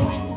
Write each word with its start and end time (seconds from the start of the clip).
Bye. 0.00 0.29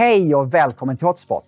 Hej 0.00 0.34
och 0.34 0.54
välkommen 0.54 0.96
till 0.96 1.06
Hotspot! 1.06 1.46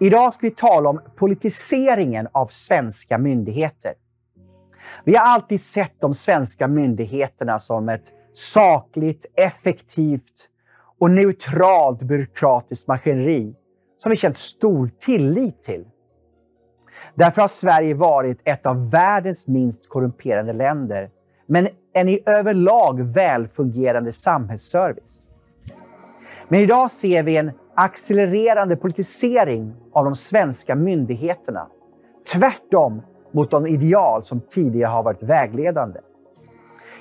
Idag 0.00 0.34
ska 0.34 0.46
vi 0.46 0.50
tala 0.50 0.88
om 0.88 1.00
politiseringen 1.16 2.28
av 2.32 2.46
svenska 2.46 3.18
myndigheter. 3.18 3.92
Vi 5.04 5.16
har 5.16 5.24
alltid 5.24 5.60
sett 5.60 6.00
de 6.00 6.14
svenska 6.14 6.68
myndigheterna 6.68 7.58
som 7.58 7.88
ett 7.88 8.12
sakligt, 8.32 9.26
effektivt 9.34 10.48
och 10.98 11.10
neutralt 11.10 12.02
byråkratiskt 12.02 12.88
maskineri 12.88 13.54
som 13.98 14.10
vi 14.10 14.16
känt 14.16 14.38
stor 14.38 14.90
tillit 14.98 15.62
till. 15.62 15.84
Därför 17.14 17.40
har 17.40 17.48
Sverige 17.48 17.94
varit 17.94 18.40
ett 18.44 18.66
av 18.66 18.90
världens 18.90 19.46
minst 19.46 19.88
korrumperade 19.88 20.52
länder, 20.52 21.10
men 21.46 21.68
en 21.94 22.08
i 22.08 22.22
överlag 22.26 23.02
välfungerande 23.02 24.12
samhällsservice. 24.12 25.27
Men 26.48 26.60
idag 26.60 26.90
ser 26.90 27.22
vi 27.22 27.36
en 27.36 27.50
accelererande 27.74 28.76
politisering 28.76 29.74
av 29.92 30.04
de 30.04 30.14
svenska 30.14 30.74
myndigheterna. 30.74 31.66
Tvärtom 32.32 33.02
mot 33.32 33.50
de 33.50 33.66
ideal 33.66 34.24
som 34.24 34.40
tidigare 34.40 34.90
har 34.90 35.02
varit 35.02 35.22
vägledande. 35.22 36.00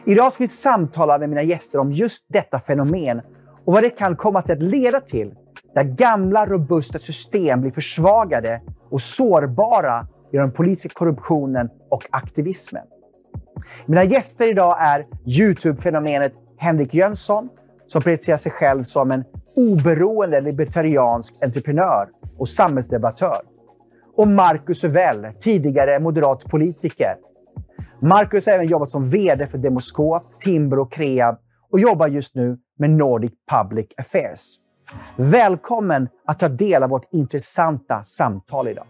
Idag 0.05 0.33
ska 0.33 0.43
vi 0.43 0.47
samtala 0.47 1.17
med 1.17 1.29
mina 1.29 1.43
gäster 1.43 1.79
om 1.79 1.91
just 1.91 2.25
detta 2.27 2.59
fenomen 2.59 3.21
och 3.65 3.73
vad 3.73 3.83
det 3.83 3.89
kan 3.89 4.15
komma 4.15 4.39
att 4.39 4.61
leda 4.61 4.99
till 4.99 5.33
där 5.73 5.83
gamla 5.83 6.45
robusta 6.45 6.99
system 6.99 7.61
blir 7.61 7.71
försvagade 7.71 8.61
och 8.89 9.01
sårbara 9.01 10.03
genom 10.31 10.47
den 10.47 10.55
politiska 10.55 10.99
korruptionen 10.99 11.69
och 11.89 12.03
aktivismen. 12.09 12.83
Mina 13.85 14.03
gäster 14.03 14.49
idag 14.49 14.77
är 14.79 15.05
Youtube-fenomenet 15.25 16.33
Henrik 16.57 16.93
Jönsson 16.93 17.49
som 17.87 18.01
presenterar 18.01 18.37
sig 18.37 18.51
själv 18.51 18.83
som 18.83 19.11
en 19.11 19.23
oberoende 19.55 20.41
libertariansk 20.41 21.43
entreprenör 21.43 22.07
och 22.37 22.49
samhällsdebattör. 22.49 23.39
Och 24.15 24.27
Marcus 24.27 24.83
Uvell, 24.83 25.27
tidigare 25.39 25.99
moderat 25.99 26.45
politiker. 26.45 27.15
Marcus 27.99 28.45
har 28.45 28.53
även 28.53 28.67
jobbat 28.67 28.91
som 28.91 29.05
VD 29.05 29.47
för 29.47 29.57
Demoskop, 29.57 30.39
Timbro 30.39 30.81
och 30.81 30.91
Kreab 30.91 31.37
och 31.71 31.79
jobbar 31.79 32.07
just 32.07 32.35
nu 32.35 32.57
med 32.79 32.89
Nordic 32.89 33.31
Public 33.51 33.87
Affairs. 33.97 34.55
Välkommen 35.15 36.09
att 36.25 36.39
ta 36.39 36.47
del 36.47 36.83
av 36.83 36.89
vårt 36.89 37.13
intressanta 37.13 38.03
samtal 38.03 38.67
idag. 38.67 38.87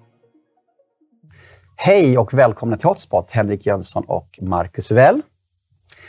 Hej 1.75 2.17
och 2.17 2.33
välkomna 2.33 2.77
till 2.77 2.87
Hotspot, 2.87 3.31
Henrik 3.31 3.65
Jönsson 3.65 4.03
och 4.07 4.39
Marcus 4.41 4.91
Uvell. 4.91 5.21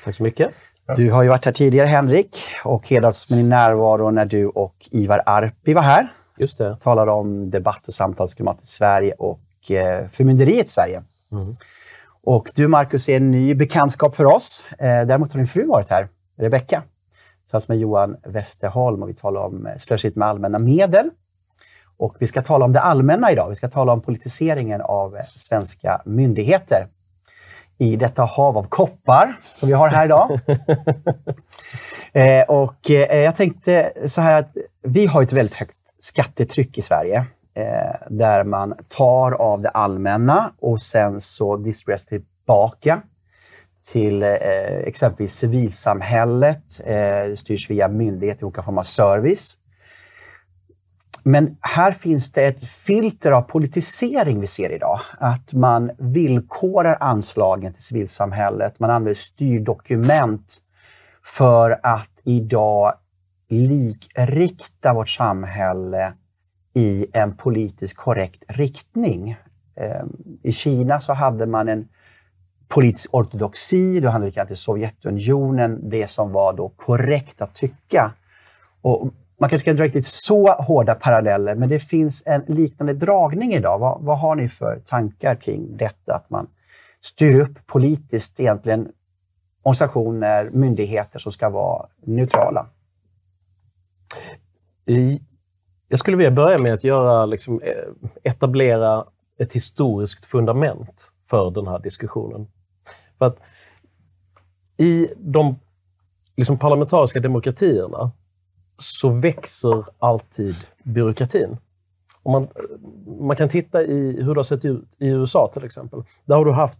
Tack 0.05 0.14
så 0.14 0.22
mycket. 0.22 0.55
Du 0.97 1.11
har 1.11 1.22
ju 1.22 1.28
varit 1.28 1.44
här 1.44 1.53
tidigare, 1.53 1.86
Henrik, 1.86 2.36
och 2.64 2.89
hedrats 2.89 3.31
med 3.31 3.39
din 3.39 3.48
närvaro 3.48 4.11
när 4.11 4.25
du 4.25 4.47
och 4.47 4.75
Ivar 4.91 5.22
Arpi 5.27 5.75
var 5.75 5.83
här. 5.83 6.12
Just 6.39 6.58
det. 6.58 6.77
Talade 6.77 7.11
om 7.11 7.50
debatt 7.50 7.89
och 7.89 7.94
samtalsklimatet 7.94 8.64
i 8.64 8.67
Sverige 8.67 9.14
och 9.19 9.70
eh, 9.70 10.09
förmynderiet 10.09 10.66
i 10.66 10.69
Sverige. 10.69 11.03
Mm. 11.33 11.56
Och 12.22 12.50
du, 12.55 12.69
Marcus, 12.69 13.09
är 13.09 13.16
en 13.16 13.31
ny 13.31 13.54
bekantskap 13.54 14.16
för 14.16 14.25
oss. 14.25 14.66
Eh, 14.71 14.77
däremot 14.78 15.32
har 15.32 15.38
din 15.38 15.47
fru 15.47 15.66
varit 15.66 15.91
här, 15.91 16.09
Rebecka, 16.38 16.82
tillsammans 17.43 17.69
med 17.69 17.78
Johan 17.78 18.16
Westerholm 18.27 19.03
och 19.03 19.09
vi 19.09 19.15
talar 19.15 19.41
om 19.41 19.66
eh, 19.66 19.77
slöseriet 19.77 20.16
med 20.16 20.28
allmänna 20.28 20.59
medel. 20.59 21.10
Och 21.97 22.16
vi 22.19 22.27
ska 22.27 22.43
tala 22.43 22.65
om 22.65 22.72
det 22.72 22.81
allmänna 22.81 23.32
idag. 23.32 23.48
Vi 23.48 23.54
ska 23.54 23.69
tala 23.69 23.93
om 23.93 24.00
politiseringen 24.00 24.81
av 24.81 25.16
eh, 25.16 25.25
svenska 25.37 26.03
myndigheter 26.04 26.87
i 27.78 27.97
detta 27.97 28.22
hav 28.22 28.59
av 28.59 28.62
koppar 28.62 29.41
som 29.43 29.69
vi 29.69 29.75
har 29.75 29.89
här 29.89 30.05
idag. 30.05 30.41
eh, 32.12 32.43
och 32.43 32.91
eh, 32.91 33.16
jag 33.16 33.37
tänkte 33.37 33.93
så 34.06 34.21
här 34.21 34.39
att 34.39 34.56
vi 34.83 35.06
har 35.06 35.22
ett 35.22 35.33
väldigt 35.33 35.56
högt 35.56 35.77
skattetryck 35.99 36.78
i 36.78 36.83
Sverige 36.83 37.27
eh, 37.55 38.06
där 38.09 38.44
man 38.44 38.75
tar 38.89 39.33
av 39.33 39.61
det 39.61 39.69
allmänna 39.69 40.53
och 40.61 40.81
sen 40.81 41.21
så 41.21 41.56
distribueras 41.56 42.06
tillbaka 42.06 43.03
till 43.93 44.22
eh, 44.22 44.31
exempelvis 44.84 45.34
civilsamhället. 45.34 46.81
Eh, 46.84 47.34
styrs 47.34 47.71
via 47.71 47.89
myndigheter 47.89 48.43
i 48.43 48.45
olika 48.45 48.62
former 48.62 48.81
av 48.81 48.84
service. 48.84 49.56
Men 51.28 51.56
här 51.61 51.93
finns 51.93 52.33
det 52.33 52.47
ett 52.47 52.65
filter 52.65 53.33
av 53.33 53.43
politisering 53.43 54.41
vi 54.41 54.47
ser 54.47 54.72
idag. 54.72 55.00
Att 55.19 55.53
man 55.53 55.91
villkorar 55.99 56.97
anslagen 57.00 57.72
till 57.72 57.83
civilsamhället. 57.83 58.81
Man 58.81 58.91
använder 58.91 59.15
styrdokument 59.15 60.56
för 61.25 61.81
att 61.83 62.21
idag 62.25 62.94
likrikta 63.49 64.93
vårt 64.93 65.09
samhälle 65.09 66.12
i 66.75 67.06
en 67.12 67.37
politiskt 67.37 67.97
korrekt 67.97 68.45
riktning. 68.49 69.37
Ehm, 69.77 70.16
I 70.43 70.53
Kina 70.53 71.00
så 71.00 71.12
hade 71.12 71.47
man 71.47 71.69
en 71.69 71.89
politisk 72.69 73.15
ortodoxi, 73.15 74.00
då 74.00 74.09
handlade 74.09 74.41
det 74.41 74.47
till 74.47 74.56
Sovjetunionen 74.56 75.91
det 75.91 76.10
som 76.10 76.33
var 76.33 76.53
då 76.53 76.69
korrekt 76.69 77.43
att 77.43 77.55
tycka. 77.55 78.12
Och 78.83 79.12
man 79.38 79.50
kanske 79.50 79.65
ska 79.65 79.75
dra 79.75 79.84
riktigt 79.84 80.06
så 80.06 80.53
hårda 80.53 80.94
paralleller, 80.94 81.54
men 81.54 81.69
det 81.69 81.78
finns 81.78 82.22
en 82.26 82.43
liknande 82.47 82.93
dragning 82.93 83.53
idag. 83.53 83.78
Vad, 83.78 84.00
vad 84.00 84.19
har 84.19 84.34
ni 84.34 84.49
för 84.49 84.81
tankar 84.87 85.34
kring 85.34 85.76
detta? 85.76 86.15
Att 86.15 86.31
man 86.31 86.47
styr 87.00 87.41
upp 87.41 87.66
politiskt 87.66 88.41
egentligen 88.41 88.88
organisationer, 89.62 90.50
myndigheter 90.50 91.19
som 91.19 91.32
ska 91.32 91.48
vara 91.48 91.87
neutrala. 92.04 92.66
Jag 95.88 95.98
skulle 95.98 96.16
vilja 96.16 96.31
börja 96.31 96.59
med 96.59 96.75
att 96.75 96.84
göra, 96.84 97.27
liksom, 97.27 97.62
e, 97.62 97.75
etablera 98.22 99.04
ett 99.38 99.53
historiskt 99.53 100.27
fundament 100.27 101.12
för 101.27 101.50
den 101.50 101.66
här 101.66 101.78
diskussionen. 101.78 102.47
För 103.19 103.27
att 103.27 103.38
I 104.77 105.09
de 105.16 105.56
liksom, 106.37 106.59
parlamentariska 106.59 107.21
demokratierna 107.21 108.10
så 108.78 109.09
växer 109.09 109.84
alltid 109.99 110.56
byråkratin. 110.83 111.56
Om 112.22 112.33
man, 112.33 112.49
man 113.21 113.37
kan 113.37 113.49
titta 113.49 113.83
i 113.83 114.22
hur 114.22 114.34
det 114.34 114.39
har 114.39 114.43
sett 114.43 114.65
ut 114.65 114.97
i 114.99 115.06
USA 115.09 115.50
till 115.53 115.65
exempel. 115.65 116.03
Där 116.25 116.37
har 116.37 116.44
du 116.44 116.53
haft 116.53 116.78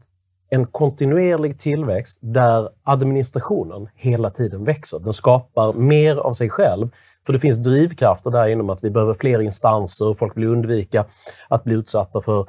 en 0.51 0.67
kontinuerlig 0.67 1.59
tillväxt 1.59 2.19
där 2.23 2.69
administrationen 2.83 3.89
hela 3.95 4.31
tiden 4.31 4.65
växer. 4.65 4.99
Den 4.99 5.13
skapar 5.13 5.73
mer 5.73 6.17
av 6.17 6.33
sig 6.33 6.51
själv, 6.51 6.89
för 7.27 7.33
det 7.33 7.39
finns 7.39 7.59
drivkrafter 7.59 8.31
där 8.31 8.49
inom 8.49 8.71
att 8.71 8.85
vi 8.85 8.91
behöver 8.91 9.15
fler 9.15 9.41
instanser 9.41 10.07
och 10.07 10.19
folk 10.19 10.37
vill 10.37 10.47
undvika 10.47 11.05
att 11.49 11.65
bli 11.65 11.75
utsatta 11.75 12.21
för 12.21 12.47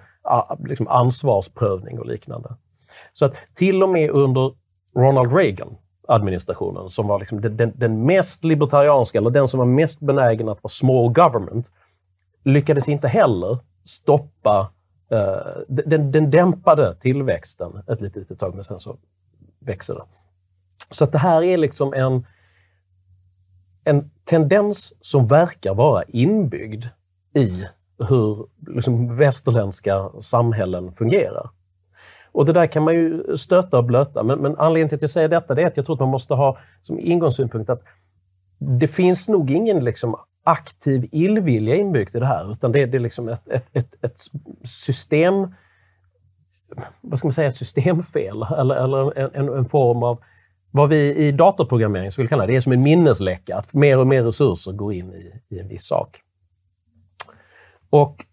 liksom 0.67 0.87
ansvarsprövning 0.87 1.99
och 1.99 2.05
liknande. 2.05 2.55
Så 3.13 3.25
att 3.25 3.35
till 3.53 3.83
och 3.83 3.89
med 3.89 4.09
under 4.09 4.53
Ronald 4.95 5.35
Reagan 5.35 5.77
administrationen 6.09 6.89
som 6.89 7.07
var 7.07 7.19
liksom 7.19 7.41
den, 7.41 7.57
den, 7.57 7.73
den, 7.75 8.05
mest 8.05 8.43
libertarianska, 8.43 9.17
eller 9.17 9.29
den 9.29 9.47
som 9.47 9.57
var 9.57 9.65
mest 9.65 9.99
benägen 9.99 10.49
att 10.49 10.63
vara 10.63 10.69
small 10.69 11.13
government, 11.13 11.71
lyckades 12.43 12.89
inte 12.89 13.07
heller 13.07 13.59
stoppa 13.83 14.71
uh, 15.11 15.61
den, 15.67 16.11
den 16.11 16.31
dämpade 16.31 16.95
tillväxten 16.95 17.83
ett 17.87 18.01
litet, 18.01 18.15
litet 18.15 18.39
tag, 18.39 18.55
men 18.55 18.63
sen 18.63 18.79
så 18.79 18.97
växer 19.59 19.95
det. 19.95 20.03
Så 20.89 21.03
att 21.03 21.11
det 21.11 21.17
här 21.17 21.43
är 21.43 21.57
liksom 21.57 21.93
en, 21.93 22.25
en 23.83 24.11
tendens 24.23 24.93
som 25.01 25.27
verkar 25.27 25.73
vara 25.73 26.03
inbyggd 26.03 26.85
i 27.33 27.65
hur 28.09 28.47
liksom, 28.67 29.17
västerländska 29.17 30.09
samhällen 30.19 30.93
fungerar. 30.93 31.49
Och 32.31 32.45
det 32.45 32.53
där 32.53 32.67
kan 32.67 32.83
man 32.83 32.93
ju 32.93 33.37
stöta 33.37 33.77
och 33.77 33.83
blöta, 33.83 34.23
men, 34.23 34.39
men 34.39 34.57
anledningen 34.57 34.89
till 34.89 34.95
att 34.95 35.01
jag 35.01 35.11
säger 35.11 35.29
detta 35.29 35.61
är 35.61 35.65
att 35.65 35.77
jag 35.77 35.85
tror 35.85 35.95
att 35.95 35.99
man 35.99 36.09
måste 36.09 36.33
ha 36.33 36.57
som 36.81 36.99
ingångssynpunkt 36.99 37.69
att 37.69 37.83
det 38.57 38.87
finns 38.87 39.27
nog 39.27 39.51
ingen 39.51 39.83
liksom 39.83 40.15
aktiv 40.43 41.09
illvilja 41.11 41.75
inbyggt 41.75 42.15
i 42.15 42.19
det 42.19 42.25
här, 42.25 42.51
utan 42.51 42.71
det, 42.71 42.85
det 42.85 42.97
är 42.97 42.99
liksom 42.99 43.29
ett, 43.29 43.49
ett, 43.49 43.65
ett, 43.73 43.95
ett, 44.01 44.19
system 44.63 45.47
vad 47.01 47.19
ska 47.19 47.27
man 47.27 47.33
säga, 47.33 47.49
ett 47.49 47.57
systemfel 47.57 48.45
eller, 48.57 48.75
eller 48.75 49.19
en, 49.37 49.49
en, 49.49 49.65
form 49.65 50.03
av 50.03 50.23
vad 50.71 50.89
vi 50.89 51.15
i 51.15 51.31
datorprogrammering 51.31 52.11
skulle 52.11 52.27
kalla 52.27 52.45
det, 52.45 52.51
det 52.51 52.55
är 52.55 52.61
som 52.61 52.71
en 52.71 52.81
minnesläcka, 52.81 53.57
att 53.57 53.73
mer 53.73 53.99
och 53.99 54.07
mer 54.07 54.23
resurser 54.23 54.71
går 54.71 54.93
in 54.93 55.13
i, 55.13 55.55
i 55.55 55.59
en 55.59 55.67
viss 55.67 55.85
sak. 55.85 56.21
Och 57.89 58.25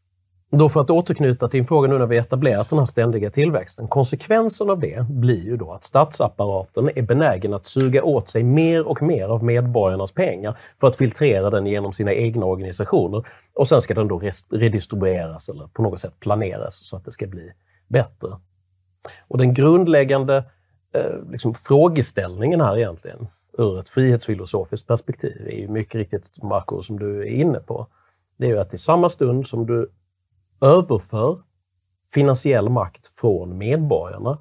då 0.59 0.69
för 0.69 0.81
att 0.81 0.91
återknyta 0.91 1.49
till 1.49 1.59
din 1.59 1.67
fråga 1.67 1.89
nu 1.89 1.99
när 1.99 2.07
vi 2.07 2.17
etablerat 2.17 2.71
den 2.71 2.79
här 2.79 2.87
ständiga 2.87 3.31
tillväxten. 3.31 3.89
Konsekvensen 3.89 4.71
av 4.71 4.81
det 4.81 5.07
blir 5.09 5.45
ju 5.45 5.57
då 5.57 5.73
att 5.73 5.85
statsapparaten 5.85 6.91
är 6.97 7.03
benägen 7.03 7.55
att 7.55 7.67
suga 7.67 8.03
åt 8.03 8.29
sig 8.29 8.43
mer 8.43 8.89
och 8.89 9.03
mer 9.03 9.29
av 9.29 9.45
medborgarnas 9.45 10.13
pengar 10.13 10.59
för 10.81 10.89
att 10.89 10.97
filtrera 10.97 11.51
den 11.51 11.67
genom 11.67 11.93
sina 11.93 12.13
egna 12.13 12.47
organisationer. 12.47 13.27
Och 13.55 13.69
sen 13.69 13.83
ska 13.83 13.95
den 13.95 14.09
då 14.09 14.21
redistribueras 14.51 15.49
eller 15.49 15.67
på 15.67 15.83
något 15.83 16.01
sätt 16.01 16.21
planeras 16.21 16.89
så 16.89 16.97
att 16.97 17.05
det 17.05 17.11
ska 17.11 17.27
bli 17.27 17.53
bättre. 17.89 18.29
Och 19.29 19.39
den 19.39 19.55
grundläggande 19.55 20.45
eh, 20.93 21.31
liksom, 21.31 21.55
frågeställningen 21.55 22.61
här 22.61 22.77
egentligen, 22.77 23.27
ur 23.59 23.79
ett 23.79 23.89
frihetsfilosofiskt 23.89 24.89
perspektiv, 24.89 25.47
är 25.47 25.57
ju 25.57 25.69
mycket 25.69 25.95
riktigt, 25.95 26.43
Marco, 26.43 26.83
som 26.83 26.99
du 26.99 27.21
är 27.21 27.27
inne 27.27 27.61
på. 27.61 27.87
Det 28.37 28.47
är 28.47 28.51
ju 28.51 28.59
att 28.59 28.75
i 28.75 28.79
samma 28.79 29.09
stund 29.09 29.47
som 29.47 29.67
du 29.67 29.89
överför 30.61 31.43
finansiell 32.15 32.69
makt 32.69 33.07
från 33.07 33.59
medborgarna 33.59 34.39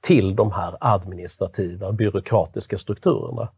till 0.00 0.36
de 0.36 0.52
här 0.52 0.76
administrativa, 0.80 1.92
byråkratiska 1.92 2.78
strukturerna, 2.78 3.48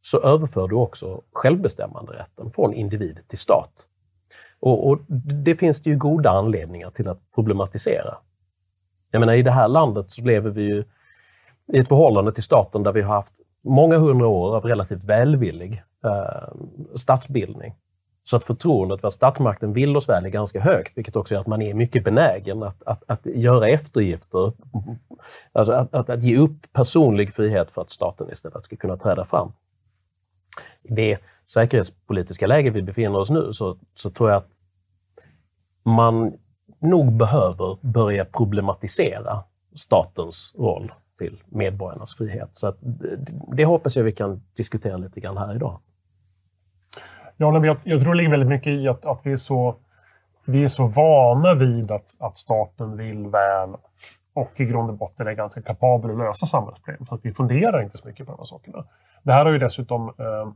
så 0.00 0.20
överför 0.20 0.68
du 0.68 0.74
också 0.74 1.22
självbestämmanderätten 1.32 2.50
från 2.50 2.74
individ 2.74 3.20
till 3.28 3.38
stat. 3.38 3.86
Och, 4.60 4.88
och, 4.88 4.98
Det 5.44 5.56
finns 5.56 5.82
det 5.82 5.90
ju 5.90 5.96
goda 5.96 6.30
anledningar 6.30 6.90
till 6.90 7.08
att 7.08 7.32
problematisera. 7.34 8.14
Jag 9.10 9.20
menar, 9.20 9.32
i 9.32 9.42
det 9.42 9.50
här 9.50 9.68
landet 9.68 10.10
så 10.10 10.22
lever 10.22 10.50
vi 10.50 10.62
ju 10.62 10.84
i 11.72 11.78
ett 11.78 11.88
förhållande 11.88 12.32
till 12.32 12.42
staten 12.42 12.82
där 12.82 12.92
vi 12.92 13.02
har 13.02 13.14
haft 13.14 13.40
många 13.64 13.98
hundra 13.98 14.26
år 14.26 14.56
av 14.56 14.64
relativt 14.64 15.04
välvillig 15.04 15.82
eh, 16.04 16.54
statsbildning. 16.94 17.74
Så 18.26 18.36
att 18.36 18.44
förtroendet 18.44 19.00
för 19.00 19.08
att 19.08 19.14
statsmakten 19.14 19.72
vill 19.72 19.96
oss 19.96 20.08
väl 20.08 20.24
är 20.24 20.28
ganska 20.28 20.60
högt, 20.60 20.98
vilket 20.98 21.16
också 21.16 21.34
gör 21.34 21.40
att 21.40 21.46
man 21.46 21.62
är 21.62 21.74
mycket 21.74 22.04
benägen 22.04 22.62
att, 22.62 22.82
att, 22.82 23.02
att 23.06 23.26
göra 23.26 23.68
eftergifter. 23.68 24.52
Alltså 25.52 25.72
att, 25.72 25.94
att, 25.94 26.10
att, 26.10 26.22
ge 26.22 26.36
upp 26.36 26.72
personlig 26.72 27.34
frihet 27.34 27.70
för 27.70 27.82
att 27.82 27.90
staten 27.90 28.30
istället 28.32 28.64
ska 28.64 28.76
kunna 28.76 28.96
träda 28.96 29.24
fram. 29.24 29.52
I 30.82 30.94
det 30.94 31.18
säkerhetspolitiska 31.44 32.46
läge 32.46 32.70
vi 32.70 32.82
befinner 32.82 33.18
oss 33.18 33.30
nu 33.30 33.52
så, 33.52 33.76
så 33.94 34.10
tror 34.10 34.30
jag 34.30 34.36
att 34.36 34.50
man 35.82 36.32
nog 36.78 37.12
behöver 37.12 37.78
börja 37.80 38.24
problematisera 38.24 39.44
statens 39.74 40.54
roll 40.58 40.92
till 41.18 41.42
medborgarnas 41.46 42.14
frihet. 42.14 42.48
Så 42.52 42.66
att 42.66 42.76
det, 42.80 43.18
det 43.56 43.64
hoppas 43.64 43.96
jag 43.96 44.04
vi 44.04 44.12
kan 44.12 44.42
diskutera 44.56 44.96
lite 44.96 45.20
grann 45.20 45.36
här 45.36 45.54
idag. 45.54 45.80
Ja, 47.36 47.64
jag, 47.66 47.76
jag 47.84 48.00
tror 48.00 48.12
det 48.12 48.16
ligger 48.16 48.30
väldigt 48.30 48.48
mycket 48.48 48.72
i 48.72 48.88
att, 48.88 49.06
att 49.06 49.20
vi, 49.22 49.32
är 49.32 49.36
så, 49.36 49.74
vi 50.44 50.64
är 50.64 50.68
så 50.68 50.86
vana 50.86 51.54
vid 51.54 51.92
att, 51.92 52.16
att 52.20 52.36
staten 52.36 52.96
vill 52.96 53.26
väl 53.26 53.76
och 54.34 54.60
i 54.60 54.64
grund 54.64 54.90
och 54.90 54.96
botten 54.96 55.26
är 55.26 55.32
ganska 55.32 55.62
kapabel 55.62 56.10
att 56.10 56.18
lösa 56.18 56.46
samhällsproblem. 56.46 57.06
Så 57.06 57.14
att 57.14 57.20
vi 57.24 57.32
funderar 57.32 57.82
inte 57.82 57.98
så 57.98 58.08
mycket 58.08 58.26
på 58.26 58.32
de 58.32 58.38
här 58.38 58.44
sakerna. 58.44 58.84
Det 59.22 59.32
här 59.32 59.44
har 59.44 59.52
ju 59.52 59.58
dessutom 59.58 60.08
eh, 60.08 60.48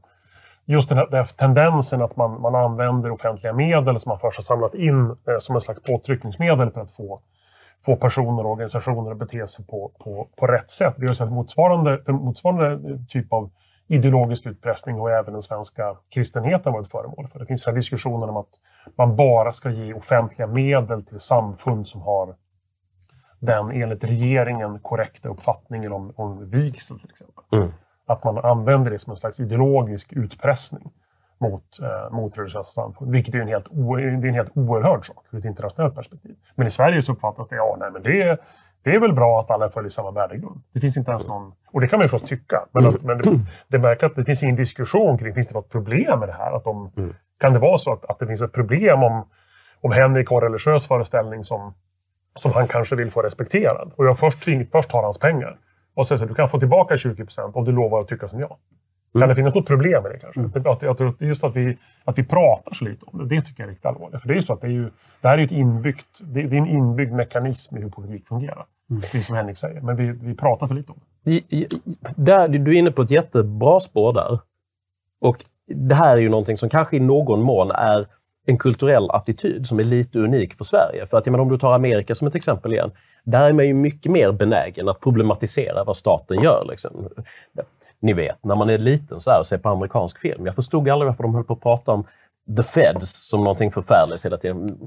just 0.64 0.88
den 0.88 0.98
här, 0.98 1.06
den 1.06 1.14
här, 1.14 1.24
tendensen 1.24 2.02
att 2.02 2.16
man, 2.16 2.40
man 2.40 2.54
använder 2.54 3.10
offentliga 3.10 3.52
medel 3.52 4.00
som 4.00 4.10
man 4.10 4.18
först 4.18 4.36
har 4.36 4.42
samlat 4.42 4.74
in 4.74 5.06
eh, 5.06 5.38
som 5.38 5.54
en 5.54 5.60
slags 5.60 5.82
påtryckningsmedel 5.82 6.70
för 6.70 6.80
att 6.80 6.90
få, 6.90 7.20
få 7.86 7.96
personer 7.96 8.46
och 8.46 8.52
organisationer 8.52 9.10
att 9.10 9.18
bete 9.18 9.46
sig 9.46 9.66
på, 9.66 9.90
på, 9.98 10.28
på 10.36 10.46
rätt 10.46 10.70
sätt. 10.70 10.94
Vi 10.96 11.06
har 11.06 11.14
sett 11.14 11.32
motsvarande, 11.32 12.02
motsvarande 12.06 12.98
typ 13.08 13.32
av 13.32 13.50
ideologisk 13.90 14.46
utpressning 14.46 15.00
och 15.00 15.10
även 15.10 15.32
den 15.32 15.42
svenska 15.42 15.96
kristenheten 16.08 16.72
varit 16.72 16.90
föremål 16.90 17.28
för. 17.28 17.38
Det 17.38 17.46
finns 17.46 17.66
här 17.66 17.72
diskussioner 17.72 18.28
om 18.28 18.36
att 18.36 18.48
man 18.96 19.16
bara 19.16 19.52
ska 19.52 19.70
ge 19.70 19.94
offentliga 19.94 20.46
medel 20.46 21.04
till 21.04 21.20
samfund 21.20 21.88
som 21.88 22.00
har 22.00 22.34
den 23.38 23.70
enligt 23.70 24.04
regeringen 24.04 24.78
korrekta 24.78 25.28
uppfattningen 25.28 25.92
om, 25.92 26.12
om 26.16 26.50
vigsel 26.50 27.00
till 27.00 27.10
exempel. 27.10 27.44
Mm. 27.52 27.72
Att 28.06 28.24
man 28.24 28.38
använder 28.38 28.90
det 28.90 28.98
som 28.98 29.10
en 29.10 29.16
slags 29.16 29.40
ideologisk 29.40 30.12
utpressning 30.12 30.90
mot, 31.38 31.78
eh, 31.80 32.10
mot 32.10 32.38
religiösa 32.38 32.70
samfund. 32.70 33.10
Vilket 33.10 33.34
är 33.34 33.38
en, 33.38 33.48
helt 33.48 33.68
o, 33.70 33.96
det 33.96 34.02
är 34.02 34.26
en 34.26 34.34
helt 34.34 34.56
oerhörd 34.56 35.06
sak 35.06 35.26
ur 35.30 35.38
ett 35.38 35.44
internationellt 35.44 35.94
perspektiv. 35.94 36.36
Men 36.54 36.66
i 36.66 36.70
Sverige 36.70 37.02
så 37.02 37.12
uppfattas 37.12 37.48
det, 37.48 37.56
ja 37.56 37.76
nej 37.80 37.90
men 37.90 38.02
det, 38.02 38.40
det 38.82 38.90
är 38.90 39.00
väl 39.00 39.12
bra 39.12 39.40
att 39.40 39.50
alla 39.50 39.70
följer 39.70 39.90
samma 39.90 40.10
värdegrund. 40.10 40.62
Det 40.72 40.80
finns 40.80 40.96
inte 40.96 41.10
ens 41.10 41.28
någon... 41.28 41.52
Och 41.72 41.80
det 41.80 41.88
kan 41.88 41.98
man 41.98 42.04
ju 42.04 42.08
förstås 42.08 42.28
tycka. 42.28 42.66
Men, 42.72 42.86
att, 42.86 43.02
men 43.02 43.18
det, 43.18 43.40
det 43.68 43.78
märker 43.78 44.06
att 44.06 44.16
det 44.16 44.24
finns 44.24 44.42
ingen 44.42 44.56
diskussion 44.56 45.18
kring, 45.18 45.34
finns 45.34 45.48
det 45.48 45.54
något 45.54 45.68
problem 45.68 46.18
med 46.18 46.28
det 46.28 46.32
här? 46.32 46.56
Att 46.56 46.64
de, 46.64 46.92
mm. 46.96 47.14
Kan 47.40 47.52
det 47.52 47.58
vara 47.58 47.78
så 47.78 47.92
att, 47.92 48.04
att 48.04 48.18
det 48.18 48.26
finns 48.26 48.42
ett 48.42 48.52
problem 48.52 49.02
om, 49.02 49.28
om 49.80 49.92
Henrik 49.92 50.28
har 50.28 50.40
religiös 50.40 50.86
föreställning 50.86 51.44
som, 51.44 51.74
som 52.38 52.52
han 52.52 52.68
kanske 52.68 52.96
vill 52.96 53.10
få 53.10 53.22
respekterad? 53.22 53.92
Och 53.96 54.06
jag 54.06 54.18
först, 54.18 54.44
först 54.72 54.90
tar 54.90 55.02
hans 55.02 55.18
pengar. 55.18 55.56
Och 55.94 56.06
säger 56.06 56.22
att 56.22 56.28
du 56.28 56.34
kan 56.34 56.48
få 56.48 56.58
tillbaka 56.58 56.98
20 56.98 57.24
procent 57.24 57.56
om 57.56 57.64
du 57.64 57.72
lovar 57.72 58.00
att 58.00 58.08
tycka 58.08 58.28
som 58.28 58.40
jag. 58.40 58.56
Mm. 59.14 59.20
Kan 59.20 59.28
det 59.28 59.34
finnas 59.34 59.54
något 59.54 59.66
problem 59.66 60.02
med 60.02 60.12
det 60.12 60.18
kanske? 60.18 60.40
Mm. 60.40 60.52
Att, 60.66 60.82
jag 60.82 60.98
tror 60.98 61.14
just 61.18 61.44
att 61.44 61.56
vi, 61.56 61.78
att 62.04 62.18
vi 62.18 62.24
pratar 62.24 62.74
så 62.74 62.84
lite 62.84 63.04
om 63.04 63.18
det, 63.18 63.36
det 63.36 63.42
tycker 63.42 63.62
jag 63.62 63.66
är 63.66 63.70
riktigt 63.70 63.86
allvarligt. 63.86 64.20
För 64.20 64.28
det 64.28 64.34
är 64.34 64.36
ju 64.36 64.42
så 64.42 64.52
att 64.52 64.60
det, 64.60 64.66
är 64.66 64.70
ju, 64.70 64.90
det 65.20 65.28
här 65.28 65.38
är 65.38 65.44
ett 65.44 65.52
inbyggt, 65.52 66.06
det, 66.20 66.42
det 66.42 66.56
är 66.56 66.60
en 66.60 66.68
inbyggd 66.68 67.12
mekanism 67.12 67.76
i 67.76 67.80
hur 67.80 67.88
politik 67.88 68.26
fungerar. 68.28 68.66
Mm. 68.90 69.00
Precis 69.00 69.26
som 69.26 69.36
Henrik 69.36 69.58
säger. 69.58 69.80
Men 69.80 69.96
vi, 69.96 70.10
vi 70.10 70.34
pratar 70.34 70.66
för 70.66 70.74
lite 70.74 70.92
om 70.92 70.98
det. 71.24 71.68
Där, 72.16 72.48
du 72.48 72.74
är 72.74 72.78
inne 72.78 72.90
på 72.90 73.02
ett 73.02 73.10
jättebra 73.10 73.80
spår 73.80 74.12
där. 74.12 74.38
Och 75.20 75.44
det 75.66 75.94
här 75.94 76.16
är 76.16 76.20
ju 76.20 76.28
någonting 76.28 76.56
som 76.56 76.68
kanske 76.68 76.96
i 76.96 77.00
någon 77.00 77.42
mån 77.42 77.70
är 77.70 78.06
en 78.46 78.58
kulturell 78.58 79.10
attityd 79.10 79.66
som 79.66 79.80
är 79.80 79.84
lite 79.84 80.18
unik 80.18 80.54
för 80.54 80.64
Sverige. 80.64 81.06
För 81.06 81.18
att 81.18 81.26
menar, 81.26 81.38
om 81.38 81.48
du 81.48 81.58
tar 81.58 81.72
Amerika 81.72 82.14
som 82.14 82.28
ett 82.28 82.34
exempel 82.34 82.72
igen, 82.72 82.90
där 83.24 83.42
är 83.42 83.52
man 83.52 83.66
ju 83.66 83.74
mycket 83.74 84.12
mer 84.12 84.32
benägen 84.32 84.88
att 84.88 85.00
problematisera 85.00 85.84
vad 85.84 85.96
staten 85.96 86.42
gör. 86.42 86.66
Liksom. 86.70 87.08
Ni 88.00 88.12
vet, 88.12 88.44
när 88.44 88.54
man 88.54 88.70
är 88.70 88.78
liten 88.78 89.20
så 89.20 89.30
här 89.30 89.38
och 89.38 89.46
ser 89.46 89.58
på 89.58 89.68
amerikansk 89.68 90.18
film. 90.18 90.46
Jag 90.46 90.54
förstod 90.54 90.88
aldrig 90.88 91.06
varför 91.06 91.22
de 91.22 91.34
höll 91.34 91.44
på 91.44 91.52
att 91.52 91.60
prata 91.60 91.92
om 91.92 92.04
the 92.56 92.62
feds 92.62 93.28
som 93.28 93.44
någonting 93.44 93.70
förfärligt 93.70 94.24
hela 94.24 94.36
tiden. 94.36 94.78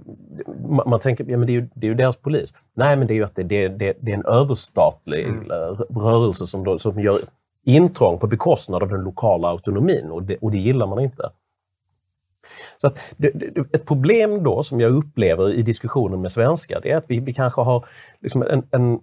Man 0.85 0.99
tänker, 0.99 1.25
ja 1.29 1.37
men 1.37 1.47
det 1.47 1.51
är 1.51 1.55
ju, 1.55 1.69
det 1.73 1.87
är 1.87 1.89
ju 1.89 1.95
deras 1.95 2.15
polis. 2.15 2.53
Nej, 2.73 2.95
men 2.95 3.07
det 3.07 3.13
är 3.13 3.15
ju 3.15 3.23
att 3.23 3.35
det, 3.35 3.43
det, 3.43 3.67
det, 3.67 3.97
det 3.99 4.11
är 4.11 4.15
en 4.15 4.25
överstatlig 4.25 5.25
mm. 5.25 5.47
rörelse 5.89 6.47
som, 6.47 6.63
då, 6.63 6.79
som 6.79 6.99
gör 6.99 7.21
intrång 7.63 8.19
på 8.19 8.27
bekostnad 8.27 8.83
av 8.83 8.89
den 8.89 9.01
lokala 9.01 9.47
autonomin 9.47 10.11
och 10.11 10.23
det, 10.23 10.37
och 10.37 10.51
det 10.51 10.57
gillar 10.57 10.87
man 10.87 10.99
inte. 10.99 11.29
Så 12.81 12.91
det, 13.17 13.31
det, 13.33 13.75
ett 13.75 13.85
problem 13.85 14.43
då 14.43 14.63
som 14.63 14.79
jag 14.79 14.91
upplever 14.91 15.53
i 15.53 15.61
diskussionen 15.61 16.21
med 16.21 16.31
svenskar, 16.31 16.79
det 16.83 16.91
är 16.91 16.97
att 16.97 17.05
vi, 17.07 17.19
vi 17.19 17.33
kanske 17.33 17.61
har 17.61 17.85
liksom 18.21 18.43
en, 18.43 18.63
en 18.71 18.99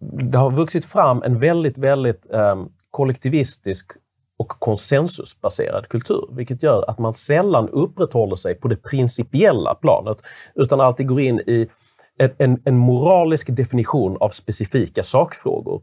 det 0.00 0.38
har 0.38 0.50
vuxit 0.50 0.84
fram 0.84 1.22
en 1.22 1.38
väldigt, 1.38 1.78
väldigt 1.78 2.26
um, 2.28 2.72
kollektivistisk 2.90 3.92
och 4.36 4.48
konsensusbaserad 4.48 5.88
kultur, 5.88 6.28
vilket 6.30 6.62
gör 6.62 6.90
att 6.90 6.98
man 6.98 7.14
sällan 7.14 7.68
upprätthåller 7.68 8.36
sig 8.36 8.54
på 8.54 8.68
det 8.68 8.76
principiella 8.76 9.74
planet, 9.74 10.22
utan 10.54 10.80
alltid 10.80 11.06
går 11.06 11.20
in 11.20 11.40
i 11.40 11.68
en, 12.38 12.62
en, 12.64 12.76
moralisk 12.76 13.56
definition 13.56 14.16
av 14.20 14.28
specifika 14.28 15.02
sakfrågor. 15.02 15.82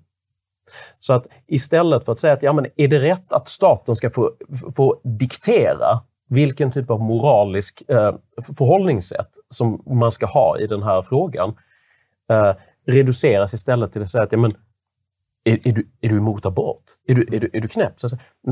Så 1.00 1.14
att 1.14 1.28
istället 1.48 2.06
för 2.06 2.12
att 2.12 2.20
säga 2.20 2.34
att 2.34 2.44
ja, 2.44 2.54
men 2.54 2.68
är 2.76 2.88
det 2.88 3.00
rätt 3.00 3.34
att 3.34 3.48
staten 3.48 3.96
ska 3.96 4.10
få, 4.10 4.32
få 4.76 5.02
diktera 5.04 6.00
vilken 6.30 6.72
typ 6.72 6.90
av 6.90 7.00
moralisk 7.00 7.84
eh, 7.90 8.16
förhållningssätt 8.58 9.30
som 9.50 9.84
man 9.86 10.12
ska 10.12 10.26
ha 10.26 10.60
i 10.60 10.68
den 10.68 10.84
här 10.84 11.02
frågan, 11.02 11.56
eh, 12.30 12.54
reduceras 12.88 13.54
istället 13.54 13.94
till 13.94 14.02
att 14.02 14.10
säga 14.10 14.24
att 14.24 14.32
ja, 14.32 14.38
men 14.38 14.56
är, 15.48 15.68
är, 15.68 15.72
du, 15.72 15.88
är 16.02 16.10
du 16.10 16.18
emot 16.18 16.46
abort? 16.46 16.84
Är 17.08 17.16
du, 17.16 17.36
är 17.36 17.40
du, 17.40 17.50
är 17.54 17.62
du 17.62 17.68
knäpp? 17.68 18.02
Så, 18.02 18.10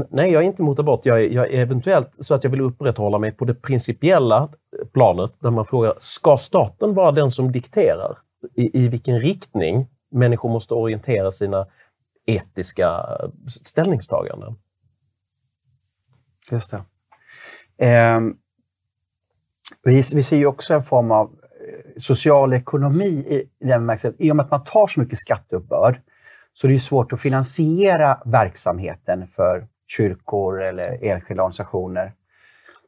nej, 0.09 0.31
jag 0.31 0.43
är 0.43 0.47
inte 0.47 0.63
emot 0.63 0.79
abort. 0.79 1.05
Jag 1.05 1.23
är, 1.23 1.29
jag 1.29 1.53
är 1.53 1.59
eventuellt 1.59 2.11
så 2.19 2.35
att 2.35 2.43
jag 2.43 2.51
vill 2.51 2.61
upprätthålla 2.61 3.19
mig 3.19 3.31
på 3.31 3.45
det 3.45 3.53
principiella 3.53 4.49
eh, 4.79 4.87
planet 4.87 5.31
där 5.39 5.51
man 5.51 5.65
frågar, 5.65 5.93
ska 6.01 6.37
staten 6.37 6.93
vara 6.93 7.11
den 7.11 7.31
som 7.31 7.51
dikterar 7.51 8.17
i, 8.55 8.83
i 8.83 8.87
vilken 8.87 9.19
riktning 9.19 9.87
människor 10.11 10.49
måste 10.49 10.73
orientera 10.73 11.31
sina 11.31 11.67
etiska 12.25 12.87
eh, 12.87 13.29
ställningstaganden? 13.47 14.55
Just 16.51 16.71
det. 16.71 16.83
Eh, 17.87 18.19
vi, 19.83 20.03
vi 20.13 20.23
ser 20.23 20.37
ju 20.37 20.45
också 20.45 20.73
en 20.73 20.83
form 20.83 21.11
av 21.11 21.25
eh, 21.27 21.91
social 21.97 22.53
ekonomi 22.53 23.05
i 23.05 23.49
den 23.59 23.81
bemärkelsen. 23.81 24.15
I 24.19 24.31
och 24.31 24.35
med 24.35 24.43
att 24.43 24.51
man 24.51 24.63
tar 24.63 24.87
så 24.87 24.99
mycket 24.99 25.19
skatteuppbörd 25.19 26.01
så 26.53 26.67
det 26.67 26.73
är 26.73 26.79
svårt 26.79 27.13
att 27.13 27.21
finansiera 27.21 28.21
verksamheten 28.25 29.27
för 29.27 29.67
kyrkor 29.87 30.63
eller 30.63 31.03
enskilda 31.03 31.43
organisationer. 31.43 32.13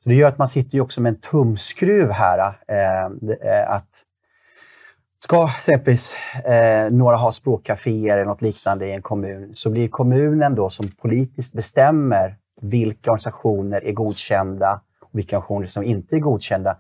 Så 0.04 0.10
det 0.10 0.16
gör 0.16 0.28
att 0.28 0.38
man 0.38 0.48
sitter 0.48 0.76
ju 0.76 0.82
också 0.82 1.02
med 1.02 1.10
en 1.10 1.22
tumskruv 1.22 2.12
här. 2.12 2.58
Eh, 2.68 3.06
eh, 3.52 3.70
att 3.70 4.06
Ska 5.20 5.50
exempelvis 5.58 6.16
eh, 6.46 6.92
några 6.92 7.16
ha 7.16 7.32
språkcaféer 7.32 8.14
eller 8.14 8.26
något 8.26 8.42
liknande 8.42 8.88
i 8.88 8.92
en 8.92 9.02
kommun, 9.02 9.54
så 9.54 9.70
blir 9.70 9.88
kommunen 9.88 10.56
då 10.56 10.70
som 10.70 10.92
politiskt 11.02 11.54
bestämmer 11.54 12.36
vilka 12.62 13.12
organisationer 13.12 13.86
är 13.86 13.92
godkända 13.92 14.82
och 15.02 15.10
vilka 15.12 15.38
organisationer 15.38 15.68
som 15.68 15.84
inte 15.84 16.16
är 16.16 16.20
godkända 16.20 16.78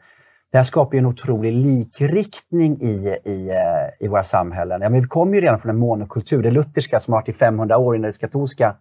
det 0.55 0.59
här 0.59 0.63
skapar 0.63 0.93
ju 0.93 0.99
en 0.99 1.05
otrolig 1.05 1.53
likriktning 1.53 2.81
i, 2.81 3.19
i, 3.25 3.49
eh, 3.49 4.05
i 4.05 4.07
våra 4.07 4.23
samhällen. 4.23 4.81
Ja, 4.81 4.89
men 4.89 5.01
vi 5.01 5.07
kommer 5.07 5.35
ju 5.35 5.41
redan 5.41 5.59
från 5.59 5.69
en 5.69 5.77
monokultur, 5.77 6.43
det 6.43 6.51
lutherska 6.51 6.99
som 6.99 7.13
har 7.13 7.21
varit 7.21 7.29
i 7.29 7.33
500 7.33 7.77
år 7.77 7.95
innan 7.95 8.11
det 8.11 8.19
katolska. 8.19 8.75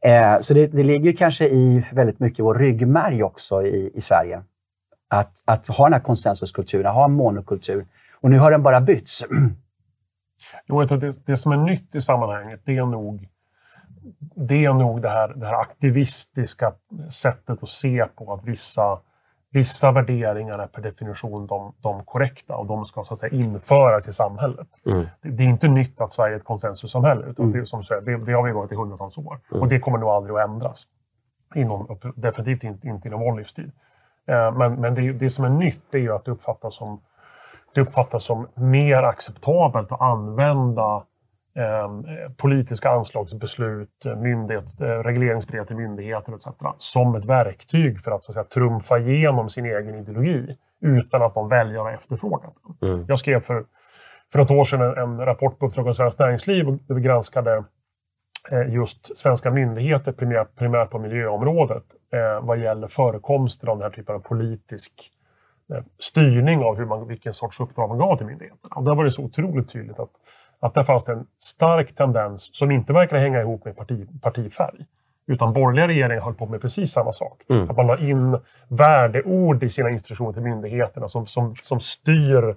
Eh, 0.00 0.40
så 0.40 0.54
det, 0.54 0.66
det 0.66 0.82
ligger 0.82 1.12
kanske 1.12 1.44
i 1.44 1.86
väldigt 1.92 2.20
mycket 2.20 2.44
vår 2.44 2.54
ryggmärg 2.54 3.22
också 3.22 3.62
i, 3.62 3.90
i 3.94 4.00
Sverige. 4.00 4.42
Att, 5.08 5.32
att 5.44 5.68
ha 5.68 5.84
den 5.84 5.92
här 5.92 6.00
konsensuskulturen, 6.00 6.92
ha 6.92 7.04
en 7.04 7.12
monokultur. 7.12 7.86
Och 8.20 8.30
nu 8.30 8.38
har 8.38 8.50
den 8.50 8.62
bara 8.62 8.80
bytts. 8.80 9.26
Jo, 10.66 10.84
det, 10.84 11.26
det 11.26 11.36
som 11.36 11.52
är 11.52 11.56
nytt 11.56 11.94
i 11.94 12.00
sammanhanget, 12.00 12.60
det 12.64 12.76
är 12.76 12.86
nog 12.86 13.28
det, 14.34 14.64
är 14.64 14.72
nog 14.72 15.02
det, 15.02 15.08
här, 15.08 15.28
det 15.28 15.46
här 15.46 15.60
aktivistiska 15.60 16.72
sättet 17.10 17.62
att 17.62 17.70
se 17.70 18.06
på 18.16 18.32
att 18.32 18.44
vissa, 18.44 18.98
vissa 19.52 19.92
värderingar 19.92 20.58
är 20.58 20.66
per 20.66 20.82
definition 20.82 21.46
de, 21.46 21.72
de 21.80 22.04
korrekta 22.04 22.56
och 22.56 22.66
de 22.66 22.84
ska 22.84 23.04
så 23.04 23.14
att 23.14 23.20
säga 23.20 23.34
införas 23.34 24.08
i 24.08 24.12
samhället. 24.12 24.68
Mm. 24.86 25.06
Det, 25.22 25.30
det, 25.30 25.42
är 25.42 25.48
inte 25.48 25.68
nytt 25.68 26.00
att 26.00 26.12
Sverige 26.12 26.34
är 26.34 26.38
ett 26.38 26.44
konsensussamhälle, 26.44 27.26
utan 27.26 27.44
mm. 27.44 27.60
det, 27.60 27.66
som 27.66 27.84
säger, 27.84 28.00
det, 28.00 28.24
det, 28.24 28.32
har 28.32 28.42
vi 28.42 28.52
varit 28.52 28.72
i 28.72 28.74
hundratals 28.74 29.18
år. 29.18 29.38
Mm. 29.50 29.62
Och 29.62 29.68
det 29.68 29.80
kommer 29.80 29.98
nog 29.98 30.08
aldrig 30.08 30.36
att 30.36 30.48
ändras. 30.48 30.86
Inom, 31.54 31.98
definitivt 32.14 32.64
inte, 32.64 32.88
inte 32.88 33.08
inom 33.08 33.20
vår 33.20 33.36
livstid. 33.36 33.72
Eh, 34.26 34.52
men 34.52 34.74
men 34.74 34.94
det, 34.94 35.12
det 35.12 35.30
som 35.30 35.44
är 35.44 35.48
nytt 35.48 35.94
är 35.94 35.98
ju 35.98 36.12
att 36.12 36.24
det 36.24 36.30
uppfattas 36.30 36.74
som 36.74 37.00
det 37.74 37.80
uppfattas 37.80 38.24
som 38.24 38.48
mer 38.54 39.02
acceptabelt 39.02 39.92
att 39.92 40.00
använda 40.00 41.04
politiska 42.36 42.90
anslagsbeslut, 42.90 44.04
myndighet, 44.16 44.80
eh, 44.80 44.86
regleringsbrev 44.86 45.66
till 45.66 45.76
myndigheter 45.76 46.34
etc. 46.34 46.46
som 46.78 47.14
ett 47.14 47.24
verktyg 47.24 48.00
för 48.00 48.10
att, 48.10 48.24
så 48.24 48.32
att 48.32 48.34
säga, 48.34 48.44
trumfa 48.44 48.98
igenom 48.98 49.50
sin 49.50 49.66
egen 49.66 49.94
ideologi 49.94 50.56
utan 50.80 51.22
att 51.22 51.34
de 51.34 51.48
väljare 51.48 51.82
har 51.82 51.92
efterfrågat 51.92 52.54
den. 52.80 52.90
Mm. 52.90 53.04
Jag 53.08 53.18
skrev 53.18 53.40
för, 53.40 53.64
för 54.32 54.38
ett 54.38 54.50
år 54.50 54.64
sedan 54.64 54.98
en, 54.98 55.26
rapport 55.26 55.58
på 55.58 55.66
Uppdrag 55.66 55.88
av 55.88 55.92
Svenskt 55.92 56.18
Näringsliv 56.18 56.78
där 56.86 56.94
vi 56.94 57.00
granskade 57.00 57.64
eh, 58.50 58.74
just 58.74 59.18
svenska 59.18 59.50
myndigheter 59.50 60.12
primärt, 60.12 60.56
primärt 60.56 60.90
på 60.90 60.98
miljöområdet 60.98 61.84
eh, 62.12 62.46
vad 62.46 62.58
gäller 62.58 62.88
förekomsten 62.88 63.68
av 63.68 63.76
den 63.76 63.82
här 63.82 63.90
typen 63.90 64.14
av 64.14 64.18
politisk 64.18 65.12
Eh, 65.74 65.82
styrning 65.98 66.60
av 66.64 66.76
hur 66.76 66.86
man, 66.86 67.08
vilken 67.08 67.34
sorts 67.34 67.60
uppdrag 67.60 67.88
man 67.88 67.98
gav 67.98 68.16
till 68.16 68.26
myndigheterna. 68.26 68.74
Och 68.76 68.84
där 68.84 68.94
var 68.94 69.04
det 69.04 69.12
så 69.12 69.24
otroligt 69.24 69.72
tydligt 69.72 69.98
att, 69.98 70.10
att 70.60 70.74
där 70.74 70.84
fanns 70.84 71.04
det 71.04 71.12
en 71.12 71.26
stark 71.38 71.94
tendens 71.94 72.56
som 72.56 72.70
inte 72.70 72.92
verkar 72.92 73.18
hänga 73.18 73.40
ihop 73.40 73.64
med 73.64 73.76
parti, 73.76 74.08
partifärg. 74.22 74.86
Utan 75.26 75.52
borgerliga 75.52 75.88
regeringar 75.88 76.22
höll 76.22 76.34
på 76.34 76.46
med 76.46 76.60
precis 76.60 76.92
samma 76.92 77.12
sak. 77.12 77.42
Mm. 77.48 77.70
Att 77.70 77.76
man 77.76 77.86
la 77.86 77.98
in 77.98 78.38
värdeord 78.68 79.62
i 79.62 79.70
sina 79.70 79.90
instruktioner 79.90 80.32
till 80.32 80.42
myndigheterna 80.42 81.08
som, 81.08 81.26
som, 81.26 81.54
som 81.56 81.80
styr 81.80 82.56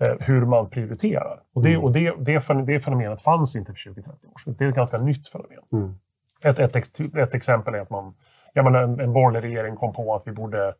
eh, 0.00 0.14
hur 0.20 0.44
man 0.44 0.70
prioriterar. 0.70 1.40
Och, 1.54 1.62
det, 1.62 1.70
mm. 1.70 1.84
och 1.84 1.92
det, 1.92 2.14
det, 2.18 2.64
det 2.66 2.80
fenomenet 2.80 3.22
fanns 3.22 3.56
inte 3.56 3.72
för 3.72 3.90
20-30 3.90 3.98
år 3.98 4.38
sedan. 4.44 4.54
Det 4.58 4.64
är 4.64 4.68
ett 4.68 4.74
ganska 4.74 4.98
nytt 4.98 5.28
fenomen. 5.28 5.58
Mm. 5.72 5.94
Ett, 6.42 6.58
ett, 6.58 6.76
ett, 7.16 7.34
exempel 7.34 7.74
är 7.74 7.80
att 7.80 7.90
man, 7.90 8.14
ja, 8.52 8.62
men 8.62 8.74
en, 8.74 9.00
en 9.00 9.12
borgerlig 9.12 9.48
regering 9.48 9.76
kom 9.76 9.92
på 9.92 10.14
att 10.14 10.22
vi 10.26 10.32
borde 10.32 10.74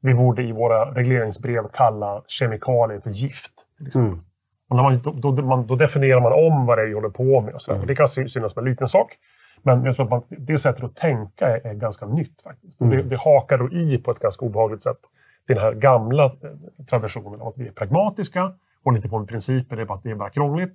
vi 0.00 0.14
borde 0.14 0.42
i 0.42 0.52
våra 0.52 0.94
regleringsbrev 0.94 1.68
kalla 1.72 2.22
kemikalier 2.26 3.00
för 3.00 3.10
gift. 3.10 3.52
Mm. 3.94 4.10
Och 4.12 4.14
när 4.14 4.29
man, 4.76 5.00
då, 5.02 5.10
då, 5.10 5.42
man, 5.42 5.66
då, 5.66 5.76
definierar 5.76 6.20
man 6.20 6.32
om 6.32 6.66
vad 6.66 6.78
det 6.78 6.82
är 6.82 6.86
vi 6.86 6.94
håller 6.94 7.08
på 7.08 7.40
med. 7.40 7.54
Och 7.54 7.62
så 7.62 7.72
mm. 7.72 7.86
Det 7.86 7.94
kan 7.94 8.08
synas 8.08 8.52
som 8.52 8.58
en 8.58 8.64
liten 8.64 8.88
sak. 8.88 9.16
Men 9.62 9.84
jag 9.84 9.96
tror 9.96 10.04
att 10.04 10.10
man, 10.10 10.22
det 10.28 10.58
sättet 10.58 10.84
att 10.84 10.96
tänka 10.96 11.46
är, 11.46 11.66
är 11.66 11.74
ganska 11.74 12.06
nytt. 12.06 12.42
faktiskt. 12.42 12.80
Mm. 12.80 12.96
Det, 12.96 13.02
det 13.02 13.16
hakar 13.16 13.58
då 13.58 13.72
i 13.72 13.98
på 13.98 14.10
ett 14.10 14.18
ganska 14.18 14.46
obehagligt 14.46 14.82
sätt 14.82 14.98
den 15.54 15.58
här 15.58 15.72
gamla 15.72 16.24
eh, 16.24 16.30
traditionen 16.90 17.40
av 17.40 17.48
att 17.48 17.58
vi 17.58 17.68
är 17.68 17.72
pragmatiska, 17.72 18.52
håller 18.84 18.96
inte 18.98 19.08
på 19.08 19.18
med 19.18 19.28
principer, 19.28 19.76
det 19.76 19.82
är 19.82 19.86
bara, 19.86 20.00
det 20.02 20.10
är 20.10 20.14
bara 20.14 20.30
krångligt. 20.30 20.74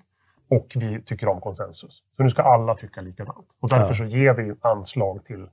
Och 0.50 0.74
vi 0.75 1.02
tycker 1.02 1.28
om 1.28 1.42
konsensus. 1.42 2.04
Så 2.18 2.24
nu 2.24 2.30
ska 2.30 2.42
alla 2.42 2.75
tycka 2.75 3.02
likadant. 3.02 3.48
Och 3.60 3.70
därför 3.70 3.94
så 3.94 4.06
ger 4.06 4.34
vi 4.34 4.54
anslag 4.62 5.25
till, 5.25 5.48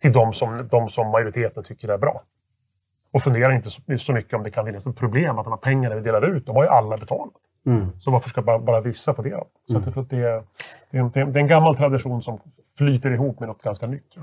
till 0.00 0.12
de, 0.12 0.32
som, 0.32 0.68
de 0.70 0.90
som 0.90 1.10
majoriteten 1.10 1.64
tycker 1.64 1.88
är 1.88 1.98
bra 1.98 2.22
och 3.10 3.22
funderar 3.22 3.52
inte 3.52 3.70
så, 3.70 3.82
så 3.98 4.12
mycket 4.12 4.34
om 4.34 4.42
det 4.42 4.50
kan 4.50 4.66
finnas 4.66 4.86
ett 4.86 4.96
problem 4.96 5.38
att 5.38 5.44
de 5.44 5.50
här 5.50 5.58
pengarna 5.58 5.94
vi 5.94 6.00
delar 6.00 6.36
ut, 6.36 6.46
de 6.46 6.56
har 6.56 6.62
ju 6.62 6.68
alla 6.68 6.96
betalat. 6.96 7.34
Mm. 7.66 7.86
Så 7.98 8.10
varför 8.10 8.30
ska 8.30 8.42
bara, 8.42 8.58
bara 8.58 8.80
vissa 8.80 9.14
få 9.14 9.22
det? 9.22 9.44
Så 9.66 9.76
mm. 9.76 9.92
jag 9.94 10.06
det, 10.08 10.16
är, 10.16 10.42
det, 10.90 10.98
är, 10.98 11.26
det 11.26 11.38
är 11.38 11.42
en 11.42 11.46
gammal 11.46 11.76
tradition 11.76 12.22
som 12.22 12.40
flyter 12.78 13.10
ihop 13.10 13.40
med 13.40 13.48
något 13.48 13.62
ganska 13.62 13.86
nytt. 13.86 14.14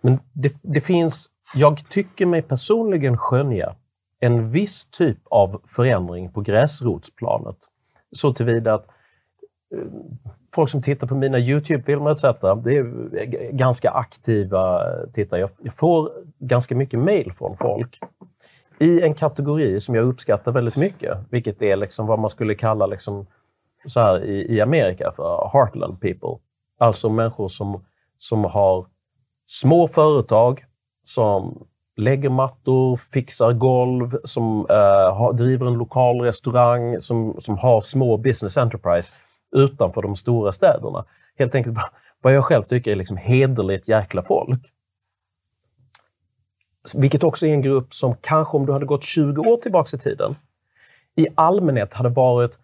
Men 0.00 0.18
det, 0.32 0.52
det 0.62 0.80
finns, 0.80 1.30
jag 1.54 1.88
tycker 1.88 2.26
mig 2.26 2.42
personligen 2.42 3.18
skönja 3.18 3.74
en 4.20 4.50
viss 4.50 4.86
typ 4.90 5.18
av 5.30 5.60
förändring 5.66 6.32
på 6.32 6.40
gräsrotsplanet. 6.40 7.56
Så 8.12 8.32
tillvida 8.32 8.74
att 8.74 8.86
eh, 9.74 9.84
folk 10.54 10.70
som 10.70 10.82
tittar 10.82 11.06
på 11.06 11.14
mina 11.14 11.38
Youtube-filmer 11.38 12.10
etc. 12.10 12.22
Det 12.64 12.76
är 12.76 13.50
ganska 13.52 13.90
aktiva 13.90 14.82
tittare. 15.12 15.40
Jag 15.40 15.74
får 15.74 16.12
ganska 16.38 16.76
mycket 16.76 16.98
mail 16.98 17.32
från 17.32 17.56
folk 17.56 18.00
i 18.80 19.02
en 19.02 19.14
kategori 19.14 19.80
som 19.80 19.94
jag 19.94 20.04
uppskattar 20.04 20.52
väldigt 20.52 20.76
mycket, 20.76 21.18
vilket 21.30 21.62
är 21.62 21.76
liksom 21.76 22.06
vad 22.06 22.18
man 22.18 22.30
skulle 22.30 22.54
kalla 22.54 22.86
liksom 22.86 23.26
så 23.86 24.00
här 24.00 24.24
i, 24.24 24.54
i 24.56 24.60
Amerika 24.60 25.12
för 25.16 25.50
heartland 25.52 26.00
people. 26.00 26.38
Alltså 26.78 27.08
människor 27.08 27.48
som, 27.48 27.84
som 28.18 28.44
har 28.44 28.86
små 29.46 29.88
företag 29.88 30.64
som 31.04 31.66
lägger 31.96 32.28
mattor, 32.28 32.96
fixar 32.96 33.52
golv, 33.52 34.18
som 34.24 34.66
eh, 34.70 35.14
har, 35.14 35.32
driver 35.32 35.66
en 35.66 35.78
lokal 35.78 36.20
restaurang, 36.20 37.00
som, 37.00 37.36
som 37.40 37.58
har 37.58 37.80
små 37.80 38.16
business 38.16 38.56
enterprise 38.56 39.12
utanför 39.56 40.02
de 40.02 40.16
stora 40.16 40.52
städerna. 40.52 41.04
Helt 41.38 41.54
enkelt 41.54 41.78
vad 42.22 42.34
jag 42.34 42.44
själv 42.44 42.62
tycker 42.62 42.92
är 42.92 42.96
liksom 42.96 43.16
hederligt 43.16 43.88
jäkla 43.88 44.22
folk. 44.22 44.60
Vilket 46.94 47.24
också 47.24 47.46
är 47.46 47.50
en 47.50 47.62
grupp 47.62 47.94
som 47.94 48.14
kanske 48.20 48.56
om 48.56 48.66
du 48.66 48.72
hade 48.72 48.86
gått 48.86 49.04
20 49.04 49.42
år 49.42 49.56
tillbaka 49.56 49.96
i 49.96 50.00
tiden, 50.00 50.36
i 51.16 51.26
allmänhet 51.34 51.94
hade 51.94 52.08
varit 52.08 52.58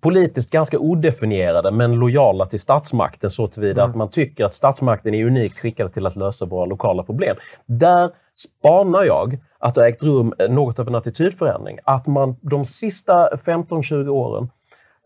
politiskt 0.00 0.50
ganska 0.50 0.78
odefinierade 0.78 1.70
men 1.70 1.94
lojala 1.94 2.46
till 2.46 2.60
statsmakten 2.60 3.30
så 3.30 3.46
tillvida 3.46 3.82
mm. 3.82 3.90
att 3.90 3.96
man 3.96 4.10
tycker 4.10 4.44
att 4.44 4.54
statsmakten 4.54 5.14
är 5.14 5.24
unikt 5.24 5.58
skickad 5.58 5.92
till 5.92 6.06
att 6.06 6.16
lösa 6.16 6.46
våra 6.46 6.64
lokala 6.64 7.02
problem. 7.02 7.36
Där 7.66 8.10
spanar 8.34 9.04
jag 9.04 9.38
att 9.58 9.74
det 9.74 9.80
har 9.80 9.88
ägt 9.88 10.02
rum 10.02 10.34
något 10.48 10.78
av 10.78 10.88
en 10.88 10.94
attitydförändring. 10.94 11.78
Att 11.84 12.06
man 12.06 12.36
de 12.40 12.64
sista 12.64 13.28
15-20 13.36 14.08
åren 14.08 14.50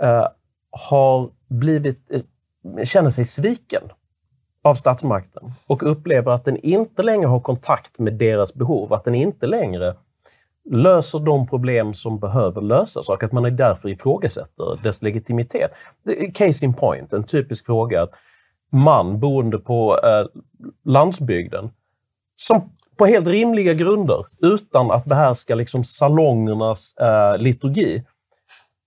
eh, 0.03 0.27
har 0.71 1.31
blivit, 1.49 2.11
eh, 2.11 2.85
känner 2.85 3.11
sig 3.11 3.25
sviken 3.25 3.83
av 4.63 4.75
statsmakten 4.75 5.53
och 5.67 5.91
upplever 5.91 6.33
att 6.33 6.45
den 6.45 6.57
inte 6.57 7.03
längre 7.03 7.27
har 7.27 7.41
kontakt 7.41 7.99
med 7.99 8.15
deras 8.15 8.55
behov, 8.55 8.93
att 8.93 9.05
den 9.05 9.15
inte 9.15 9.47
längre 9.47 9.95
löser 10.71 11.19
de 11.19 11.47
problem 11.47 11.95
som 11.95 12.19
behöver 12.19 12.61
lösas 12.61 13.09
och 13.09 13.23
att 13.23 13.33
man 13.33 13.45
är 13.45 13.51
därför 13.51 13.89
ifrågasätter 13.89 14.81
dess 14.83 15.03
legitimitet. 15.03 15.71
Case 16.35 16.67
in 16.67 16.75
point, 16.75 17.13
en 17.13 17.25
typisk 17.25 17.67
fråga. 17.67 18.03
att 18.03 18.11
Man 18.71 19.21
boende 19.21 19.59
på 19.59 19.99
eh, 20.05 20.41
landsbygden 20.85 21.71
som 22.37 22.71
på 22.97 23.07
helt 23.07 23.27
rimliga 23.27 23.75
grunder, 23.75 24.27
utan 24.43 24.91
att 24.91 25.05
behärska 25.05 25.55
liksom 25.55 25.85
salongernas 25.85 26.97
eh, 26.97 27.39
liturgi, 27.39 28.05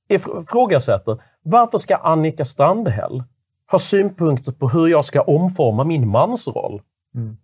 ifrågasätter 0.09 1.17
varför 1.43 1.77
ska 1.77 1.95
Annika 1.95 2.45
Strandhäll 2.45 3.23
ha 3.71 3.79
synpunkter 3.79 4.51
på 4.51 4.69
hur 4.69 4.87
jag 4.87 5.05
ska 5.05 5.21
omforma 5.21 5.83
min 5.83 6.07
mansroll? 6.07 6.81
Mm. 7.15 7.37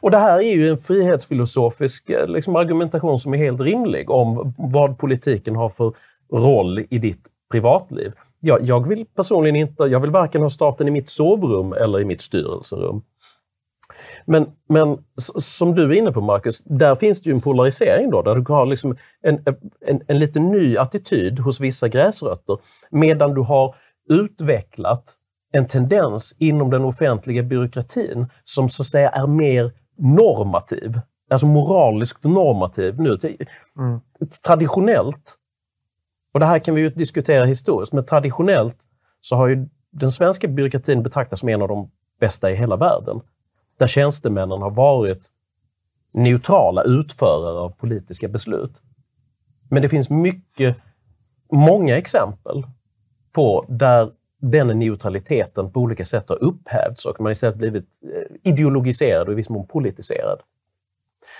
Och 0.00 0.10
det 0.10 0.18
här 0.18 0.38
är 0.38 0.52
ju 0.52 0.70
en 0.70 0.78
frihetsfilosofisk 0.78 2.10
eh, 2.10 2.28
liksom, 2.28 2.56
argumentation 2.56 3.18
som 3.18 3.34
är 3.34 3.38
helt 3.38 3.60
rimlig 3.60 4.10
om 4.10 4.54
vad 4.58 4.98
politiken 4.98 5.56
har 5.56 5.68
för 5.68 5.92
roll 6.32 6.86
i 6.90 6.98
ditt 6.98 7.28
privatliv. 7.50 8.12
Jag, 8.40 8.62
jag 8.62 8.88
vill 8.88 9.06
personligen 9.06 9.56
inte, 9.56 9.82
jag 9.82 10.00
vill 10.00 10.10
varken 10.10 10.42
ha 10.42 10.50
staten 10.50 10.88
i 10.88 10.90
mitt 10.90 11.08
sovrum 11.08 11.72
eller 11.72 12.00
i 12.00 12.04
mitt 12.04 12.20
styrelserum. 12.20 13.02
Men, 14.24 14.46
men 14.68 14.98
som 15.38 15.74
du 15.74 15.82
är 15.82 15.92
inne 15.92 16.12
på 16.12 16.20
Marcus, 16.20 16.62
där 16.64 16.94
finns 16.94 17.22
det 17.22 17.30
ju 17.30 17.34
en 17.34 17.40
polarisering 17.40 18.10
då, 18.10 18.22
där 18.22 18.34
du 18.34 18.52
har 18.52 18.66
liksom 18.66 18.96
en, 19.22 19.44
en, 19.86 20.00
en 20.06 20.18
lite 20.18 20.40
ny 20.40 20.76
attityd 20.76 21.38
hos 21.38 21.60
vissa 21.60 21.88
gräsrötter, 21.88 22.58
medan 22.90 23.34
du 23.34 23.40
har 23.40 23.74
utvecklat 24.08 25.02
en 25.52 25.66
tendens 25.66 26.36
inom 26.38 26.70
den 26.70 26.84
offentliga 26.84 27.42
byråkratin 27.42 28.26
som 28.44 28.70
så 28.70 28.82
att 28.82 28.86
säga 28.86 29.10
är 29.10 29.26
mer 29.26 29.72
normativ, 29.96 31.00
alltså 31.30 31.46
moraliskt 31.46 32.24
normativ 32.24 33.00
nu. 33.00 33.18
Mm. 33.78 34.00
Traditionellt, 34.46 35.38
och 36.34 36.40
det 36.40 36.46
här 36.46 36.58
kan 36.58 36.74
vi 36.74 36.80
ju 36.80 36.90
diskutera 36.90 37.44
historiskt, 37.44 37.92
men 37.92 38.06
traditionellt 38.06 38.76
så 39.20 39.36
har 39.36 39.48
ju 39.48 39.68
den 39.90 40.12
svenska 40.12 40.48
byråkratin 40.48 41.02
betraktats 41.02 41.40
som 41.40 41.48
en 41.48 41.62
av 41.62 41.68
de 41.68 41.90
bästa 42.20 42.50
i 42.50 42.54
hela 42.54 42.76
världen 42.76 43.20
där 43.78 43.86
tjänstemännen 43.86 44.62
har 44.62 44.70
varit 44.70 45.28
neutrala 46.12 46.82
utförare 46.82 47.58
av 47.58 47.70
politiska 47.70 48.28
beslut. 48.28 48.82
Men 49.70 49.82
det 49.82 49.88
finns 49.88 50.10
mycket, 50.10 50.76
många 51.52 51.96
exempel 51.96 52.66
på 53.32 53.64
där 53.68 54.10
den 54.42 54.78
neutraliteten 54.78 55.70
på 55.70 55.80
olika 55.80 56.04
sätt 56.04 56.28
har 56.28 56.44
upphävts 56.44 57.04
och 57.04 57.20
man 57.20 57.32
istället 57.32 57.56
blivit 57.56 57.84
eh, 58.04 58.52
ideologiserad 58.52 59.26
och 59.26 59.32
i 59.32 59.36
viss 59.36 59.48
mån 59.48 59.66
politiserad. 59.66 60.40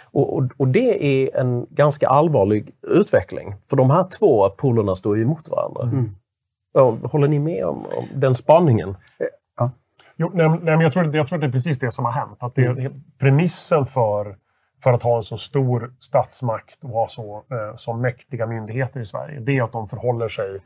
Och, 0.02 0.36
och, 0.36 0.44
och, 0.56 0.68
det 0.68 1.04
är 1.06 1.36
en 1.36 1.66
ganska 1.70 2.08
allvarlig 2.08 2.74
utveckling, 2.82 3.54
för 3.66 3.76
de 3.76 3.90
här 3.90 4.04
två 4.18 4.50
polerna 4.50 4.94
står 4.94 5.16
ju 5.16 5.22
emot 5.22 5.48
varandra. 5.48 5.82
Mm. 5.82 6.14
Håller 7.02 7.28
ni 7.28 7.38
med 7.38 7.64
om, 7.64 7.86
om 7.96 8.08
den 8.14 8.34
spaningen? 8.34 8.96
Ja. 9.56 9.70
Jo, 10.16 10.30
nej, 10.34 10.48
nej, 10.48 10.58
men 10.62 10.80
jag, 10.80 10.92
tror, 10.92 11.16
jag 11.16 11.28
tror 11.28 11.36
att 11.36 11.40
det 11.40 11.46
är 11.46 11.52
precis 11.52 11.78
det 11.78 11.92
som 11.92 12.04
har 12.04 12.12
hänt. 12.12 12.36
Att 12.38 12.54
det, 12.54 12.66
mm. 12.66 12.92
Premissen 13.18 13.86
för, 13.86 14.36
för 14.82 14.92
att 14.92 15.02
ha 15.02 15.16
en 15.16 15.22
så 15.22 15.38
stor 15.38 15.92
statsmakt 15.98 16.84
och 16.84 16.90
ha 16.90 17.08
så, 17.08 17.42
eh, 17.50 17.76
så 17.76 17.92
mäktiga 17.92 18.46
myndigheter 18.46 19.00
i 19.00 19.06
Sverige, 19.06 19.40
det 19.40 19.58
är 19.58 19.62
att 19.62 19.72
de 19.72 19.88
förhåller 19.88 20.28
sig 20.28 20.60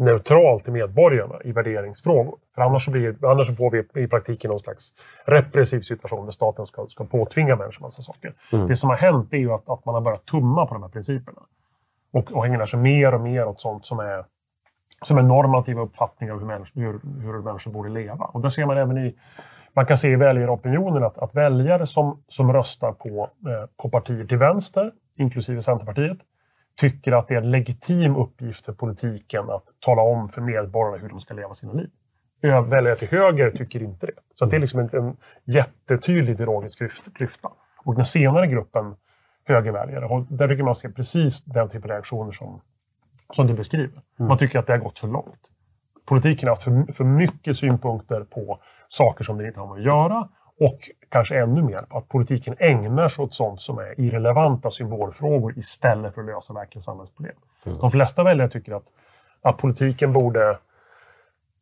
neutralt 0.00 0.64
till 0.64 0.72
medborgarna 0.72 1.34
i 1.44 1.52
värderingsfrågor. 1.52 2.38
För 2.54 2.62
annars, 2.62 2.84
så 2.84 2.90
blir, 2.90 3.24
annars 3.24 3.46
så 3.46 3.54
får 3.54 3.70
vi 3.70 4.04
i 4.04 4.08
praktiken 4.08 4.50
någon 4.50 4.60
slags 4.60 4.94
repressiv 5.24 5.80
situation 5.80 6.24
där 6.24 6.32
staten 6.32 6.66
ska, 6.66 6.86
ska 6.86 7.04
påtvinga 7.04 7.56
människor 7.56 7.82
massa 7.82 8.02
saker. 8.02 8.34
Mm. 8.52 8.66
Det 8.66 8.76
som 8.76 8.90
har 8.90 8.96
hänt 8.96 9.32
är 9.32 9.36
ju 9.36 9.52
att, 9.52 9.68
att 9.68 9.84
man 9.84 9.94
har 9.94 10.02
börjat 10.02 10.26
tumma 10.26 10.66
på 10.66 10.74
de 10.74 10.82
här 10.82 10.90
principerna. 10.90 11.42
Och, 12.12 12.32
och 12.32 12.46
ägnar 12.46 12.66
sig 12.66 12.78
mer 12.78 13.14
och 13.14 13.20
mer 13.20 13.46
åt 13.46 13.60
sånt 13.60 13.86
som 13.86 13.98
är, 13.98 14.24
som 15.02 15.18
är 15.18 15.22
normativa 15.22 15.82
uppfattningar 15.82 16.34
av 16.34 16.40
hur 16.40 16.46
människor, 16.46 16.80
hur, 16.80 17.00
hur 17.22 17.42
människor 17.42 17.70
borde 17.70 17.88
leva. 17.88 18.24
Och 18.24 18.40
där 18.40 18.48
ser 18.48 18.66
man 18.66 18.78
även 18.78 18.98
i 18.98 19.14
man 19.72 19.86
kan 19.86 19.96
se 19.96 20.08
i 20.08 20.16
väljaropinionen 20.16 21.04
att, 21.04 21.18
att 21.18 21.34
väljare 21.34 21.86
som, 21.86 22.22
som 22.28 22.52
röstar 22.52 22.92
på, 22.92 23.30
eh, 23.46 23.68
på 23.76 23.88
partier 23.88 24.24
till 24.24 24.38
vänster, 24.38 24.92
inklusive 25.16 25.62
Centerpartiet, 25.62 26.18
tycker 26.80 27.12
att 27.12 27.28
det 27.28 27.34
är 27.34 27.38
en 27.38 27.50
legitim 27.50 28.16
uppgift 28.16 28.64
för 28.64 28.72
politiken 28.72 29.50
att 29.50 29.64
tala 29.80 30.02
om 30.02 30.28
för 30.28 30.40
medborgarna 30.40 30.98
hur 31.02 31.08
de 31.08 31.20
ska 31.20 31.34
leva 31.34 31.54
sina 31.54 31.72
liv. 31.72 31.90
Väljare 32.42 32.96
till 32.96 33.08
höger 33.08 33.50
tycker 33.50 33.82
inte 33.82 34.06
det. 34.06 34.12
Så 34.34 34.46
det 34.46 34.56
är 34.56 34.60
liksom 34.60 34.80
en, 34.80 34.88
en 34.92 35.16
jättetydlig 35.44 36.32
ideologisk 36.32 36.82
klyfta. 37.14 37.48
Och 37.84 37.94
den 37.94 38.06
senare 38.06 38.46
gruppen 38.46 38.94
högerväljare, 39.44 40.26
där 40.28 40.48
tycker 40.48 40.62
man 40.62 40.74
se 40.74 40.88
precis 40.88 41.44
den 41.44 41.68
typen 41.68 41.90
av 41.90 41.94
reaktioner 41.94 42.32
som, 42.32 42.60
som 43.32 43.46
du 43.46 43.54
beskriver. 43.54 44.02
Mm. 44.18 44.28
Man 44.28 44.38
tycker 44.38 44.58
att 44.58 44.66
det 44.66 44.72
har 44.72 44.78
gått 44.80 44.98
för 44.98 45.08
långt. 45.08 45.40
Politiken 46.06 46.48
har 46.48 46.56
haft 46.56 46.64
för, 46.64 46.92
för 46.92 47.04
mycket 47.04 47.56
synpunkter 47.56 48.24
på 48.24 48.60
saker 48.88 49.24
som 49.24 49.38
det 49.38 49.46
inte 49.46 49.60
har 49.60 49.66
med 49.66 49.76
att 49.76 49.84
göra 49.84 50.28
och 50.60 50.90
kanske 51.08 51.38
ännu 51.38 51.62
mer 51.62 51.82
på 51.82 51.98
att 51.98 52.08
politiken 52.08 52.54
ägnar 52.58 53.08
sig 53.08 53.22
åt 53.22 53.34
sånt 53.34 53.62
som 53.62 53.78
är 53.78 54.00
irrelevanta 54.00 54.70
symbolfrågor 54.70 55.58
istället 55.58 56.14
för 56.14 56.20
att 56.20 56.26
lösa 56.26 56.54
verkliga 56.54 56.82
samhällsproblem. 56.82 57.34
Mm. 57.66 57.78
De 57.78 57.90
flesta 57.90 58.22
väljare 58.22 58.50
tycker 58.50 58.72
att, 58.72 58.84
att 59.42 59.58
politiken 59.58 60.12
borde, 60.12 60.58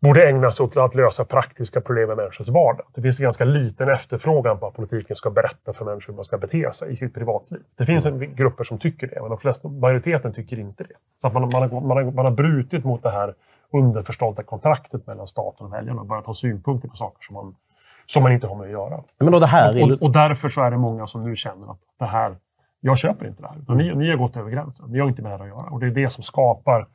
borde 0.01 0.29
ägna 0.29 0.51
sig 0.51 0.65
åt 0.65 0.77
att 0.77 0.95
lösa 0.95 1.25
praktiska 1.25 1.81
problem 1.81 2.11
i 2.11 2.15
människors 2.15 2.49
vardag. 2.49 2.87
Det 2.95 3.03
finns 3.03 3.21
en 3.21 3.25
ganska 3.25 3.45
liten 3.45 3.89
efterfrågan 3.89 4.59
på 4.59 4.67
att 4.67 4.75
politiken 4.75 5.17
ska 5.17 5.31
berätta 5.31 5.73
för 5.73 5.85
människor 5.85 6.13
hur 6.13 6.17
man 6.17 6.25
ska 6.25 6.39
bete 6.39 6.73
sig 6.73 6.93
i 6.93 6.97
sitt 6.97 7.15
privatliv. 7.15 7.61
Det 7.77 7.87
finns 7.87 8.07
mm. 8.07 8.35
grupper 8.35 8.65
som 8.65 8.79
tycker 8.79 9.07
det, 9.07 9.21
men 9.21 9.31
de 9.31 9.39
flesta, 9.39 9.69
majoriteten 9.69 10.33
tycker 10.33 10.59
inte 10.59 10.85
det. 10.85 10.95
Så 11.21 11.27
att 11.27 11.33
man, 11.33 11.43
man, 11.43 11.63
har, 11.63 11.81
man, 11.81 11.97
har, 11.97 12.13
man 12.13 12.25
har 12.25 12.33
brutit 12.33 12.85
mot 12.85 13.03
det 13.03 13.11
här 13.11 13.35
underförstådda 13.73 14.43
kontraktet 14.43 15.07
mellan 15.07 15.27
staten 15.27 15.67
och 15.67 15.73
väljarna 15.73 16.01
och 16.01 16.07
börjat 16.07 16.27
ha 16.27 16.35
synpunkter 16.35 16.89
på 16.89 16.97
saker 16.97 17.23
som 17.23 17.35
man 17.35 17.55
som 18.13 18.23
man 18.23 18.33
inte 18.33 18.47
har 18.47 18.55
med 18.55 18.65
att 18.65 18.71
göra. 18.71 19.03
Men 19.19 19.33
då 19.33 19.39
det 19.39 19.47
här 19.47 19.83
och, 19.83 19.91
och, 19.91 20.03
och, 20.03 20.13
därför 20.13 20.49
så 20.49 20.63
är 20.63 20.71
det 20.71 20.79
många 20.79 21.07
som 21.07 21.25
nu 21.25 21.37
känner 21.37 21.71
att 21.71 21.81
det 21.99 22.07
här, 22.07 22.37
jag 22.81 22.99
köper 22.99 23.27
inte 23.27 23.43
det 23.43 23.49
här. 23.49 23.75
Ni, 23.75 23.95
ni 23.95 24.11
har 24.11 24.17
gått 24.17 24.37
över 24.37 24.51
gränsen. 24.51 24.91
Ni 24.91 24.99
har 24.99 25.09
inte 25.09 25.23
med 25.23 25.33
det 25.33 25.37
här 25.37 25.45
att 25.45 25.49
göra. 25.49 25.71
Och 25.71 25.81
det 25.81 25.87
är 25.87 25.91
det 25.91 26.11
som 26.11 26.23
skapar 26.23 26.87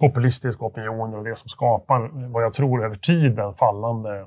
populistiska 0.00 0.64
opinioner 0.64 1.18
och 1.18 1.24
det 1.24 1.38
som 1.38 1.48
skapar 1.48 2.28
vad 2.32 2.44
jag 2.44 2.54
tror 2.54 2.84
över 2.84 2.96
tiden 2.96 3.54
fallande, 3.54 4.26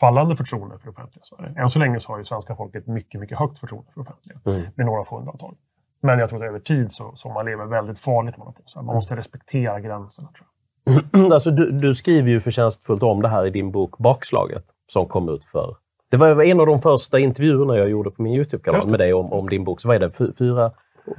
fallande 0.00 0.36
förtroende 0.36 0.78
för 0.78 0.90
offentliga 0.90 1.22
Sverige. 1.22 1.54
Än 1.62 1.70
så 1.70 1.78
länge 1.78 2.00
så 2.00 2.12
har 2.12 2.18
ju 2.18 2.24
svenska 2.24 2.56
folket 2.56 2.86
mycket, 2.86 3.20
mycket 3.20 3.38
högt 3.38 3.58
förtroende 3.58 3.92
för 3.94 4.00
offentliga. 4.00 4.40
Mm. 4.46 4.62
Med 4.74 4.86
några 4.86 5.04
få 5.04 5.18
undantag. 5.18 5.56
Men 6.02 6.18
jag 6.18 6.28
tror 6.28 6.44
att 6.44 6.48
över 6.48 6.58
tid 6.58 6.92
så, 6.92 7.12
så 7.16 7.28
man 7.28 7.46
lever 7.46 7.64
väldigt 7.66 7.98
farligt. 7.98 8.36
Man, 8.38 8.54
man 8.76 8.84
måste 8.84 9.16
respektera 9.16 9.80
gränserna. 9.80 10.28
Tror 10.28 10.46
jag. 10.46 11.32
Alltså, 11.32 11.50
du, 11.50 11.70
du, 11.70 11.94
skriver 11.94 12.30
ju 12.30 12.40
förtjänstfullt 12.40 13.02
om 13.02 13.22
det 13.22 13.28
här 13.28 13.46
i 13.46 13.50
din 13.50 13.70
bok 13.70 13.98
Bakslaget 13.98 14.64
som 14.86 15.06
kom 15.06 15.28
ut 15.28 15.44
för 15.44 15.76
det 16.18 16.34
var 16.34 16.42
en 16.42 16.60
av 16.60 16.66
de 16.66 16.80
första 16.80 17.18
intervjuerna 17.18 17.76
jag 17.78 17.88
gjorde 17.88 18.10
på 18.10 18.22
min 18.22 18.34
YouTube-kanal 18.34 18.88
med 18.88 19.00
dig 19.00 19.14
om, 19.14 19.32
om, 19.32 19.48
din 19.48 19.64
bok. 19.64 19.80
Så 19.80 19.88
vad 19.88 19.96
är 19.96 20.00
det? 20.00 20.34
Fyra, 20.38 20.70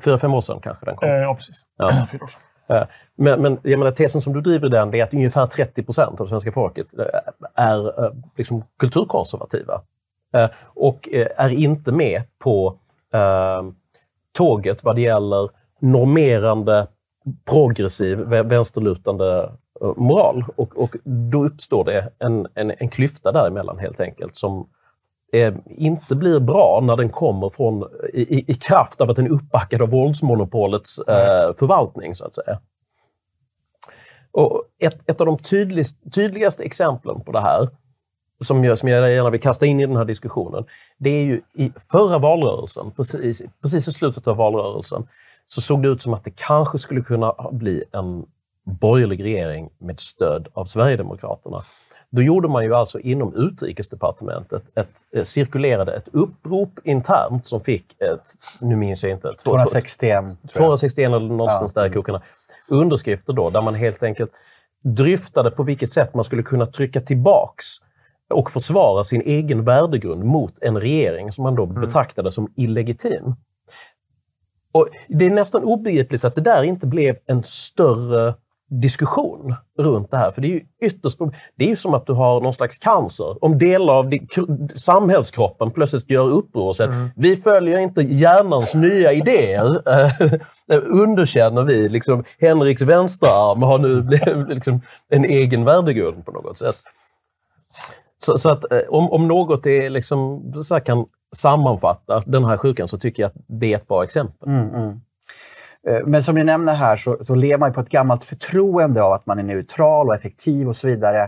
fyra, 0.04 0.20
fem 0.20 0.34
år 0.34 0.42
sedan 0.42 0.60
kanske 0.64 0.86
den 0.86 0.96
kom? 0.96 1.10
Eh, 1.10 1.16
ja, 1.16 1.36
precis. 1.36 1.66
Ja. 1.78 2.08
Fyra 2.12 2.24
år 2.24 2.28
sedan. 2.28 2.42
Eh, 2.68 2.84
men, 3.16 3.42
men 3.42 3.60
jag 3.64 3.80
menar, 3.80 3.92
tesen 3.92 4.22
som 4.22 4.34
du 4.34 4.42
driver 4.42 4.70
den 4.70 4.94
är 4.94 5.04
att 5.04 5.14
ungefär 5.14 5.48
30 5.48 5.84
procent 5.84 6.22
av 6.22 6.28
svenska 6.28 6.52
folket 6.52 6.88
eh, 7.00 7.06
är 7.54 8.12
liksom 8.38 8.64
kulturkonservativa. 8.80 9.82
Och 10.64 11.10
är 11.38 11.50
inte 11.50 11.92
med 11.92 12.24
på 12.40 12.80
eh, 13.14 13.64
tåget 14.32 14.84
vad 14.84 14.96
det 14.96 15.02
gäller 15.02 15.50
normerande, 15.80 16.88
progressiv, 17.50 18.18
vänsterlutande 18.28 19.50
moral. 19.96 20.46
Och, 20.56 20.78
och 20.78 20.96
då 21.04 21.46
uppstår 21.46 21.84
det 21.84 22.10
en, 22.20 22.48
en, 22.56 22.72
en 22.78 22.90
klyfta 22.90 23.32
däremellan 23.32 23.80
helt 23.80 24.00
enkelt 24.00 24.36
som 24.36 24.70
eh, 25.34 25.54
inte 25.68 26.16
blir 26.16 26.40
bra 26.40 26.80
när 26.84 26.96
den 26.96 27.10
kommer 27.10 27.50
från, 27.50 27.84
i, 28.14 28.52
i 28.52 28.54
kraft 28.54 29.02
av 29.02 29.10
att 29.10 29.16
den 29.16 29.26
är 29.26 29.32
uppbackad 29.32 29.82
av 29.82 29.90
våldsmonopolets 29.90 31.00
eh, 31.00 31.54
förvaltning, 31.54 32.14
så 32.14 32.26
att 32.26 32.36
säga. 32.36 32.60
Och 34.32 34.64
ett, 34.80 35.10
ett 35.10 35.22
av 35.22 35.28
de 35.28 35.38
tydligast, 35.38 36.14
tydligaste 36.14 36.64
exemplen 36.64 37.22
på 37.22 37.32
det 37.32 37.42
här, 37.42 37.70
som 38.40 38.64
jag, 38.64 38.78
som 38.78 38.90
jag 38.90 39.12
gärna 39.12 39.30
vill 39.30 39.42
kasta 39.42 39.66
in 39.66 39.80
i 39.80 39.86
den 39.86 39.96
här 39.96 40.06
diskussionen, 40.06 40.66
det 40.98 41.10
är 41.10 41.24
ju 41.24 41.42
i 41.54 41.72
förra 41.92 42.18
valrörelsen, 42.18 42.92
precis, 42.92 43.42
precis 43.62 43.88
i 43.88 43.92
slutet 43.92 44.28
av 44.28 44.38
valrörelsen, 44.38 45.08
så 45.46 45.62
såg 45.62 45.84
det 45.84 45.90
ut 45.90 46.02
som 46.02 46.14
att 46.14 46.24
det 46.24 46.36
kanske 46.36 46.78
skulle 46.78 47.02
kunna 47.02 47.36
bli 47.52 47.84
en 47.92 48.26
borgerlig 48.64 49.24
regering 49.24 49.70
med 49.78 50.00
stöd 50.00 50.48
av 50.54 50.66
Sverigedemokraterna. 50.66 51.64
Då 52.16 52.22
gjorde 52.22 52.48
man 52.48 52.64
ju 52.64 52.76
alltså 52.76 53.00
inom 53.00 53.36
utrikesdepartementet 53.36 54.64
ett, 54.76 54.90
eh, 55.12 55.24
cirkulerade 55.24 55.94
ett 55.94 56.08
upprop 56.12 56.80
internt 56.84 57.46
som 57.46 57.62
fick, 57.62 58.02
ett, 58.02 58.34
nu 58.60 58.76
minns 58.76 59.04
jag 59.04 59.12
inte, 59.12 59.34
261, 59.34 60.26
261 60.54 61.06
eller 61.06 61.20
någonstans 61.20 61.72
ja. 61.76 61.82
där 61.82 61.90
i 61.90 61.92
krokarna, 61.94 62.22
underskrifter 62.68 63.34
då, 63.34 63.50
där 63.50 63.62
man 63.62 63.76
helt 63.76 64.04
enkelt 64.04 64.32
dryftade 64.84 65.52
på 65.52 65.64
vilket 65.64 65.92
sätt 65.92 66.14
man 66.14 66.24
skulle 66.24 66.44
kunna 66.44 66.66
trycka 66.66 67.02
tillbaks 67.02 67.66
och 68.30 68.52
försvara 68.52 69.04
sin 69.04 69.22
egen 69.22 69.64
värdegrund 69.64 70.24
mot 70.24 70.60
en 70.62 70.80
regering 70.80 71.32
som 71.32 71.44
man 71.44 71.56
då 71.56 71.64
mm. 71.64 71.82
betraktade 71.82 72.32
som 72.32 72.54
illegitim. 72.56 73.36
Och 74.72 74.90
Det 75.08 75.26
är 75.26 75.30
nästan 75.30 75.64
obegripligt 75.64 76.26
att 76.26 76.36
det 76.36 76.42
där 76.42 76.64
inte 76.64 76.88
blev 76.88 77.18
en 77.26 77.44
större 77.44 78.36
diskussion 78.70 79.56
runt 79.78 80.12
det 80.12 80.18
här. 80.18 80.32
För 80.32 80.42
det 80.42 80.48
är 80.48 80.50
ju 80.50 80.66
ytterst... 80.82 81.20
Det 81.56 81.66
är 81.66 81.70
ju 81.70 81.76
som 81.76 81.94
att 81.94 82.08
du 82.08 82.14
har 82.14 82.42
någon 82.42 82.54
slags 82.54 82.78
cancer. 82.78 83.44
Om 83.44 83.58
delar 83.58 83.94
av 83.94 84.14
samhällskroppen 84.76 85.72
plötsligt 85.72 86.10
gör 86.10 86.30
uppror 86.30 86.68
och 86.68 86.76
säger 86.76 86.92
mm. 86.92 87.10
vi 87.16 87.36
följer 87.36 87.78
inte 87.78 88.02
hjärnans 88.02 88.74
nya 88.74 89.14
idéer. 89.14 89.82
underkänner 90.86 91.64
vi. 91.64 91.90
Liksom, 91.90 92.24
Henriks 92.40 92.82
vänsterarm 92.82 93.64
har 93.64 93.80
nu 93.80 94.02
liksom, 94.54 94.82
en 95.10 95.26
egen 95.26 95.66
värdegrund 95.66 96.26
på 96.26 96.32
något 96.32 96.58
sätt. 96.58 96.76
Så, 98.18 98.38
så 98.38 98.50
att 98.50 98.72
eh, 98.72 98.80
om, 98.90 99.12
om 99.12 99.28
något 99.28 99.66
är 99.66 99.90
liksom, 99.90 100.54
så 100.64 100.80
kan 100.80 101.06
sammanfatta 101.36 102.24
den 102.26 102.46
här 102.46 102.58
sjukan 102.58 102.88
så 102.88 102.98
tycker 102.98 103.24
jag 103.24 103.28
att 103.28 103.44
det 103.48 103.74
är 103.74 103.78
ett 103.78 103.88
bra 103.88 104.04
exempel. 104.04 104.50
Mm, 104.50 104.76
mm. 104.76 105.02
Eh, 105.88 106.06
men 106.06 106.24
som 106.24 106.36
ni 106.36 106.44
nämner 106.44 106.74
här 106.74 106.98
så, 106.98 107.18
så 107.24 107.36
lever 107.36 107.58
man 107.58 107.74
på 107.74 107.82
ett 107.82 107.90
gammalt 107.90 108.24
förtroende 108.24 109.04
av 109.04 109.14
att 109.14 109.26
man 109.26 109.40
är 109.40 109.44
neutral 109.44 110.08
och 110.08 110.16
effektiv 110.16 110.68
och 110.68 110.76
så 110.76 110.88
vidare. 110.88 111.24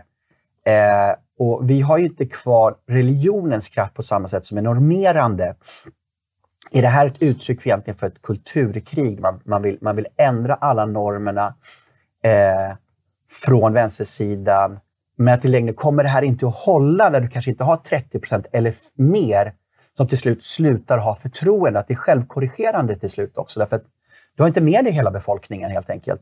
Eh, 0.66 1.16
och 1.40 1.70
Vi 1.70 1.82
har 1.82 1.98
ju 1.98 2.06
inte 2.06 2.26
kvar 2.26 2.76
religionens 2.88 3.68
kraft 3.68 3.94
på 3.94 4.04
samma 4.04 4.28
sätt 4.28 4.46
som 4.46 4.58
är 4.58 4.62
normerande. 4.62 5.56
Är 6.72 6.82
det 6.82 6.88
här 6.88 7.08
ett 7.08 7.22
uttryck 7.22 7.62
för, 7.62 7.70
egentligen 7.70 7.98
för 7.98 8.08
ett 8.08 8.22
kulturkrig? 8.22 9.20
Man, 9.20 9.42
man, 9.46 9.62
vill, 9.62 9.78
man 9.82 9.96
vill 9.96 10.08
ändra 10.18 10.54
alla 10.54 10.86
normerna 10.86 11.56
eh, 12.24 12.76
från 13.32 13.74
vänstersidan. 13.74 14.80
Men 15.16 15.34
att 15.34 15.46
i 15.46 15.48
längden 15.48 15.76
kommer 15.76 16.04
det 16.04 16.10
här 16.10 16.22
inte 16.22 16.48
att 16.48 16.56
hålla 16.56 17.10
när 17.10 17.22
du 17.22 17.30
kanske 17.30 17.52
inte 17.52 17.64
har 17.64 17.78
30% 17.78 18.46
eller 18.52 18.76
mer 18.96 19.54
som 19.98 20.08
till 20.08 20.18
slut 20.18 20.44
slutar 20.44 20.98
ha 20.98 21.16
förtroende. 21.16 21.80
Att 21.80 21.88
det 21.88 21.94
är 21.94 21.96
självkorrigerande 21.96 23.00
till 23.00 23.10
slut 23.10 23.38
också. 23.38 23.60
Därför 23.60 23.76
att 23.76 23.86
du 24.38 24.44
har 24.44 24.48
inte 24.48 24.62
med 24.62 24.86
dig 24.86 24.94
hela 24.94 25.12
befolkningen 25.12 25.72
helt 25.72 25.90
enkelt. 25.90 26.22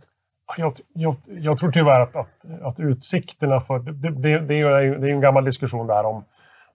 Jag, 0.58 0.80
jag, 0.94 1.16
jag 1.26 1.60
tror 1.60 1.72
tyvärr 1.72 2.00
att, 2.00 2.16
att, 2.16 2.62
att 2.62 2.80
utsikterna 2.80 3.62
för... 3.62 3.80
Det, 3.80 4.10
det, 4.10 4.40
det, 4.40 4.54
är 4.54 4.82
ju, 4.82 4.98
det 4.98 5.08
är 5.08 5.12
en 5.12 5.22
gammal 5.22 5.46
diskussion 5.46 5.88
där 5.88 6.06
om, 6.06 6.24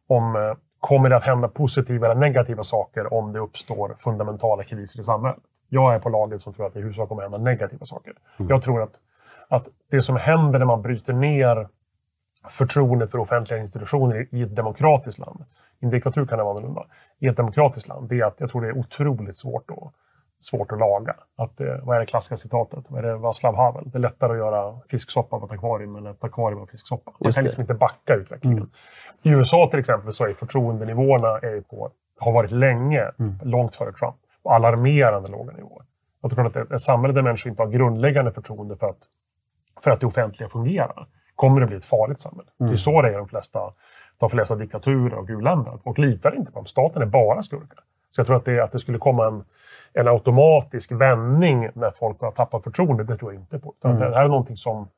om 0.06 0.56
kommer 0.80 1.08
det 1.08 1.16
att 1.16 1.24
hända 1.24 1.48
positiva 1.48 2.06
eller 2.06 2.20
negativa 2.20 2.62
saker 2.62 3.14
om 3.14 3.32
det 3.32 3.38
uppstår 3.38 3.96
fundamentala 3.98 4.64
kriser 4.64 5.00
i 5.00 5.02
samhället. 5.02 5.38
Jag 5.68 5.94
är 5.94 5.98
på 5.98 6.08
laget 6.08 6.42
som 6.42 6.54
tror 6.54 6.66
att 6.66 6.72
det 6.72 6.78
i 6.78 6.82
huvudsak 6.82 7.08
kommer 7.08 7.22
hända 7.22 7.38
negativa 7.38 7.86
saker. 7.86 8.12
Jag 8.36 8.62
tror 8.62 8.82
att, 8.82 9.00
att 9.48 9.68
det 9.90 10.02
som 10.02 10.16
händer 10.16 10.58
när 10.58 10.66
man 10.66 10.82
bryter 10.82 11.12
ner 11.12 11.68
förtroendet 12.50 13.10
för 13.10 13.18
offentliga 13.18 13.60
institutioner 13.60 14.26
i 14.30 14.42
ett 14.42 14.56
demokratiskt 14.56 15.18
land, 15.18 15.44
i 15.80 15.84
en 15.84 15.90
diktatur 15.90 16.26
kan 16.26 16.38
det 16.38 16.44
vara 16.44 16.56
annorlunda, 16.56 16.84
i 17.18 17.26
ett 17.26 17.36
demokratiskt 17.36 17.88
land, 17.88 18.08
det 18.08 18.20
är 18.20 18.24
att 18.24 18.40
jag 18.40 18.50
tror 18.50 18.62
det 18.62 18.68
är 18.68 18.78
otroligt 18.78 19.36
svårt 19.36 19.70
att, 19.70 19.92
svårt 20.40 20.72
att 20.72 20.78
laga. 20.78 21.14
Att, 21.36 21.60
vad 21.82 21.96
är 21.96 22.00
det 22.00 22.06
klassiska 22.06 22.36
citatet? 22.36 22.84
Vad 22.88 23.04
är 23.04 23.08
det 23.08 23.16
Václav 23.16 23.56
Havel? 23.56 23.90
Det 23.90 23.98
är 23.98 24.00
lättare 24.00 24.32
att 24.32 24.38
göra 24.38 24.80
fisksoppa 24.88 25.36
av 25.36 25.44
ett 25.44 25.50
akvarium 25.50 25.96
än 25.96 26.06
ett 26.06 26.24
akvarium 26.24 26.60
av 26.60 26.66
fisksoppa. 26.66 27.12
Man 27.18 27.32
kan 27.32 27.44
liksom 27.44 27.60
inte 27.60 27.74
backa 27.74 28.14
utvecklingen. 28.14 28.70
I 29.22 29.28
USA 29.28 29.68
till 29.70 29.78
exempel 29.78 30.14
så 30.14 30.26
är 30.26 30.34
förtroendenivåerna 30.34 31.28
är 31.28 31.60
på, 31.60 31.90
har 32.18 32.32
varit 32.32 32.50
länge, 32.50 33.10
långt 33.42 33.74
före 33.74 33.92
Trump, 33.92 34.16
på 34.42 34.50
alarmerande 34.50 35.28
låga 35.28 35.52
nivåer. 35.52 35.84
Jag 36.22 36.30
tror 36.30 36.46
att 36.46 36.56
ett, 36.56 36.70
ett 36.70 36.82
samhälle 36.82 37.14
där 37.14 37.22
människor 37.22 37.50
inte 37.50 37.62
har 37.62 37.70
grundläggande 37.70 38.32
förtroende 38.32 38.76
för 38.76 38.88
att, 38.88 38.98
för 39.82 39.90
att 39.90 40.00
det 40.00 40.06
offentliga 40.06 40.48
fungerar, 40.48 41.06
kommer 41.34 41.60
det 41.60 41.66
bli 41.66 41.76
ett 41.76 41.84
farligt 41.84 42.20
samhälle. 42.20 42.50
Det 42.58 42.64
är 42.72 42.76
så 42.76 43.02
det 43.02 43.08
är 43.08 43.12
i 43.12 43.16
de 43.16 43.28
flesta, 43.28 43.72
de 44.18 44.30
flesta 44.30 44.56
diktaturer 44.56 45.14
och 45.14 45.28
u-länder. 45.28 45.78
Folk 45.84 45.98
litar 45.98 46.36
inte 46.36 46.52
på 46.52 46.58
dem. 46.58 46.66
Staten 46.66 47.02
är 47.02 47.06
bara 47.06 47.42
skurkar. 47.42 47.84
Så 48.10 48.20
jag 48.20 48.26
tror 48.26 48.36
att 48.36 48.44
det, 48.44 48.60
att 48.60 48.72
det 48.72 48.80
skulle 48.80 48.98
komma 48.98 49.26
en, 49.26 49.44
en 49.94 50.08
automatisk 50.08 50.92
vändning 50.92 51.68
när 51.74 51.90
folk 51.90 52.20
har 52.20 52.30
tappat 52.30 52.62
förtroende, 52.64 53.04
det 53.04 53.16
tror 53.16 53.32
jag 53.32 53.42
inte 53.42 53.58
på. 53.58 53.74
Utan 53.78 53.98
Det 53.98 54.04
här 54.14 54.24
är 54.24 54.28
någonting 54.28 54.56
som, 54.56 54.88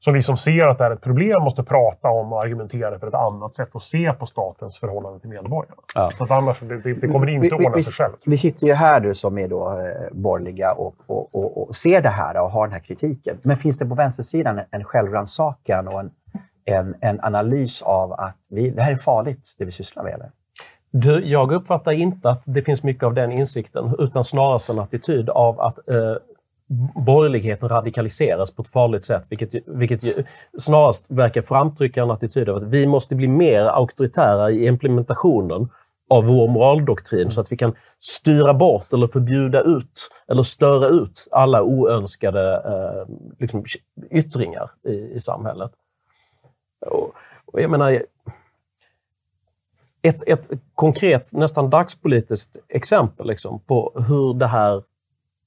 som 0.00 0.14
vi 0.14 0.22
som 0.22 0.36
ser 0.36 0.66
att 0.66 0.78
det 0.78 0.84
är 0.84 0.90
ett 0.90 1.00
problem 1.00 1.42
måste 1.42 1.62
prata 1.62 2.08
om 2.08 2.32
och 2.32 2.42
argumentera 2.42 2.98
för 2.98 3.06
ett 3.06 3.14
annat 3.14 3.54
sätt 3.54 3.68
att 3.76 3.82
se 3.82 4.12
på 4.12 4.26
statens 4.26 4.78
förhållande 4.78 5.20
till 5.20 5.28
medborgarna. 5.30 5.76
Ja. 5.94 6.10
För 6.18 6.24
att 6.24 6.30
annars, 6.30 6.60
det, 6.60 6.94
det, 6.94 7.08
kommer 7.08 7.26
inte 7.28 7.48
Vi- 7.58 7.66
ordna 7.66 7.76
vi- 7.76 7.82
sig 7.82 7.94
själv. 7.94 8.12
Vi 8.26 8.36
sitter 8.36 8.66
ju 8.66 8.72
här 8.72 9.00
nu 9.00 9.14
som 9.14 9.38
är 9.38 9.48
då, 9.48 9.80
eh, 9.80 9.86
borgerliga 10.12 10.72
och, 10.72 10.94
och, 11.06 11.34
och, 11.34 11.68
och 11.68 11.76
ser 11.76 12.00
det 12.02 12.08
här 12.08 12.40
och 12.42 12.50
har 12.50 12.66
den 12.66 12.72
här 12.72 12.80
kritiken. 12.80 13.38
Men 13.42 13.56
finns 13.56 13.78
det 13.78 13.86
på 13.86 13.94
vänstersidan 13.94 14.58
en, 14.58 14.64
en 14.70 14.84
självrannsakan 14.84 15.88
och 15.88 16.00
en, 16.00 16.10
en, 16.64 16.94
en 17.00 17.20
analys 17.24 17.82
av 17.82 18.12
att 18.12 18.36
vi, 18.50 18.70
det 18.70 18.82
här 18.82 18.92
är 18.92 18.96
farligt, 18.96 19.54
det 19.58 19.64
vi 19.64 19.70
sysslar 19.70 20.02
med? 20.04 20.14
Eller? 20.14 20.30
Du, 21.00 21.24
jag 21.26 21.52
uppfattar 21.52 21.92
inte 21.92 22.30
att 22.30 22.42
det 22.46 22.62
finns 22.62 22.82
mycket 22.82 23.02
av 23.02 23.14
den 23.14 23.32
insikten, 23.32 23.94
utan 23.98 24.24
snarast 24.24 24.68
en 24.68 24.78
attityd 24.78 25.30
av 25.30 25.60
att 25.60 25.88
eh, 25.88 26.16
borgerligheten 27.06 27.68
radikaliseras 27.68 28.50
på 28.50 28.62
ett 28.62 28.68
farligt 28.68 29.04
sätt, 29.04 29.24
vilket, 29.28 29.54
vilket 29.66 30.02
ju 30.02 30.24
snarast 30.58 31.04
verkar 31.08 31.42
framtrycka 31.42 32.02
en 32.02 32.10
attityd 32.10 32.48
av 32.48 32.56
att 32.56 32.64
vi 32.64 32.86
måste 32.86 33.14
bli 33.14 33.28
mer 33.28 33.64
auktoritära 33.64 34.50
i 34.50 34.66
implementationen 34.66 35.68
av 36.10 36.24
vår 36.24 36.48
moraldoktrin 36.48 37.30
så 37.30 37.40
att 37.40 37.52
vi 37.52 37.56
kan 37.56 37.74
styra 37.98 38.54
bort 38.54 38.92
eller 38.92 39.06
förbjuda 39.06 39.60
ut 39.60 40.10
eller 40.28 40.42
störa 40.42 40.88
ut 40.88 41.28
alla 41.30 41.62
oönskade 41.62 42.54
eh, 42.54 43.14
liksom, 43.38 43.64
yttringar 44.10 44.70
i, 44.88 44.92
i 44.92 45.20
samhället. 45.20 45.70
Och, 46.86 47.12
och 47.46 47.60
jag 47.60 47.70
menar, 47.70 48.02
ett, 50.06 50.22
ett 50.26 50.50
konkret, 50.74 51.32
nästan 51.32 51.70
dagspolitiskt 51.70 52.56
exempel 52.68 53.26
liksom, 53.26 53.60
på 53.60 54.04
hur 54.08 54.34
det 54.34 54.46
här 54.46 54.82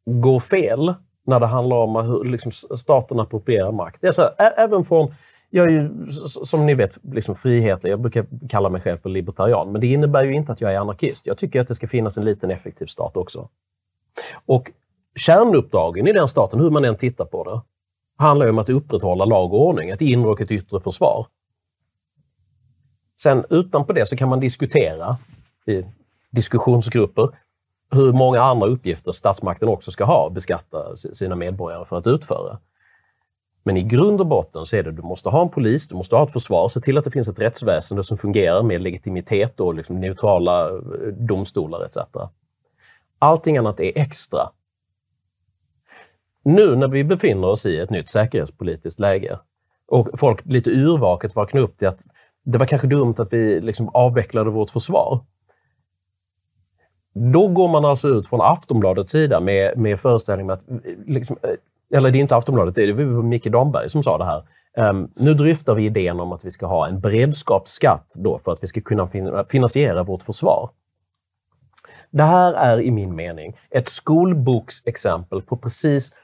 går 0.05 0.39
fel 0.39 0.93
när 1.25 1.39
det 1.39 1.45
handlar 1.45 1.77
om 1.77 1.95
hur 1.95 2.23
liksom, 2.23 2.51
staten 2.77 3.19
approprierar 3.19 3.71
makt. 3.71 4.01
Det 4.01 4.07
är 4.07 4.11
så 4.11 4.21
här, 4.21 4.53
även 4.57 4.85
från, 4.85 5.13
jag 5.49 5.65
är 5.65 5.69
ju 5.69 6.09
som 6.45 6.65
ni 6.65 6.73
vet 6.73 6.97
liksom 7.13 7.35
frihetlig, 7.35 7.91
jag 7.91 7.99
brukar 7.99 8.25
kalla 8.49 8.69
mig 8.69 8.81
själv 8.81 8.97
för 8.97 9.09
libertarian, 9.09 9.71
men 9.71 9.81
det 9.81 9.87
innebär 9.87 10.23
ju 10.23 10.33
inte 10.33 10.51
att 10.51 10.61
jag 10.61 10.73
är 10.73 10.79
anarkist. 10.79 11.25
Jag 11.25 11.37
tycker 11.37 11.61
att 11.61 11.67
det 11.67 11.75
ska 11.75 11.87
finnas 11.87 12.17
en 12.17 12.25
liten 12.25 12.51
effektiv 12.51 12.85
stat 12.85 13.17
också. 13.17 13.49
Och 14.45 14.71
kärnuppdragen 15.15 16.07
i 16.07 16.13
den 16.13 16.27
staten, 16.27 16.59
hur 16.59 16.69
man 16.69 16.85
än 16.85 16.95
tittar 16.97 17.25
på 17.25 17.43
det, 17.43 17.61
handlar 18.23 18.45
ju 18.45 18.49
om 18.49 18.59
att 18.59 18.69
upprätthålla 18.69 19.25
lag 19.25 19.53
och 19.53 19.67
ordning, 19.67 19.89
ett 19.89 20.01
inre 20.01 20.29
och 20.29 20.41
ett 20.41 20.51
yttre 20.51 20.79
försvar. 20.79 21.27
Sen 23.23 23.45
utanpå 23.49 23.93
det 23.93 24.05
så 24.05 24.17
kan 24.17 24.29
man 24.29 24.39
diskutera 24.39 25.17
i 25.65 25.85
diskussionsgrupper 26.31 27.29
hur 27.91 28.13
många 28.13 28.41
andra 28.41 28.67
uppgifter 28.67 29.11
statsmakten 29.11 29.69
också 29.69 29.91
ska 29.91 30.03
ha 30.03 30.25
och 30.25 30.31
beskatta 30.31 30.97
sina 30.97 31.35
medborgare 31.35 31.85
för 31.85 31.97
att 31.97 32.07
utföra. 32.07 32.59
Men 33.63 33.77
i 33.77 33.83
grund 33.83 34.21
och 34.21 34.27
botten 34.27 34.65
så 34.65 34.75
är 34.75 34.83
det 34.83 34.91
du 34.91 35.01
måste 35.01 35.29
ha 35.29 35.41
en 35.41 35.49
polis, 35.49 35.87
du 35.87 35.95
måste 35.95 36.15
ha 36.15 36.23
ett 36.23 36.33
försvar, 36.33 36.67
se 36.67 36.79
till 36.79 36.97
att 36.97 37.03
det 37.03 37.11
finns 37.11 37.27
ett 37.27 37.39
rättsväsende 37.39 38.03
som 38.03 38.17
fungerar 38.17 38.63
med 38.63 38.81
legitimitet 38.81 39.59
och 39.59 39.75
liksom 39.75 39.99
neutrala 39.99 40.69
eh, 40.69 40.77
domstolar 41.13 41.85
etc. 41.85 41.97
Allting 43.19 43.57
annat 43.57 43.79
är 43.79 43.97
extra. 43.97 44.49
Nu 46.43 46.75
när 46.75 46.87
vi 46.87 47.03
befinner 47.03 47.47
oss 47.47 47.65
i 47.65 47.79
ett 47.79 47.89
nytt 47.89 48.09
säkerhetspolitiskt 48.09 48.99
läge 48.99 49.39
och 49.87 50.19
folk 50.19 50.45
lite 50.45 50.69
yrvaket 50.69 51.35
vaknar 51.35 51.61
upp 51.61 51.77
till 51.77 51.87
att 51.87 52.05
det 52.51 52.57
var 52.57 52.65
kanske 52.65 52.87
dumt 52.87 53.15
att 53.17 53.33
vi 53.33 53.61
liksom 53.61 53.89
avvecklade 53.89 54.49
vårt 54.49 54.69
försvar. 54.69 55.19
Då 57.13 57.47
går 57.47 57.67
man 57.67 57.85
alltså 57.85 58.07
ut 58.07 58.27
från 58.27 58.41
Aftonbladets 58.41 59.11
sida 59.11 59.39
med, 59.39 59.77
med 59.77 59.99
föreställningen 59.99 60.51
att, 60.51 60.63
liksom, 61.05 61.37
eh, 61.43 61.97
eller 61.97 62.11
det 62.11 62.17
är 62.17 62.21
inte 62.21 62.35
Aftonbladet, 62.35 62.75
det 62.75 62.93
var 62.93 63.23
Micke 63.23 63.47
Damberg 63.47 63.89
som 63.89 64.03
sa 64.03 64.17
det 64.17 64.25
här. 64.25 64.43
Um, 64.89 65.11
nu 65.15 65.33
dryftar 65.33 65.75
vi 65.75 65.85
idén 65.85 66.19
om 66.19 66.31
att 66.31 66.45
vi 66.45 66.51
ska 66.51 66.65
ha 66.65 66.87
en 66.87 66.99
beredskapsskatt 66.99 68.13
då 68.15 68.39
för 68.39 68.51
att 68.51 68.63
vi 68.63 68.67
ska 68.67 68.81
kunna 68.81 69.07
fin- 69.07 69.43
finansiera 69.49 70.03
vårt 70.03 70.23
försvar. 70.23 70.69
Det 72.09 72.23
här 72.23 72.53
är 72.53 72.81
i 72.81 72.91
min 72.91 73.15
mening 73.15 73.57
ett 73.69 73.89
skolboksexempel 73.89 75.41
på 75.41 75.57
precis 75.57 76.15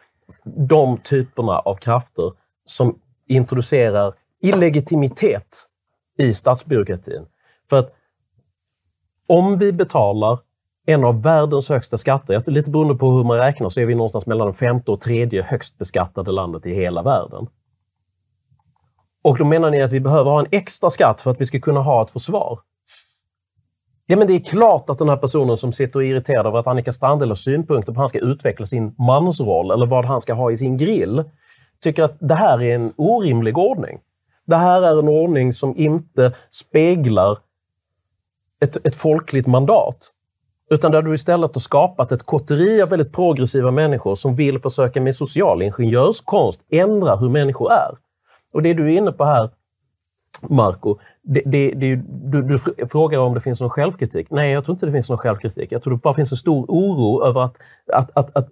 de 0.44 0.98
typerna 0.98 1.60
av 1.60 1.76
krafter 1.76 2.32
som 2.66 3.00
introducerar 3.28 4.14
illegitimitet 4.42 5.68
i 6.18 6.34
statsbyråkratin. 6.34 7.26
För 7.70 7.80
att 7.80 7.96
om 9.28 9.58
vi 9.58 9.74
betalar 9.74 10.40
en 10.86 11.04
av 11.04 11.22
världens 11.22 11.70
högsta 11.70 11.98
skatter, 11.98 12.52
lite 12.52 12.72
beroende 12.72 12.96
på 12.96 13.12
hur 13.12 13.24
man 13.24 13.38
räknar, 13.38 13.70
så 13.70 13.82
är 13.82 13.86
vi 13.86 13.96
någonstans 13.96 14.26
mellan 14.26 14.48
det 14.48 14.54
femte 14.54 14.92
och 14.92 15.02
tredje 15.02 15.44
högst 15.44 15.78
beskattade 15.78 16.32
landet 16.32 16.66
i 16.66 16.74
hela 16.74 17.02
världen. 17.02 17.48
Och 19.22 19.38
då 19.38 19.46
menar 19.46 19.72
ni 19.72 19.82
att 19.82 19.92
vi 19.92 20.00
behöver 20.00 20.32
ha 20.32 20.40
en 20.40 20.48
extra 20.52 20.90
skatt 20.90 21.22
för 21.22 21.32
att 21.32 21.42
vi 21.42 21.46
ska 21.46 21.60
kunna 21.60 21.82
ha 21.82 22.04
ett 22.04 22.12
försvar. 22.12 22.60
Ja, 24.06 24.18
men 24.18 24.28
det 24.28 24.34
är 24.34 24.40
klart 24.40 24.90
att 24.90 24.98
den 24.98 25.10
här 25.10 25.18
personen 25.18 25.58
som 25.58 25.74
sitter 25.74 26.00
och 26.00 26.04
är 26.04 26.08
irriterad 26.08 26.46
över 26.46 26.60
att 26.60 26.68
Annika 26.68 26.94
Strandhäll 26.94 27.30
har 27.30 27.36
synpunkter 27.36 27.92
på 27.92 27.96
hur 27.96 28.00
han 28.00 28.10
ska 28.10 28.20
utveckla 28.20 28.66
sin 28.66 28.96
mansroll 28.98 29.72
eller 29.72 29.86
vad 29.86 30.06
han 30.06 30.22
ska 30.22 30.34
ha 30.34 30.52
i 30.52 30.58
sin 30.58 30.78
grill, 30.78 31.24
tycker 31.82 32.04
att 32.04 32.18
det 32.20 32.36
här 32.36 32.62
är 32.62 32.76
en 32.76 32.94
orimlig 32.98 33.58
ordning. 33.58 34.00
Det 34.46 34.56
här 34.56 34.82
är 34.82 35.00
en 35.00 35.08
ordning 35.08 35.54
som 35.54 35.78
inte 35.78 36.34
speglar 36.52 37.38
ett, 38.62 38.86
ett 38.86 38.96
folkligt 38.96 39.48
mandat. 39.48 40.12
Utan 40.70 40.92
där 40.92 41.02
du 41.02 41.14
istället 41.14 41.54
har 41.54 41.60
skapat 41.60 42.12
ett 42.12 42.24
kotteri 42.24 42.82
av 42.82 42.90
väldigt 42.90 43.14
progressiva 43.14 43.72
människor 43.72 44.16
som 44.16 44.36
vill 44.36 44.60
försöka 44.60 45.02
med 45.02 45.16
social 45.16 45.62
ingenjörskonst 45.62 46.62
ändra 46.70 47.16
hur 47.16 47.30
människor 47.30 47.72
är. 47.72 47.98
Och 48.54 48.62
det 48.62 48.74
du 48.74 48.84
är 48.94 48.98
inne 48.98 49.12
på 49.12 49.26
här, 49.26 49.50
Marco, 50.42 50.98
det, 51.24 51.42
det, 51.46 51.72
det, 51.72 51.96
du, 52.06 52.42
du 52.42 52.58
fr- 52.58 52.88
frågar 52.88 53.20
om 53.20 53.34
det 53.34 53.42
finns 53.42 53.62
någon 53.62 53.70
självkritik. 53.70 54.28
Nej, 54.32 54.52
jag 54.52 54.66
tror 54.66 54.74
inte 54.74 54.86
det 54.86 54.92
finns 54.92 55.10
någon 55.10 55.18
självkritik. 55.18 55.72
Jag 55.72 55.84
tror 55.84 55.94
det 55.94 56.02
bara 56.02 56.14
finns 56.14 56.32
en 56.32 56.38
stor 56.38 56.66
oro 56.68 57.26
över 57.26 57.42
att, 57.42 57.58
att, 57.94 58.12
att, 58.14 58.36
att 58.38 58.50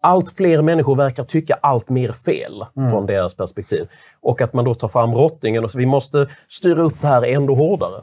allt 0.00 0.32
fler 0.32 0.62
människor 0.62 0.96
verkar 0.96 1.24
tycka 1.24 1.58
allt 1.62 1.88
mer 1.88 2.12
fel 2.12 2.64
från 2.90 3.06
deras 3.06 3.36
perspektiv. 3.36 3.88
Och 4.20 4.40
att 4.40 4.52
man 4.52 4.64
då 4.64 4.74
tar 4.74 4.88
fram 4.88 5.14
rottingen 5.14 5.64
och 5.64 5.70
så 5.70 5.78
vi 5.78 5.86
måste 5.86 6.28
styra 6.48 6.82
upp 6.82 7.00
det 7.00 7.06
här 7.06 7.22
ändå 7.22 7.54
hårdare. 7.54 8.02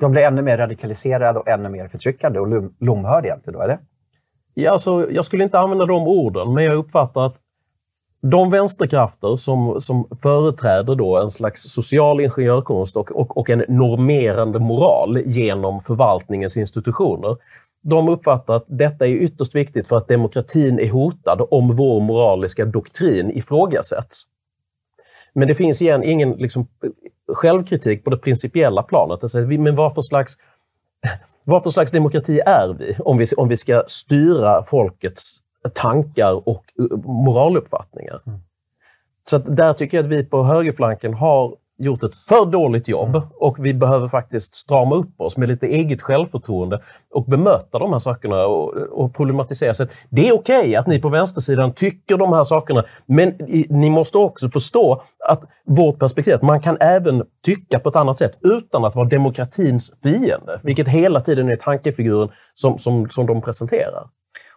De 0.00 0.12
blir 0.12 0.22
ännu 0.22 0.42
mer 0.42 0.58
radikaliserade 0.58 1.38
och 1.38 1.48
ännu 1.48 1.68
mer 1.68 1.88
förtryckande 1.88 2.40
och 2.40 2.46
lom, 2.46 2.74
lomhörda 2.80 3.26
egentligen 3.26 3.58
då, 3.58 3.64
eller? 3.64 3.78
Ja, 4.54 4.70
alltså, 4.70 5.10
jag 5.10 5.24
skulle 5.24 5.44
inte 5.44 5.58
använda 5.58 5.86
de 5.86 6.02
orden, 6.08 6.54
men 6.54 6.64
jag 6.64 6.76
uppfattar 6.76 7.26
att 7.26 7.36
de 8.22 8.50
vänsterkrafter 8.50 9.36
som, 9.36 9.80
som 9.80 10.08
företräder 10.22 10.94
då 10.94 11.18
en 11.18 11.30
slags 11.30 11.62
social 11.62 12.20
ingenjörkonst 12.20 12.96
och, 12.96 13.10
och, 13.10 13.36
och 13.36 13.50
en 13.50 13.64
normerande 13.68 14.58
moral 14.58 15.22
genom 15.26 15.80
förvaltningens 15.80 16.56
institutioner, 16.56 17.36
de 17.82 18.08
uppfattar 18.08 18.54
att 18.54 18.64
detta 18.66 19.06
är 19.06 19.10
ytterst 19.10 19.54
viktigt 19.54 19.88
för 19.88 19.96
att 19.96 20.08
demokratin 20.08 20.78
är 20.78 20.90
hotad 20.90 21.46
om 21.50 21.76
vår 21.76 22.00
moraliska 22.00 22.64
doktrin 22.64 23.30
ifrågasätts. 23.30 24.22
Men 25.32 25.48
det 25.48 25.54
finns 25.54 25.82
igen 25.82 26.02
ingen 26.02 26.32
liksom, 26.32 26.66
självkritik 27.32 28.04
på 28.04 28.10
det 28.10 28.16
principiella 28.16 28.82
planet. 28.82 29.22
Alltså, 29.22 29.38
men 29.38 29.76
vad 29.76 29.94
för 29.94 30.02
slags 30.02 30.36
vad 31.44 31.62
för 31.62 31.70
slags 31.70 31.90
demokrati 31.90 32.40
är 32.46 32.76
vi 32.78 32.96
om 32.98 33.18
vi, 33.18 33.26
om 33.36 33.48
vi 33.48 33.56
ska 33.56 33.84
styra 33.86 34.62
folkets 34.62 35.42
tankar 35.68 36.48
och 36.48 36.64
uh, 36.80 36.98
moraluppfattningar? 37.04 38.20
Så 39.24 39.36
att 39.36 39.56
där 39.56 39.72
tycker 39.72 39.96
jag 39.96 40.04
att 40.04 40.10
vi 40.10 40.24
på 40.24 40.44
högerflanken 40.44 41.14
har 41.14 41.56
gjort 41.78 42.02
ett 42.02 42.14
för 42.14 42.46
dåligt 42.46 42.88
jobb 42.88 43.22
och 43.34 43.66
vi 43.66 43.74
behöver 43.74 44.08
faktiskt 44.08 44.54
strama 44.54 44.94
upp 44.96 45.20
oss 45.20 45.36
med 45.36 45.48
lite 45.48 45.66
eget 45.66 46.02
självförtroende 46.02 46.82
och 47.14 47.24
bemöta 47.24 47.78
de 47.78 47.92
här 47.92 47.98
sakerna 47.98 48.46
och, 48.46 48.74
och 48.74 49.14
problematisera. 49.14 49.74
Så 49.74 49.86
det 50.08 50.28
är 50.28 50.32
okej 50.32 50.60
okay 50.60 50.76
att 50.76 50.86
ni 50.86 51.00
på 51.00 51.08
vänstersidan 51.08 51.72
tycker 51.72 52.16
de 52.16 52.32
här 52.32 52.44
sakerna, 52.44 52.84
men 53.06 53.34
ni 53.68 53.90
måste 53.90 54.18
också 54.18 54.50
förstå 54.50 55.02
att 55.28 55.42
vårt 55.64 55.98
perspektiv, 55.98 56.34
att 56.34 56.42
man 56.42 56.60
kan 56.60 56.76
även 56.80 57.24
tycka 57.44 57.78
på 57.78 57.88
ett 57.88 57.96
annat 57.96 58.18
sätt 58.18 58.38
utan 58.40 58.84
att 58.84 58.94
vara 58.94 59.08
demokratins 59.08 59.92
fiende, 60.02 60.60
vilket 60.62 60.88
hela 60.88 61.20
tiden 61.20 61.48
är 61.48 61.56
tankefiguren 61.56 62.28
som, 62.54 62.78
som, 62.78 63.08
som 63.08 63.26
de 63.26 63.42
presenterar. 63.42 64.08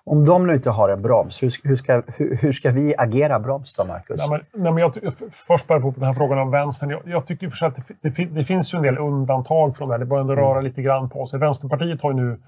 Om 0.08 0.26
de 0.26 0.48
nu 0.48 0.54
inte 0.54 0.70
har 0.70 0.89
en 0.89 1.02
broms, 1.02 1.44
hur, 1.44 1.68
hur, 1.68 1.76
ska, 1.76 2.02
hur, 2.08 2.36
hur 2.36 2.54
ska 2.54 2.72
vi 2.72 2.96
agera 2.98 3.39
broms 3.39 3.76
då, 3.76 3.86
Marcus? 3.86 4.30
Nej, 4.30 4.39
men, 4.54 4.63
nej, 4.63 4.72
men 4.72 4.82
jag, 4.82 5.13
först 5.48 5.68
bara 5.68 5.80
på 5.80 5.94
den 5.96 6.04
här 6.04 6.13
frågan 6.13 6.39
om 6.39 6.52
vänstern. 6.52 6.89
Jag, 6.89 7.02
jag 7.06 7.28
tycker 7.28 7.50
för 7.50 7.65
att 7.65 7.76
det, 7.76 8.10
det, 8.10 8.26
det, 8.26 8.44
finns 8.44 8.74
ju 8.74 8.78
en 8.78 8.84
del 8.84 8.98
undantag 8.98 9.78
från 9.78 9.88
det 9.88 9.94
här. 9.94 10.00
Det 10.00 10.06
börjar 10.06 10.22
ändå 10.22 10.36
röra 10.36 10.52
mm. 10.52 10.63
lite 10.63 10.82
grann 10.82 11.10
på 11.10 11.28
sig. 11.28 11.39
Vänsterpartiet 11.39 12.02
har 12.02 12.12
ju 12.12 12.18
nu, 12.18 12.39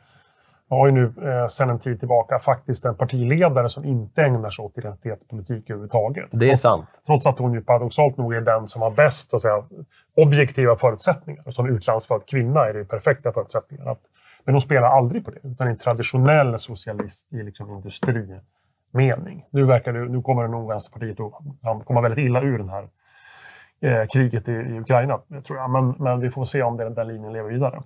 har 0.69 0.87
ju 0.87 0.91
nu 0.91 1.03
eh, 1.31 1.47
sedan 1.47 1.69
en 1.69 1.79
tid 1.79 1.99
tillbaka 1.99 2.39
faktiskt 2.39 2.85
en 2.85 2.95
partiledare 2.95 3.69
som 3.69 3.85
inte 3.85 4.21
ägnar 4.21 4.49
sig 4.49 4.65
åt 4.65 4.77
identitetspolitik 4.77 5.69
överhuvudtaget. 5.69 6.25
Det 6.31 6.51
är 6.51 6.55
sant. 6.55 7.01
Trots 7.05 7.25
att 7.25 7.39
hon 7.39 7.53
ju 7.53 7.61
paradoxalt 7.61 8.17
nog 8.17 8.33
är 8.33 8.41
den 8.41 8.67
som 8.67 8.81
har 8.81 8.91
bäst 8.91 9.29
så 9.29 9.35
att 9.35 9.41
säga, 9.41 9.63
objektiva 10.15 10.75
förutsättningar. 10.75 11.51
Som 11.51 11.69
utlandsfödd 11.69 12.25
kvinna 12.25 12.65
är 12.65 12.73
det 12.73 12.85
perfekta 12.85 13.31
förutsättningar. 13.31 13.91
Att 13.91 14.01
men 14.47 14.53
de 14.53 14.61
spelar 14.61 14.87
aldrig 14.87 15.25
på 15.25 15.31
det, 15.31 15.39
utan 15.43 15.67
en 15.67 15.77
traditionell 15.77 16.59
socialist 16.59 17.33
i 17.33 17.43
liksom 17.43 17.71
industrimening. 17.71 19.45
Nu, 19.49 19.63
verkar 19.63 19.93
det, 19.93 19.99
nu 19.99 20.21
kommer 20.21 20.43
det 20.43 20.49
nog 20.49 20.69
Vänsterpartiet 20.69 21.19
att 21.19 21.85
komma 21.85 22.01
väldigt 22.01 22.25
illa 22.25 22.41
ur 22.41 22.57
det 22.57 22.71
här 22.71 22.87
eh, 23.81 24.07
kriget 24.07 24.47
i, 24.47 24.51
i, 24.51 24.79
Ukraina, 24.79 25.19
tror 25.47 25.59
jag. 25.59 25.69
Men, 25.69 25.95
men 25.99 26.19
vi 26.19 26.29
får 26.29 26.45
se 26.45 26.63
om 26.63 26.77
den, 26.77 26.93
den 26.93 27.07
linjen 27.07 27.33
lever 27.33 27.49
vidare. 27.49 27.81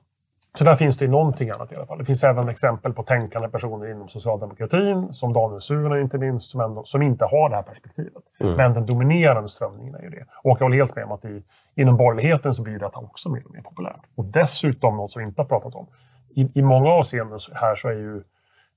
Så 0.57 0.63
där 0.63 0.75
finns 0.75 0.97
det 0.97 1.07
någonting 1.07 1.49
annat 1.49 1.71
i 1.71 1.75
alla 1.75 1.85
fall. 1.85 1.97
Det 1.97 2.05
finns 2.05 2.23
även 2.23 2.49
exempel 2.49 2.93
på 2.93 3.03
tänkande 3.03 3.49
personer 3.49 3.91
inom 3.91 4.09
socialdemokratin, 4.09 5.13
som 5.13 5.33
Daniel 5.33 5.61
Suhonen 5.61 6.01
inte 6.01 6.17
minst, 6.17 6.51
som, 6.51 6.61
ändå, 6.61 6.83
som 6.83 7.01
inte 7.01 7.25
har 7.25 7.49
det 7.49 7.55
här 7.55 7.63
perspektivet. 7.63 8.23
Mm. 8.39 8.53
Men 8.53 8.73
den 8.73 8.85
dominerande 8.85 9.49
strömningen 9.49 9.95
är 9.95 10.01
ju 10.01 10.09
det. 10.09 10.25
Och 10.43 10.57
jag 10.59 10.65
håller 10.65 10.77
helt 10.77 10.95
med 10.95 11.05
om 11.05 11.11
att 11.11 11.25
i, 11.25 11.43
inom 11.75 11.97
borgerligheten 11.97 12.53
så 12.53 12.63
blir 12.63 12.79
detta 12.79 12.99
också 12.99 13.29
mer 13.29 13.45
och 13.45 13.51
mer 13.51 13.61
populärt. 13.61 14.01
Och 14.15 14.25
dessutom, 14.25 14.97
något 14.97 15.11
som 15.11 15.19
vi 15.19 15.27
inte 15.27 15.41
har 15.41 15.47
pratat 15.47 15.75
om, 15.75 15.87
i, 16.35 16.51
i 16.59 16.61
många 16.61 16.89
avseenden 16.89 17.39
här 17.53 17.75
så 17.75 17.87
är 17.87 17.93
ju 17.93 18.23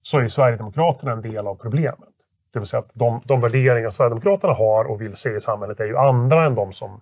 så 0.02 0.18
är 0.18 0.28
Sverigedemokraterna 0.28 1.12
en 1.12 1.22
del 1.22 1.46
av 1.46 1.54
problemet. 1.54 2.08
Det 2.52 2.58
vill 2.58 2.68
säga 2.68 2.80
att 2.80 2.90
de, 2.92 3.20
de 3.24 3.40
värderingar 3.40 3.90
Sverigedemokraterna 3.90 4.52
har 4.52 4.84
och 4.84 5.00
vill 5.00 5.16
se 5.16 5.36
i 5.36 5.40
samhället 5.40 5.80
är 5.80 5.84
ju 5.84 5.96
andra 5.96 6.46
än 6.46 6.54
de 6.54 6.72
som, 6.72 7.00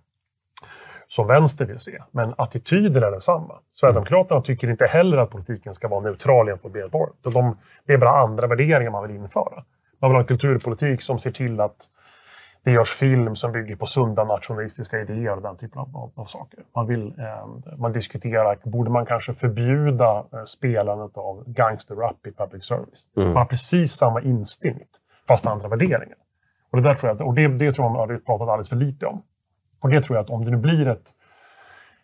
som 1.08 1.26
vänster 1.26 1.64
vill 1.64 1.78
se. 1.78 2.02
Men 2.10 2.34
attityden 2.38 3.02
är 3.02 3.10
densamma. 3.10 3.54
Sverigedemokraterna 3.72 4.36
mm. 4.36 4.44
tycker 4.44 4.70
inte 4.70 4.86
heller 4.86 5.16
att 5.16 5.30
politiken 5.30 5.74
ska 5.74 5.88
vara 5.88 6.00
neutral 6.00 6.46
gentemot 6.46 6.74
medborgarna. 6.74 7.14
De, 7.22 7.56
det 7.86 7.92
är 7.92 7.98
bara 7.98 8.22
andra 8.22 8.46
värderingar 8.46 8.90
man 8.90 9.08
vill 9.08 9.16
införa. 9.16 9.64
Man 9.98 10.10
vill 10.10 10.16
ha 10.16 10.20
en 10.20 10.26
kulturpolitik 10.26 11.02
som 11.02 11.18
ser 11.18 11.30
till 11.30 11.60
att 11.60 11.88
det 12.64 12.70
görs 12.70 12.90
film 12.90 13.36
som 13.36 13.52
bygger 13.52 13.76
på 13.76 13.86
sunda 13.86 14.24
nationalistiska 14.24 15.00
idéer 15.00 15.36
och 15.36 15.42
den 15.42 15.56
typen 15.56 15.78
av, 15.78 15.96
av, 15.96 16.12
av 16.14 16.24
saker. 16.24 16.60
Man, 16.74 16.86
vill, 16.86 17.14
eh, 17.18 17.76
man 17.78 17.92
diskuterar, 17.92 18.58
borde 18.64 18.90
man 18.90 19.06
kanske 19.06 19.34
förbjuda 19.34 20.24
eh, 20.32 20.44
spelandet 20.44 21.16
av 21.16 21.44
gangsterrap 21.46 22.26
i 22.26 22.32
public 22.32 22.64
service? 22.64 23.08
Mm. 23.16 23.28
Man 23.28 23.36
har 23.36 23.44
precis 23.44 23.92
samma 23.92 24.20
instinkt, 24.20 24.90
fast 25.28 25.46
andra 25.46 25.68
värderingar. 25.68 26.16
Och 26.70 26.82
det, 26.82 26.88
där 26.88 26.94
tror 26.94 27.16
jag, 27.16 27.26
och 27.28 27.34
det, 27.34 27.48
det 27.48 27.72
tror 27.72 27.84
jag 27.84 27.92
man 27.92 28.00
har 28.00 28.16
pratat 28.18 28.48
alldeles 28.48 28.68
för 28.68 28.76
lite 28.76 29.06
om. 29.06 29.22
Och 29.80 29.90
det 29.90 30.02
tror 30.02 30.16
jag 30.16 30.24
att 30.24 30.30
om 30.30 30.44
det 30.44 30.50
nu 30.50 30.56
blir 30.56 30.88
ett, 30.88 31.10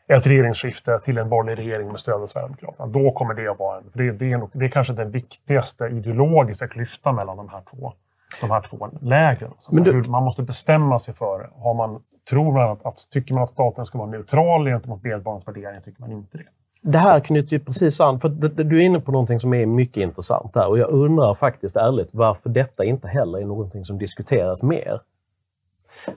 ett 0.08 0.26
regeringsskifte 0.26 1.00
till 1.04 1.18
en 1.18 1.28
borgerlig 1.28 1.64
regering 1.64 1.88
med 1.88 2.00
stöd 2.00 2.22
av 2.22 2.26
Sverigedemokraterna, 2.26 2.86
då 2.86 3.12
kommer 3.12 3.34
det 3.34 3.48
att 3.48 3.58
vara 3.58 3.78
en... 3.78 3.90
Det, 3.94 4.10
det, 4.10 4.32
är, 4.32 4.38
nog, 4.38 4.50
det 4.52 4.64
är 4.64 4.68
kanske 4.68 4.92
den 4.92 5.10
viktigaste 5.10 5.86
ideologiska 5.86 6.68
klyftan 6.68 7.14
mellan 7.14 7.36
de 7.36 7.48
här 7.48 7.62
två 7.70 7.92
de 8.40 8.50
här 8.50 8.66
två 8.70 8.88
lägren. 9.00 9.50
Du... 9.70 10.02
man 10.08 10.24
måste 10.24 10.42
bestämma 10.42 10.98
sig 10.98 11.14
för, 11.14 11.50
har 11.54 11.74
man, 11.74 12.02
tror 12.30 12.52
man 12.52 12.70
att, 12.70 12.86
att, 12.86 13.08
tycker 13.10 13.34
man 13.34 13.42
att 13.42 13.50
staten 13.50 13.86
ska 13.86 13.98
vara 13.98 14.10
neutral 14.10 14.66
gentemot 14.66 15.02
medborgarnas 15.02 15.48
värderingar, 15.48 15.80
tycker 15.80 16.00
man 16.00 16.12
inte 16.12 16.38
det. 16.38 16.44
Det 16.82 16.98
här 16.98 17.20
knyter 17.20 17.52
ju 17.52 17.60
precis 17.60 18.00
an, 18.00 18.20
för 18.20 18.28
du 18.64 18.80
är 18.80 18.84
inne 18.84 19.00
på 19.00 19.12
någonting 19.12 19.40
som 19.40 19.54
är 19.54 19.66
mycket 19.66 19.96
intressant 19.96 20.54
där 20.54 20.68
och 20.68 20.78
jag 20.78 20.90
undrar 20.90 21.34
faktiskt 21.34 21.76
ärligt 21.76 22.08
varför 22.12 22.50
detta 22.50 22.84
inte 22.84 23.08
heller 23.08 23.38
är 23.38 23.44
någonting 23.44 23.84
som 23.84 23.98
diskuteras 23.98 24.62
mer. 24.62 25.00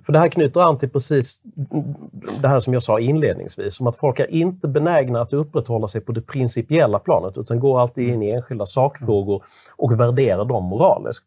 För 0.06 0.14
det 0.14 0.20
här 0.20 0.30
knyter 0.30 0.62
an 0.62 0.78
till 0.78 0.90
precis 0.90 1.42
det 2.42 2.48
här 2.48 2.60
som 2.60 2.74
jag 2.74 2.84
sa 2.84 3.00
inledningsvis, 3.00 3.80
om 3.80 3.88
att 3.88 3.96
folk 3.96 4.20
är 4.20 4.32
inte 4.32 4.68
benägna 4.68 5.22
att 5.22 5.34
upprätthålla 5.34 5.88
sig 5.88 6.02
på 6.02 6.12
det 6.12 6.22
principiella 6.22 7.00
planet, 7.00 7.38
utan 7.38 7.60
går 7.60 7.82
alltid 7.82 8.10
in 8.10 8.24
i 8.24 8.32
enskilda 8.32 8.66
sakfrågor 8.66 9.44
och 9.78 10.00
värderar 10.00 10.46
dem 10.46 10.64
moraliskt. 10.64 11.26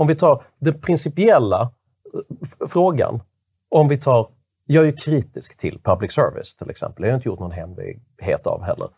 Om 0.00 0.06
vi 0.06 0.14
tar 0.14 0.42
den 0.58 0.80
principiella 0.80 1.70
eh, 2.14 2.66
frågan, 2.68 3.22
om 3.68 3.88
vi 3.88 3.98
tar 3.98 4.28
jag 4.64 4.88
är 4.88 4.92
kritisk 4.92 5.56
till 5.56 5.78
public 5.82 6.12
service 6.12 6.56
till 6.56 6.70
exempel. 6.70 7.02
det 7.02 7.08
har 7.08 7.14
inte 7.14 7.28
gjort 7.28 7.40
någon 7.40 7.50
hemlighet 7.50 8.46
av 8.46 8.62
heller. 8.62 8.88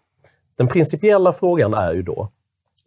Den 0.57 0.69
principiella 0.69 1.33
frågan 1.33 1.75
är 1.75 1.93
ju 1.93 2.03
då, 2.03 2.29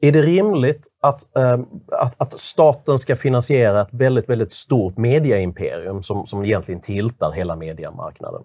är 0.01 0.12
det 0.12 0.21
rimligt 0.21 0.88
att, 0.99 1.36
äh, 1.36 1.60
att, 1.91 2.13
att, 2.17 2.39
staten 2.39 2.97
ska 2.97 3.15
finansiera 3.15 3.82
ett 3.82 3.88
väldigt, 3.91 4.30
väldigt 4.30 4.54
stort 4.54 4.97
mediaimperium 4.97 6.04
som, 6.04 6.28
som 6.28 6.45
egentligen 6.45 6.82
tiltar 6.82 7.32
hela 7.32 7.56
mediemarknaden? 7.56 8.43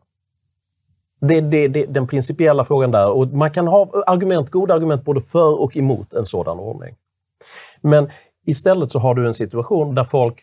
Det 1.21 1.37
är 1.37 1.43
det, 1.43 1.69
det, 1.69 1.87
den 1.87 2.07
principiella 2.07 2.65
frågan 2.65 2.91
där. 2.91 3.11
Och 3.11 3.29
man 3.29 3.51
kan 3.51 3.67
ha 3.67 4.03
argument, 4.07 4.51
goda 4.51 4.75
argument 4.75 5.05
både 5.05 5.21
för 5.21 5.61
och 5.61 5.77
emot 5.77 6.13
en 6.13 6.27
sådan 6.27 6.59
ordning. 6.59 6.95
Men 7.81 8.11
Istället 8.47 8.93
så 8.93 8.99
har 8.99 9.15
du 9.15 9.27
en 9.27 9.35
situation 9.35 9.95
där 9.95 10.05
folk 10.05 10.43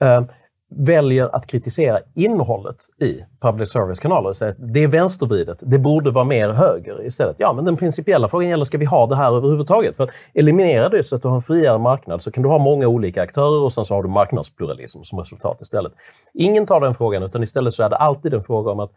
eh, 0.00 0.22
väljer 0.68 1.36
att 1.36 1.46
kritisera 1.46 1.98
innehållet 2.14 2.76
i 3.00 3.24
public 3.40 3.72
service-kanaler. 3.72 4.54
Det 4.72 4.84
är 4.84 4.88
vänstervridet, 4.88 5.58
det 5.60 5.78
borde 5.78 6.10
vara 6.10 6.24
mer 6.24 6.50
höger 6.50 7.06
istället. 7.06 7.36
Ja, 7.38 7.52
men 7.52 7.64
den 7.64 7.76
principiella 7.76 8.28
frågan 8.28 8.48
gäller, 8.48 8.64
ska 8.64 8.78
vi 8.78 8.84
ha 8.84 9.06
det 9.06 9.16
här 9.16 9.36
överhuvudtaget? 9.36 9.96
För 9.96 10.04
att 10.04 10.10
eliminera 10.34 10.88
det 10.88 11.04
så 11.04 11.16
att 11.16 11.22
du 11.22 11.28
har 11.28 11.36
en 11.36 11.42
friare 11.42 11.78
marknad 11.78 12.22
så 12.22 12.30
kan 12.30 12.42
du 12.42 12.48
ha 12.48 12.58
många 12.58 12.88
olika 12.88 13.22
aktörer 13.22 13.60
och 13.60 13.72
sen 13.72 13.84
så 13.84 13.94
har 13.94 14.02
du 14.02 14.08
marknadspluralism 14.08 15.02
som 15.02 15.18
resultat 15.18 15.62
istället. 15.62 15.92
Ingen 16.34 16.66
tar 16.66 16.80
den 16.80 16.94
frågan, 16.94 17.22
utan 17.22 17.42
istället 17.42 17.74
så 17.74 17.82
är 17.82 17.90
det 17.90 17.96
alltid 17.96 18.34
en 18.34 18.42
fråga 18.42 18.70
om 18.70 18.80
att 18.80 18.92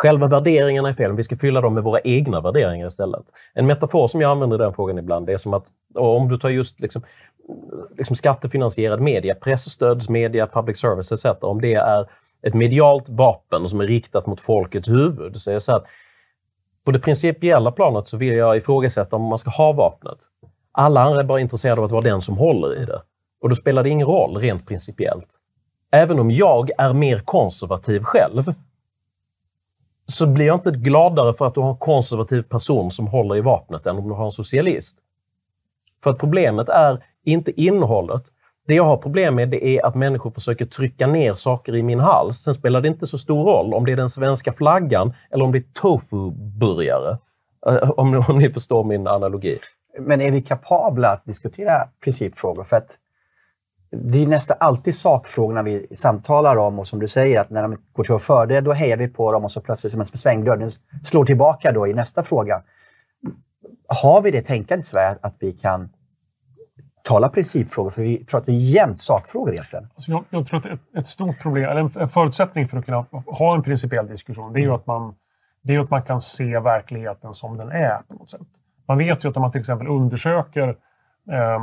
Själva 0.00 0.26
värderingarna 0.26 0.88
är 0.88 0.92
fel, 0.92 1.12
vi 1.12 1.24
ska 1.24 1.36
fylla 1.36 1.60
dem 1.60 1.74
med 1.74 1.82
våra 1.82 2.00
egna 2.00 2.40
värderingar 2.40 2.86
istället. 2.86 3.24
En 3.54 3.66
metafor 3.66 4.06
som 4.06 4.20
jag 4.20 4.30
använder 4.30 4.56
i 4.56 4.58
den 4.58 4.74
frågan 4.74 4.98
ibland, 4.98 5.26
det 5.26 5.32
är 5.32 5.36
som 5.36 5.54
att 5.54 5.64
om 5.94 6.28
du 6.28 6.38
tar 6.38 6.48
just 6.48 6.80
liksom, 6.80 7.02
liksom 7.98 8.16
skattefinansierad 8.16 9.00
media, 9.00 9.34
pressstödsmedia, 9.34 10.46
public 10.46 10.78
service 10.78 11.12
etc. 11.12 11.26
Om 11.40 11.60
det 11.60 11.74
är 11.74 12.06
ett 12.42 12.54
medialt 12.54 13.08
vapen 13.08 13.68
som 13.68 13.80
är 13.80 13.86
riktat 13.86 14.26
mot 14.26 14.40
folkets 14.40 14.88
huvud, 14.88 15.40
så 15.40 15.50
är 15.50 15.54
det 15.54 15.60
så 15.60 15.76
att 15.76 15.84
på 16.84 16.90
det 16.90 16.98
principiella 16.98 17.72
planet 17.72 18.08
så 18.08 18.16
vill 18.16 18.34
jag 18.34 18.56
ifrågasätta 18.56 19.16
om 19.16 19.22
man 19.22 19.38
ska 19.38 19.50
ha 19.50 19.72
vapnet. 19.72 20.18
Alla 20.72 21.00
andra 21.00 21.20
är 21.20 21.24
bara 21.24 21.40
intresserade 21.40 21.80
av 21.80 21.84
att 21.84 21.92
vara 21.92 22.04
den 22.04 22.20
som 22.20 22.38
håller 22.38 22.82
i 22.82 22.84
det. 22.84 23.02
Och 23.42 23.48
då 23.48 23.54
spelar 23.54 23.82
det 23.82 23.88
ingen 23.88 24.06
roll 24.06 24.36
rent 24.36 24.66
principiellt. 24.66 25.28
Även 25.92 26.20
om 26.20 26.30
jag 26.30 26.70
är 26.78 26.92
mer 26.92 27.18
konservativ 27.24 28.02
själv, 28.02 28.54
så 30.10 30.26
blir 30.26 30.46
jag 30.46 30.56
inte 30.56 30.70
gladare 30.70 31.34
för 31.34 31.46
att 31.46 31.54
du 31.54 31.60
har 31.60 31.70
en 31.70 31.76
konservativ 31.76 32.42
person 32.42 32.90
som 32.90 33.06
håller 33.06 33.36
i 33.36 33.40
vapnet 33.40 33.86
än 33.86 33.98
om 33.98 34.08
du 34.08 34.14
har 34.14 34.24
en 34.24 34.32
socialist. 34.32 34.98
För 36.02 36.10
att 36.10 36.18
problemet 36.18 36.68
är 36.68 37.04
inte 37.24 37.60
innehållet. 37.60 38.22
Det 38.66 38.74
jag 38.74 38.84
har 38.84 38.96
problem 38.96 39.34
med 39.34 39.48
det 39.48 39.64
är 39.64 39.86
att 39.86 39.94
människor 39.94 40.30
försöker 40.30 40.66
trycka 40.66 41.06
ner 41.06 41.34
saker 41.34 41.76
i 41.76 41.82
min 41.82 42.00
hals. 42.00 42.36
Sen 42.36 42.54
spelar 42.54 42.80
det 42.80 42.88
inte 42.88 43.06
så 43.06 43.18
stor 43.18 43.44
roll 43.44 43.74
om 43.74 43.86
det 43.86 43.92
är 43.92 43.96
den 43.96 44.10
svenska 44.10 44.52
flaggan 44.52 45.14
eller 45.30 45.44
om 45.44 45.52
det 45.52 45.58
är 45.58 45.64
tofu-burgare. 45.74 47.18
Eh, 47.66 47.90
om, 47.90 48.24
om 48.28 48.38
ni 48.38 48.48
förstår 48.52 48.84
min 48.84 49.06
analogi. 49.06 49.58
Men 49.98 50.20
är 50.20 50.32
vi 50.32 50.42
kapabla 50.42 51.08
att 51.08 51.24
diskutera 51.24 51.88
principfrågor? 52.04 52.64
För 52.64 52.76
att 52.76 52.98
det 53.90 54.22
är 54.22 54.26
nästan 54.26 54.56
alltid 54.60 54.94
sakfrågorna 54.94 55.62
vi 55.62 55.86
samtalar 55.90 56.56
om 56.56 56.78
och 56.78 56.86
som 56.86 57.00
du 57.00 57.08
säger, 57.08 57.40
att 57.40 57.50
när 57.50 57.62
de 57.62 57.76
går 57.92 58.04
till 58.04 58.12
vår 58.12 58.18
fördel, 58.18 58.64
då 58.64 58.72
hejar 58.72 58.96
vi 58.96 59.08
på 59.08 59.32
dem 59.32 59.44
och 59.44 59.52
så 59.52 59.60
plötsligt 59.60 59.92
som 59.92 60.00
en 60.00 60.06
svängdörr, 60.06 60.56
den 60.56 60.70
slår 61.02 61.24
tillbaka 61.24 61.72
då 61.72 61.86
i 61.86 61.94
nästa 61.94 62.22
fråga. 62.22 62.62
Har 63.88 64.22
vi 64.22 64.30
det 64.30 64.42
tänkandet 64.42 64.84
i 64.84 64.88
Sverige 64.88 65.18
att 65.20 65.34
vi 65.38 65.52
kan 65.52 65.88
tala 67.02 67.28
principfrågor? 67.28 67.90
För 67.90 68.02
vi 68.02 68.24
pratar 68.24 68.52
ju 68.52 68.58
jämt 68.58 69.00
sakfrågor 69.02 69.52
egentligen. 69.52 69.88
Alltså 69.94 70.10
jag, 70.10 70.24
jag, 70.30 70.46
tror 70.46 70.58
att 70.58 70.72
ett, 70.72 70.80
ett, 70.96 71.06
stort 71.06 71.38
problem, 71.38 71.70
eller 71.70 71.80
en, 71.80 71.92
en 71.94 72.08
förutsättning 72.08 72.68
för 72.68 72.78
att 72.78 72.84
kunna 72.84 73.06
ha 73.26 73.54
en 73.54 73.62
principiell 73.62 74.06
diskussion, 74.06 74.52
det 74.52 74.60
är 74.60 74.62
ju 74.62 74.72
att 74.72 74.86
man, 74.86 75.14
det 75.62 75.74
är 75.74 75.80
att 75.80 75.90
man 75.90 76.02
kan 76.02 76.20
se 76.20 76.58
verkligheten 76.58 77.34
som 77.34 77.56
den 77.56 77.70
är 77.70 77.98
på 78.08 78.14
något 78.14 78.30
sätt. 78.30 78.40
Man 78.86 78.98
vet 78.98 79.24
ju 79.24 79.28
att 79.28 79.36
om 79.36 79.42
man 79.42 79.52
till 79.52 79.60
exempel 79.60 79.88
undersöker 79.88 80.68
um, 80.68 80.76
Eh, 81.30 81.58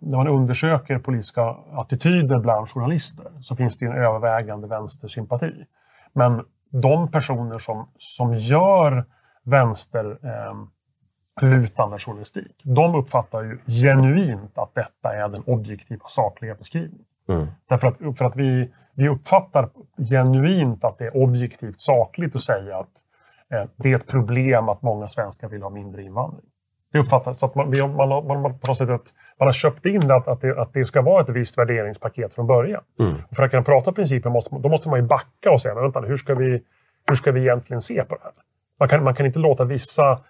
när 0.00 0.16
man 0.16 0.28
undersöker 0.28 0.98
politiska 0.98 1.56
attityder 1.72 2.38
bland 2.38 2.70
journalister 2.70 3.26
så 3.40 3.56
finns 3.56 3.78
det 3.78 3.86
en 3.86 3.92
övervägande 3.92 4.66
vänstersympati. 4.66 5.66
Men 6.12 6.44
de 6.70 7.10
personer 7.10 7.58
som, 7.58 7.88
som 7.98 8.34
gör 8.34 9.04
vänsterlutande 9.42 11.96
eh, 11.96 11.98
journalistik, 11.98 12.60
de 12.62 12.94
uppfattar 12.94 13.42
ju 13.42 13.58
genuint 13.66 14.58
att 14.58 14.74
detta 14.74 15.16
är 15.16 15.28
den 15.28 15.42
objektiva, 15.46 16.04
sakliga 16.06 16.54
beskrivningen. 16.54 17.04
Mm. 17.28 17.46
Därför 17.68 17.86
att, 17.86 18.18
för 18.18 18.24
att 18.24 18.36
vi, 18.36 18.72
vi 18.94 19.08
uppfattar 19.08 19.68
genuint 20.10 20.84
att 20.84 20.98
det 20.98 21.06
är 21.06 21.16
objektivt 21.16 21.80
sakligt 21.80 22.36
att 22.36 22.42
säga 22.42 22.78
att 22.78 23.04
eh, 23.50 23.64
det 23.76 23.92
är 23.92 23.96
ett 23.96 24.06
problem 24.06 24.68
att 24.68 24.82
många 24.82 25.08
svenskar 25.08 25.48
vill 25.48 25.62
ha 25.62 25.70
mindre 25.70 26.02
invandring. 26.02 26.49
Det 26.92 26.98
uppfattas 26.98 27.38
så 27.38 27.46
att 27.46 27.54
man, 27.54 27.70
man, 27.96 28.08
man, 28.08 28.42
man, 28.42 28.58
på 28.58 28.66
något 28.66 28.76
sätt 28.76 28.90
att 28.90 29.14
man 29.38 29.48
har 29.48 29.52
köpt 29.52 29.86
in 29.86 30.10
att, 30.10 30.28
att, 30.28 30.40
det, 30.40 30.60
att 30.60 30.72
det 30.72 30.86
ska 30.86 31.02
vara 31.02 31.22
ett 31.22 31.28
visst 31.28 31.58
värderingspaket 31.58 32.34
från 32.34 32.46
början. 32.46 32.82
Mm. 32.98 33.14
För 33.36 33.42
att 33.42 33.50
kunna 33.50 33.62
prata 33.62 33.92
principer 33.92 34.30
måste, 34.30 34.58
då 34.58 34.68
måste 34.68 34.88
man 34.88 35.00
ju 35.00 35.06
backa 35.06 35.50
och 35.50 35.62
säga, 35.62 35.74
men 35.74 35.82
vänta, 35.82 36.00
hur 36.00 36.16
ska 36.16 36.34
vi, 36.34 36.62
hur 37.06 37.14
ska 37.14 37.32
vi 37.32 37.40
egentligen 37.40 37.80
se 37.80 38.04
på 38.04 38.14
det 38.14 38.20
här? 38.22 38.32
Man 38.78 38.88
kan, 38.88 39.04
man 39.04 39.14
kan 39.14 39.26
inte 39.26 39.38
låta 39.38 39.64
vissa, 39.64 40.20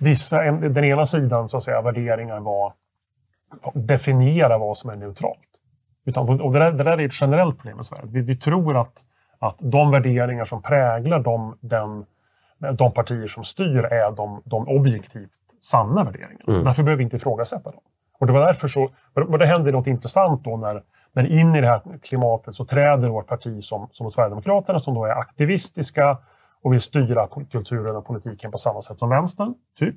vissa 0.00 0.44
en, 0.44 0.74
den 0.74 0.84
ena 0.84 1.06
sidan 1.06 1.48
så 1.48 1.56
att 1.56 1.64
säga, 1.64 1.82
värderingar 1.82 2.40
vara, 2.40 2.72
definiera 3.74 4.58
vad 4.58 4.78
som 4.78 4.90
är 4.90 4.96
neutralt. 4.96 5.38
Utan, 6.04 6.40
och 6.40 6.52
det, 6.52 6.58
där, 6.58 6.72
det 6.72 6.84
där 6.84 7.00
är 7.00 7.06
ett 7.06 7.20
generellt 7.20 7.58
problem 7.58 7.80
i 7.80 7.84
Sverige. 7.84 8.04
Vi, 8.06 8.20
vi 8.20 8.36
tror 8.36 8.80
att, 8.80 9.04
att 9.38 9.56
de 9.58 9.90
värderingar 9.90 10.44
som 10.44 10.62
präglar 10.62 11.18
de, 11.18 11.58
den, 11.60 12.06
de 12.76 12.92
partier 12.92 13.28
som 13.28 13.44
styr 13.44 13.84
är 13.84 14.10
de, 14.10 14.42
de 14.44 14.68
objektivt 14.68 15.30
sanna 15.60 16.04
värderingarna. 16.04 16.44
Mm. 16.48 16.64
Därför 16.64 16.82
behöver 16.82 16.98
vi 16.98 17.04
inte 17.04 17.16
ifrågasätta 17.16 17.70
dem. 17.70 17.80
Och 18.20 18.26
det 18.26 18.32
var 18.32 18.40
därför 18.40 18.68
så, 18.68 18.90
och 19.14 19.38
det 19.38 19.46
hände 19.46 19.70
något 19.70 19.86
intressant 19.86 20.44
då 20.44 20.56
när, 20.56 20.82
när 21.12 21.26
in 21.26 21.54
i 21.54 21.60
det 21.60 21.66
här 21.66 21.82
klimatet 22.02 22.54
så 22.54 22.64
träder 22.64 23.08
vårt 23.08 23.26
parti 23.26 23.64
som, 23.64 23.88
som 23.92 24.10
Sverigedemokraterna 24.10 24.80
som 24.80 24.94
då 24.94 25.04
är 25.04 25.10
aktivistiska 25.10 26.18
och 26.62 26.72
vill 26.72 26.80
styra 26.80 27.28
kulturen 27.50 27.96
och 27.96 28.06
politiken 28.06 28.50
på 28.50 28.58
samma 28.58 28.82
sätt 28.82 28.98
som 28.98 29.08
vänstern, 29.08 29.54
typ, 29.78 29.96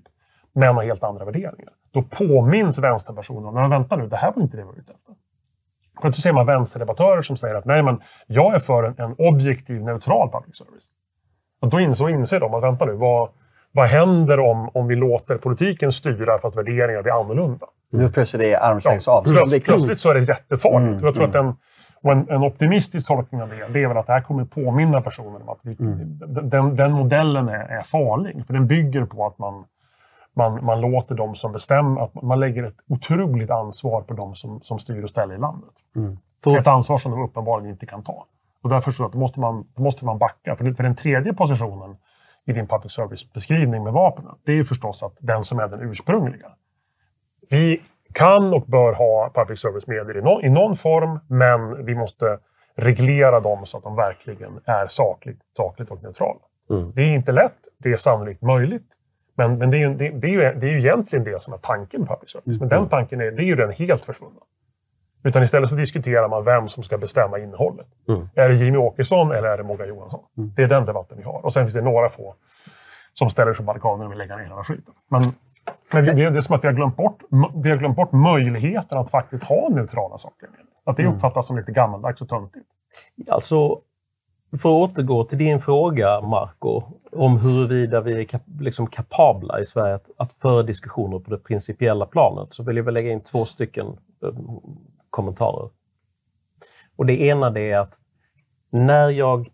men 0.54 0.76
har 0.76 0.84
helt 0.84 1.04
andra 1.04 1.26
värderingar. 1.26 1.74
Då 1.92 2.02
påminns 2.02 2.80
vänsterpersoner 2.80 3.52
men 3.52 3.70
vänta 3.70 3.96
nu, 3.96 4.08
det 4.08 4.18
här 4.18 4.32
var 4.32 4.42
inte 4.42 4.58
det 4.58 4.64
vi 4.64 4.68
var 4.68 4.80
ute 4.80 4.94
efter. 4.94 5.16
Plötsligt 6.02 6.24
ser 6.24 6.34
man 6.34 6.46
vänsterdebattörer 6.46 7.22
som 7.22 7.38
säger 7.38 7.56
att 7.56 7.66
nej, 7.66 7.84
men 7.84 8.02
jag 8.28 8.56
är 8.56 8.60
för 8.60 8.84
en, 8.84 8.96
en 8.98 9.16
objektiv, 9.18 9.84
neutral 9.84 10.32
public 10.32 10.58
service. 10.58 10.92
Och 11.62 11.70
då 11.70 11.80
inser, 11.80 12.10
inser 12.10 12.40
de 12.40 12.54
att 12.54 12.64
vänta 12.64 12.86
nu, 12.86 12.94
vad, 12.94 13.30
vad 13.72 13.88
händer 13.88 14.40
om, 14.40 14.70
om 14.74 14.88
vi 14.88 14.96
låter 14.96 15.38
politiken 15.38 15.92
styra 15.92 16.40
för 16.40 16.48
att 16.48 16.56
värderingar 16.56 17.02
blir 17.02 17.22
annorlunda? 17.22 17.66
Nu 17.92 18.10
plötsligt 18.10 18.44
är 18.44 18.48
det 18.48 18.56
armslängds 18.56 19.08
ja, 19.08 19.14
avstånd. 19.14 19.38
Plötsligt, 19.38 19.66
plötsligt 19.66 20.00
så 20.00 20.10
är 20.10 20.14
det 20.14 20.24
jättefarligt. 20.24 20.92
Mm, 20.92 21.06
jag 21.06 21.14
tror 21.14 21.26
mm. 21.26 21.30
att 21.30 21.56
en, 22.04 22.12
en, 22.12 22.30
en, 22.30 22.44
optimistisk 22.44 23.08
tolkning 23.08 23.42
av 23.42 23.50
det, 23.50 23.74
det 23.74 23.84
är 23.84 23.88
väl 23.88 23.98
att 23.98 24.08
det 24.08 24.14
här 24.14 24.22
kommer 24.22 24.46
påminna 24.46 25.02
personer 25.02 25.42
om 25.42 25.50
att 25.50 25.60
vi, 25.62 25.76
mm. 25.80 26.20
den, 26.50 26.76
den, 26.76 26.92
modellen 26.92 27.50
är, 27.50 27.80
är, 27.80 27.84
farlig. 27.84 28.46
För 28.48 28.54
den 28.54 28.68
bygger 28.68 29.06
på 29.06 29.26
att 29.26 29.40
man, 29.40 29.66
man, 30.36 30.66
man 30.66 30.82
låter 30.82 31.16
de 31.16 31.36
som 31.36 31.52
bestämmer, 31.52 32.02
att 32.02 32.22
man 32.22 32.40
lägger 32.40 32.64
ett 32.64 32.78
otroligt 32.88 33.50
ansvar 33.50 34.02
på 34.02 34.14
de 34.14 34.36
som, 34.36 34.62
som 34.62 34.80
styr 34.80 35.04
och 35.04 35.10
ställer 35.10 35.36
i 35.36 35.38
landet. 35.38 35.74
Mm. 35.96 36.18
Ett 36.58 36.68
ansvar 36.68 36.98
som 36.98 37.12
de 37.12 37.24
uppenbarligen 37.24 37.72
inte 37.72 37.86
kan 37.86 38.04
ta. 38.04 38.26
Och 38.64 38.70
därför 38.70 38.92
så 38.92 39.06
att 39.06 39.12
då 39.12 39.20
måste 39.20 39.40
man, 39.40 39.68
då 39.76 39.84
måste 39.84 40.06
man 40.06 40.18
backa. 40.18 40.56
För, 40.56 40.74
för 40.74 40.84
den 40.84 40.96
tredje 40.96 41.34
positionen 41.34 41.96
i 42.46 42.54
din 42.54 42.68
public 42.68 42.92
service-beskrivning 42.92 43.84
med 43.84 43.94
vapnen, 43.94 44.36
det 44.46 44.52
är 44.52 44.56
ju 44.56 44.66
förstås 44.66 45.04
att 45.04 45.18
den 45.20 45.46
som 45.46 45.60
är 45.60 45.68
den 45.68 45.82
ursprungliga. 45.82 46.52
Vi 47.50 47.82
kan 48.14 48.54
och 48.54 48.66
bör 48.66 48.94
ha 48.94 49.32
public 49.34 49.60
service-medier 49.60 50.18
i, 50.18 50.22
no 50.22 50.42
i 50.42 50.50
någon 50.50 50.78
form, 50.78 51.20
men 51.28 51.86
vi 51.86 51.96
måste 51.96 52.40
reglera 52.76 53.40
dem 53.40 53.66
så 53.66 53.78
att 53.78 53.84
de 53.84 53.96
verkligen 53.96 54.60
är 54.66 54.88
sakligt, 54.88 55.42
sakligt 55.58 55.92
och 55.92 56.04
neutrala. 56.04 56.40
Mm. 56.70 56.92
Det 56.96 57.02
är 57.02 57.16
inte 57.16 57.32
lätt, 57.32 57.58
det 57.78 57.92
är 57.92 57.98
sannolikt 57.98 58.42
möjligt. 58.42 58.88
Men, 59.36 59.58
men 59.58 59.72
det, 59.72 59.78
är 59.78 59.80
ju, 59.80 59.94
det, 59.94 60.10
det, 60.10 60.28
är 60.28 60.32
ju, 60.32 60.60
det 60.60 60.68
är 60.68 60.72
ju 60.72 60.80
egentligen 60.80 61.26
det 61.26 61.44
som 61.44 61.54
är 61.54 61.58
tanken 61.58 62.00
med 62.00 62.10
public 62.10 62.32
service. 62.32 62.48
Mm. 62.48 62.60
Men 62.60 62.70
den 62.70 62.90
tanken 62.90 63.22
är, 63.22 63.32
det 63.32 63.42
är 63.42 63.46
ju 63.46 63.56
den 63.56 63.72
helt 63.72 64.06
försvunnen. 64.06 64.42
Utan 65.24 65.44
istället 65.44 65.70
så 65.70 65.76
diskuterar 65.76 66.30
man 66.30 66.44
vem 66.44 66.70
som 66.70 66.84
ska 66.84 66.98
bestämma 66.98 67.40
innehållet. 67.40 67.88
Mm. 68.08 68.30
Är 68.36 68.50
det 68.50 68.56
Jimmy 68.56 68.78
Åkesson 68.78 69.32
eller 69.32 69.48
är 69.48 69.58
det 69.58 69.64
Morgan 69.64 69.88
Johansson? 69.88 70.20
Mm. 70.38 70.52
Det 70.56 70.64
är 70.64 70.68
den 70.68 70.86
debatten 70.86 71.18
vi 71.18 71.24
har. 71.24 71.46
Och 71.46 71.54
sen 71.54 71.64
finns 71.64 71.74
det 71.74 71.82
några 71.82 72.10
få 72.10 72.36
som 73.14 73.30
ställer 73.30 73.54
sig 73.54 73.58
på 73.58 73.64
barrikaderna 73.64 74.06
och 74.06 74.12
vill 74.12 74.18
lägga 74.18 74.38
ner 74.38 74.44
hela 74.44 74.64
skiten. 74.64 74.94
Men, 75.10 75.24
men 75.94 76.06
det 76.06 76.24
är 76.24 76.42
som 76.42 76.56
att 76.56 76.64
vi 76.64 76.68
har 76.68 76.76
glömt 76.76 76.98
bort, 76.98 77.22
vi 77.64 77.70
har 77.70 77.78
glömt 77.78 77.96
bort 77.96 78.12
möjligheten 78.12 79.00
att 79.00 79.12
faktiskt 79.12 79.44
ha 79.44 79.70
neutrala 79.70 80.18
saker. 80.18 80.50
Att 80.86 80.98
det 80.98 81.04
mm. 81.04 81.16
uppfattas 81.16 81.48
som 81.48 81.58
lite 81.58 81.72
gammaldags 81.72 82.22
och 82.22 82.30
töntigt. 82.30 82.66
Alltså, 83.30 83.80
för 84.62 84.84
att 84.84 84.92
återgå 84.92 85.24
till 85.24 85.38
din 85.38 85.62
fråga, 85.62 86.22
Marco, 86.22 86.84
om 87.12 87.38
huruvida 87.38 88.02
vi 88.02 88.20
är 88.20 88.24
kap 88.24 88.42
liksom 88.60 88.88
kapabla 88.88 89.60
i 89.60 89.66
Sverige 89.66 89.96
att, 89.96 90.10
att 90.18 90.34
föra 90.34 90.64
diskussioner 90.64 91.20
på 91.20 91.32
det 91.32 91.38
principiella 91.38 92.06
planet, 92.06 92.54
så 92.54 92.64
vill 92.64 92.78
jag 92.78 92.84
väl 92.84 92.94
lägga 92.94 93.12
in 93.12 93.22
två 93.22 93.46
stycken 93.46 93.88
eh, 94.24 94.30
kommentarer. 95.12 95.70
Och 96.96 97.06
det 97.06 97.22
ena 97.22 97.50
det 97.50 97.72
är 97.72 97.78
att 97.78 98.00
när 98.70 99.10
jag 99.10 99.50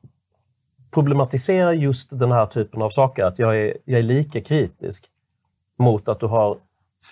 problematiserar 0.92 1.74
just 1.74 2.20
den 2.20 2.32
här 2.32 2.46
typen 2.46 2.82
av 2.82 2.90
saker, 2.90 3.24
att 3.24 3.40
jag 3.40 3.58
är, 3.58 3.78
jag 3.86 4.00
är 4.00 4.04
lika 4.04 4.42
kritisk 4.42 5.06
mot 5.78 6.10
att 6.10 6.20
du 6.20 6.26
har 6.26 6.58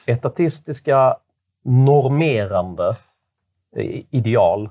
etatistiska, 0.06 1.18
normerande 1.64 2.98
eh, 3.76 4.04
ideal 4.10 4.70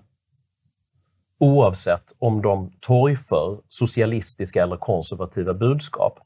oavsett 1.38 2.12
om 2.18 2.42
de 2.42 2.72
torgför 2.80 3.60
socialistiska 3.68 4.62
eller 4.62 4.76
konservativa 4.76 5.54
budskap. 5.54 6.18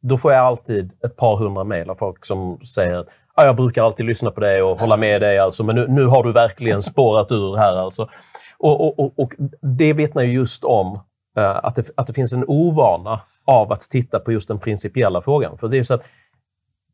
Då 0.00 0.18
får 0.18 0.32
jag 0.32 0.46
alltid 0.46 0.92
ett 1.04 1.16
par 1.16 1.36
hundra 1.36 1.64
mejl 1.64 1.90
av 1.90 1.94
folk 1.94 2.26
som 2.26 2.60
säger 2.64 3.06
ja, 3.36 3.44
jag 3.44 3.56
brukar 3.56 3.84
alltid 3.84 4.06
lyssna 4.06 4.30
på 4.30 4.40
dig 4.40 4.62
och 4.62 4.80
hålla 4.80 4.96
med 4.96 5.20
dig, 5.20 5.38
alltså, 5.38 5.64
men 5.64 5.76
nu, 5.76 5.86
nu 5.88 6.04
har 6.06 6.24
du 6.24 6.32
verkligen 6.32 6.82
spårat 6.82 7.32
ur 7.32 7.56
här. 7.56 7.76
Alltså. 7.76 8.08
Och, 8.58 8.80
och, 8.80 9.00
och, 9.00 9.18
och 9.18 9.32
Det 9.78 9.92
vittnar 9.92 10.22
ju 10.22 10.32
just 10.32 10.64
om 10.64 11.00
eh, 11.36 11.64
att, 11.64 11.76
det, 11.76 11.90
att 11.94 12.06
det 12.06 12.12
finns 12.12 12.32
en 12.32 12.44
ovana 12.46 13.20
av 13.44 13.72
att 13.72 13.80
titta 13.80 14.18
på 14.18 14.32
just 14.32 14.48
den 14.48 14.58
principiella 14.58 15.22
frågan. 15.22 15.58
För 15.58 15.68
det 15.68 15.78
är 15.78 15.82
så 15.82 15.94
att 15.94 16.02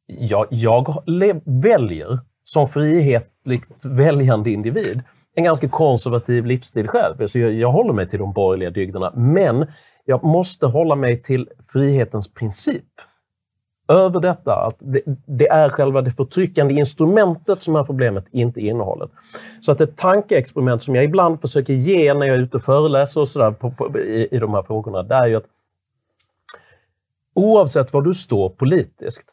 jag, 0.07 0.47
jag 0.51 1.03
väljer 1.45 2.19
som 2.43 2.69
frihetligt 2.69 3.85
väljande 3.85 4.51
individ 4.51 5.03
en 5.35 5.45
ganska 5.45 5.69
konservativ 5.69 6.47
livsstil 6.47 6.89
själv. 6.89 7.23
Alltså 7.23 7.39
jag, 7.39 7.53
jag 7.53 7.73
håller 7.73 7.93
mig 7.93 8.09
till 8.09 8.19
de 8.19 8.33
borgerliga 8.33 8.71
dygderna, 8.71 9.13
men 9.17 9.67
jag 10.05 10.25
måste 10.25 10.67
hålla 10.67 10.95
mig 10.95 11.23
till 11.23 11.49
frihetens 11.73 12.35
princip 12.35 12.85
över 13.89 14.21
detta 14.21 14.55
att 14.55 14.77
det, 14.79 15.01
det, 15.27 15.49
är 15.49 15.69
själva 15.69 16.03
det 16.03 16.11
förtryckande 16.11 16.75
instrumentet 16.75 17.63
som 17.63 17.77
är 17.77 17.85
problemet, 17.85 18.25
inte 18.31 18.61
innehållet. 18.61 19.11
Så 19.61 19.73
att 19.73 19.81
ett 19.81 19.97
tankeexperiment 19.97 20.83
som 20.83 20.95
jag 20.95 21.05
ibland 21.05 21.41
försöker 21.41 21.73
ge 21.73 22.15
när 22.15 22.27
jag 22.27 22.37
är 22.37 22.41
ute 22.41 22.57
och 22.57 22.63
föreläser 22.63 23.21
och 23.21 23.29
sådär 23.29 23.51
på, 23.51 23.71
på, 23.71 23.99
i, 23.99 24.29
i 24.31 24.39
de 24.39 24.55
här 24.55 24.63
frågorna, 24.63 25.03
det 25.03 25.15
är 25.15 25.27
ju 25.27 25.37
att 25.37 25.47
oavsett 27.35 27.93
var 27.93 28.03
du 28.03 28.15
står 28.15 28.49
politiskt, 28.49 29.31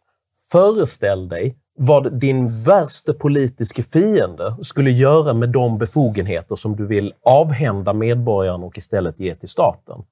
föreställ 0.51 1.29
dig 1.29 1.55
vad 1.77 2.13
din 2.13 2.63
värsta 2.63 3.13
politiska 3.13 3.83
fiende 3.83 4.55
skulle 4.61 4.91
göra 4.91 5.33
med 5.33 5.49
de 5.49 5.77
befogenheter 5.77 6.55
som 6.55 6.75
du 6.75 6.85
vill 6.85 7.13
avhända 7.23 7.93
medborgarna 7.93 8.65
och 8.65 8.77
istället 8.77 9.19
ge 9.19 9.35
till 9.35 9.49
staten. 9.49 10.03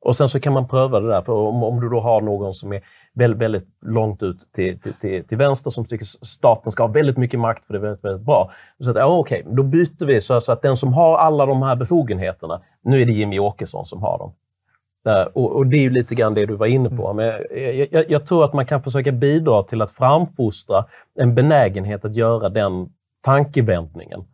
Och 0.00 0.16
sen 0.16 0.28
så 0.28 0.40
kan 0.40 0.52
man 0.52 0.68
pröva 0.68 1.00
det 1.00 1.08
där, 1.08 1.22
för 1.22 1.32
om, 1.32 1.62
om 1.62 1.80
du 1.80 1.88
då 1.88 2.00
har 2.00 2.20
någon 2.20 2.54
som 2.54 2.72
är 2.72 2.80
väldigt, 3.14 3.40
väldigt 3.40 3.68
långt 3.82 4.22
ut 4.22 4.52
till, 4.52 4.80
till, 4.80 4.92
till, 4.92 5.24
till 5.24 5.38
vänster 5.38 5.70
som 5.70 5.84
tycker 5.84 6.06
staten 6.26 6.72
ska 6.72 6.82
ha 6.82 6.88
väldigt 6.88 7.16
mycket 7.16 7.40
makt 7.40 7.66
för 7.66 7.74
det 7.74 7.78
är 7.78 7.82
väldigt, 7.82 8.04
väldigt 8.04 8.26
bra. 8.26 8.50
Så 8.80 8.90
att, 8.90 8.96
ja, 8.96 9.06
okej, 9.06 9.46
då 9.46 9.62
byter 9.62 10.06
vi 10.06 10.20
så, 10.20 10.40
så 10.40 10.52
att 10.52 10.62
den 10.62 10.76
som 10.76 10.92
har 10.92 11.18
alla 11.18 11.46
de 11.46 11.62
här 11.62 11.76
befogenheterna, 11.76 12.60
nu 12.82 13.02
är 13.02 13.06
det 13.06 13.12
Jimmy 13.12 13.38
Åkesson 13.38 13.84
som 13.84 14.02
har 14.02 14.18
dem. 14.18 14.32
Uh, 15.08 15.26
och, 15.32 15.56
och, 15.56 15.66
det 15.66 15.76
är 15.76 15.80
ju 15.80 15.90
lite 15.90 16.14
grann 16.14 16.34
det 16.34 16.46
du 16.46 16.54
var 16.54 16.66
inne 16.66 16.90
på. 16.90 17.12
Men 17.12 17.26
jag, 17.26 17.88
jag, 17.92 18.10
jag, 18.10 18.26
tror 18.26 18.44
att 18.44 18.52
man 18.52 18.66
kan 18.66 18.82
försöka 18.82 19.12
bidra 19.12 19.62
till 19.62 19.82
att 19.82 19.90
framfostra 19.90 20.84
en 21.18 21.34
benägenhet 21.34 22.04
att 22.04 22.14
göra 22.14 22.48
den 22.48 22.88
tankevändningen. 23.20 24.24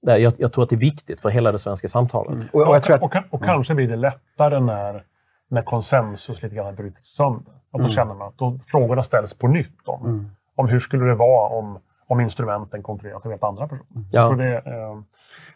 Jag, 0.00 0.32
jag, 0.38 0.52
tror 0.52 0.64
att 0.64 0.70
det 0.70 0.76
är 0.76 0.80
viktigt 0.80 1.20
för 1.20 1.28
hela 1.28 1.52
det 1.52 1.58
svenska 1.58 1.88
samtalet. 1.88 2.32
Mm. 2.32 2.46
Och, 2.52 2.60
och, 2.60 2.76
att... 2.76 3.02
och, 3.02 3.16
och, 3.30 3.44
kanske 3.44 3.74
blir 3.74 3.88
det 3.88 3.96
lättare 3.96 4.60
när, 4.60 5.04
när 5.48 5.62
konsensus 5.62 6.42
lite 6.42 6.54
grann 6.54 6.74
bryts 6.74 7.16
sönder. 7.16 7.52
Att 7.72 7.78
då 7.78 7.78
mm. 7.78 7.92
känner 7.92 8.14
man 8.14 8.28
att 8.28 8.38
då 8.38 8.58
frågorna 8.66 9.02
ställs 9.02 9.38
på 9.38 9.48
nytt 9.48 9.88
om, 9.88 10.06
mm. 10.06 10.30
om 10.54 10.68
hur 10.68 10.80
skulle 10.80 11.04
det 11.04 11.14
vara 11.14 11.48
om, 11.48 11.78
om 12.06 12.20
instrumenten 12.20 12.82
kontrolleras 12.82 13.24
av 13.26 13.30
helt 13.30 13.44
andra 13.44 13.68
personer. 13.68 13.90
Mm. 13.94 14.06
Ja. 14.12 14.30
Det, 14.30 14.56
eh, 14.56 15.00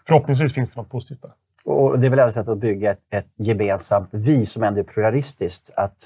förhoppningsvis 0.06 0.54
finns 0.54 0.74
det 0.74 0.80
något 0.80 0.90
positivt 0.90 1.22
där. 1.22 1.32
Och 1.64 1.98
det 1.98 2.06
är 2.06 2.10
väl 2.10 2.18
ett 2.18 2.34
sätt 2.34 2.48
att 2.48 2.58
bygga 2.58 2.90
ett, 2.90 3.00
ett 3.10 3.28
gemensamt 3.36 4.08
vi 4.12 4.46
som 4.46 4.62
ändå 4.62 4.80
är 4.80 4.84
pluralistiskt. 4.84 5.70
Att, 5.76 5.96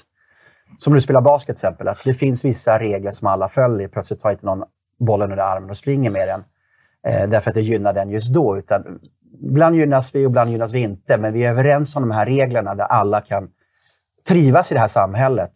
som 0.77 0.93
du 0.93 1.01
spelar 1.01 1.21
basket 1.21 1.45
till 1.45 1.67
exempel, 1.67 1.87
att 1.87 1.97
det 2.05 2.13
finns 2.13 2.45
vissa 2.45 2.79
regler 2.79 3.11
som 3.11 3.27
alla 3.27 3.49
följer. 3.49 3.87
Plötsligt 3.87 4.21
tar 4.21 4.31
inte 4.31 4.45
någon 4.45 4.63
bollen 4.99 5.31
under 5.31 5.43
armen 5.43 5.69
och 5.69 5.77
springer 5.77 6.09
med 6.09 6.27
den 6.27 6.43
Eh, 7.07 7.29
därför 7.29 7.51
att 7.51 7.55
det 7.55 7.61
gynnar 7.61 7.93
den 7.93 8.09
just 8.09 8.33
då. 8.33 8.57
Utan 8.57 8.99
ibland 9.41 9.75
gynnas 9.75 10.15
vi 10.15 10.25
och 10.25 10.29
ibland 10.29 10.51
gynnas 10.51 10.73
vi 10.73 10.79
inte, 10.79 11.17
men 11.17 11.33
vi 11.33 11.43
är 11.43 11.51
överens 11.51 11.95
om 11.95 12.01
de 12.01 12.11
här 12.11 12.25
reglerna 12.25 12.75
där 12.75 12.85
alla 12.85 13.21
kan 13.21 13.49
trivas 14.27 14.71
i 14.71 14.73
det 14.73 14.79
här 14.79 14.87
samhället. 14.87 15.51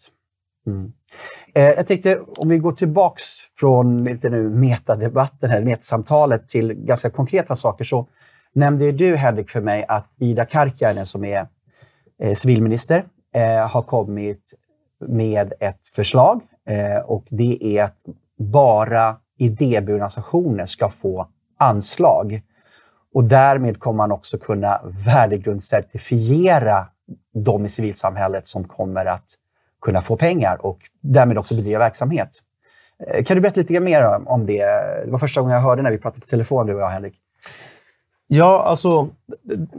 Mm. 0.67 0.93
Eh, 1.55 1.63
jag 1.63 1.87
tänkte, 1.87 2.19
om 2.37 2.49
vi 2.49 2.57
går 2.57 2.71
tillbaks 2.71 3.23
från 3.59 4.03
lite 4.03 4.29
nu 4.29 4.49
metadebatten, 4.49 5.51
eller 5.51 5.65
metasamtalet, 5.65 6.47
till 6.47 6.73
ganska 6.73 7.09
konkreta 7.09 7.55
saker, 7.55 7.85
så 7.85 8.07
nämnde 8.53 8.91
du, 8.91 9.15
Henrik, 9.15 9.49
för 9.49 9.61
mig 9.61 9.85
att 9.87 10.07
Ida 10.19 10.45
Karkiainen, 10.45 11.05
som 11.05 11.23
är 11.23 11.47
eh, 12.21 12.33
civilminister, 12.33 13.05
eh, 13.35 13.67
har 13.67 13.81
kommit 13.81 14.53
med 15.07 15.53
ett 15.59 15.87
förslag 15.95 16.41
eh, 16.67 16.97
och 17.05 17.25
det 17.29 17.77
är 17.77 17.83
att 17.83 17.97
bara 18.37 19.17
idéburna 19.37 19.93
organisationer 19.93 20.65
ska 20.65 20.89
få 20.89 21.27
anslag. 21.57 22.41
Och 23.13 23.23
därmed 23.23 23.79
kommer 23.79 23.97
man 23.97 24.11
också 24.11 24.37
kunna 24.37 24.81
värdegrundscertifiera 25.05 26.87
de 27.33 27.65
i 27.65 27.69
civilsamhället 27.69 28.47
som 28.47 28.63
kommer 28.63 29.05
att 29.05 29.25
kunna 29.81 30.01
få 30.01 30.17
pengar 30.17 30.65
och 30.65 30.79
därmed 31.01 31.37
också 31.37 31.55
bedriva 31.55 31.79
verksamhet. 31.79 32.29
Eh, 33.07 33.23
kan 33.23 33.37
du 33.37 33.41
berätta 33.41 33.59
lite 33.59 33.79
mer 33.79 34.29
om 34.29 34.45
det? 34.45 34.65
Det 35.05 35.11
var 35.11 35.19
första 35.19 35.41
gången 35.41 35.53
jag 35.55 35.61
hörde 35.61 35.81
när 35.81 35.91
vi 35.91 35.97
pratade 35.97 36.21
på 36.21 36.27
telefon, 36.27 36.67
du 36.67 36.73
och 36.73 36.81
jag, 36.81 36.89
Henrik. 36.89 37.19
Ja, 38.27 38.63
alltså 38.63 39.09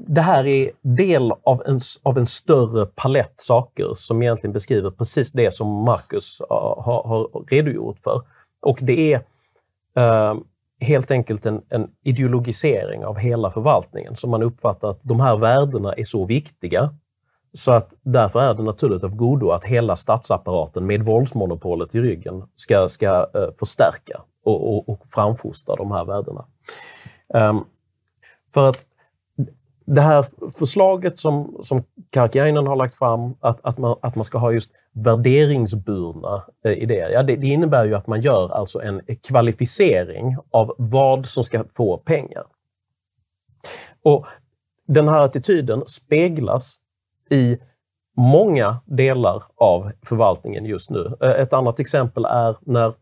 det 0.06 0.20
här 0.20 0.46
är 0.46 0.70
del 0.82 1.32
av 1.42 1.62
en, 1.66 1.80
av 2.02 2.18
en 2.18 2.26
större 2.26 2.86
palett 2.86 3.34
saker 3.36 3.90
som 3.94 4.22
egentligen 4.22 4.52
beskriver 4.52 4.90
precis 4.90 5.32
det 5.32 5.54
som 5.54 5.84
Marcus 5.84 6.40
ah, 6.48 6.82
har, 6.82 7.02
har 7.02 7.44
redogjort 7.50 7.98
för. 7.98 8.22
Och 8.62 8.78
det 8.82 9.12
är 9.12 9.22
eh, 9.96 10.34
helt 10.80 11.10
enkelt 11.10 11.46
en, 11.46 11.62
en, 11.68 11.90
ideologisering 12.02 13.04
av 13.04 13.16
hela 13.16 13.50
förvaltningen 13.50 14.16
som 14.16 14.30
man 14.30 14.42
uppfattar 14.42 14.90
att 14.90 15.00
de 15.02 15.20
här 15.20 15.36
värdena 15.36 15.92
är 15.92 16.04
så 16.04 16.26
viktiga 16.26 16.94
så 17.52 17.72
att 17.72 17.92
därför 18.02 18.40
är 18.40 18.54
det 18.54 18.62
naturligt 18.62 19.04
av 19.04 19.14
godo 19.14 19.50
att 19.50 19.64
hela 19.64 19.96
statsapparaten 19.96 20.86
med 20.86 21.02
våldsmonopolet 21.02 21.94
i 21.94 22.00
ryggen 22.00 22.42
ska, 22.54 22.88
ska 22.88 23.30
eh, 23.34 23.48
förstärka 23.58 24.22
och, 24.44 24.74
och, 24.74 24.88
och 24.88 25.06
framfostra 25.06 25.76
de 25.76 25.92
här 25.92 26.04
värdena. 26.04 26.44
Um, 27.28 27.64
för 28.54 28.68
att 28.68 28.84
det 29.84 30.00
här 30.00 30.26
förslaget 30.58 31.18
som, 31.18 31.56
som 31.62 31.84
Karkiainen 32.10 32.66
har 32.66 32.76
lagt 32.76 32.94
fram, 32.94 33.34
att, 33.40 33.58
att, 33.62 33.78
man, 33.78 33.96
att 34.02 34.14
man 34.14 34.24
ska 34.24 34.38
ha 34.38 34.52
just 34.52 34.72
värderingsburna 34.92 36.44
eh, 36.64 36.72
idéer, 36.72 37.10
ja, 37.10 37.22
det, 37.22 37.36
det, 37.36 37.46
innebär 37.46 37.84
ju 37.84 37.94
att 37.94 38.06
man 38.06 38.20
gör 38.20 38.52
alltså 38.52 38.82
en 38.82 39.00
kvalificering 39.28 40.36
av 40.50 40.74
vad 40.78 41.26
som 41.26 41.44
ska 41.44 41.64
få 41.72 41.98
pengar. 41.98 42.44
Och 44.02 44.26
Den 44.86 45.08
här 45.08 45.20
attityden 45.20 45.82
speglas 45.86 46.76
i 47.30 47.58
många 48.16 48.76
delar 48.84 49.42
av 49.56 49.92
förvaltningen 50.02 50.64
just 50.64 50.90
nu. 50.90 51.16
Eh, 51.20 51.30
ett 51.30 51.52
annat 51.52 51.80
exempel 51.80 52.24
är 52.24 52.56
när 52.60 52.94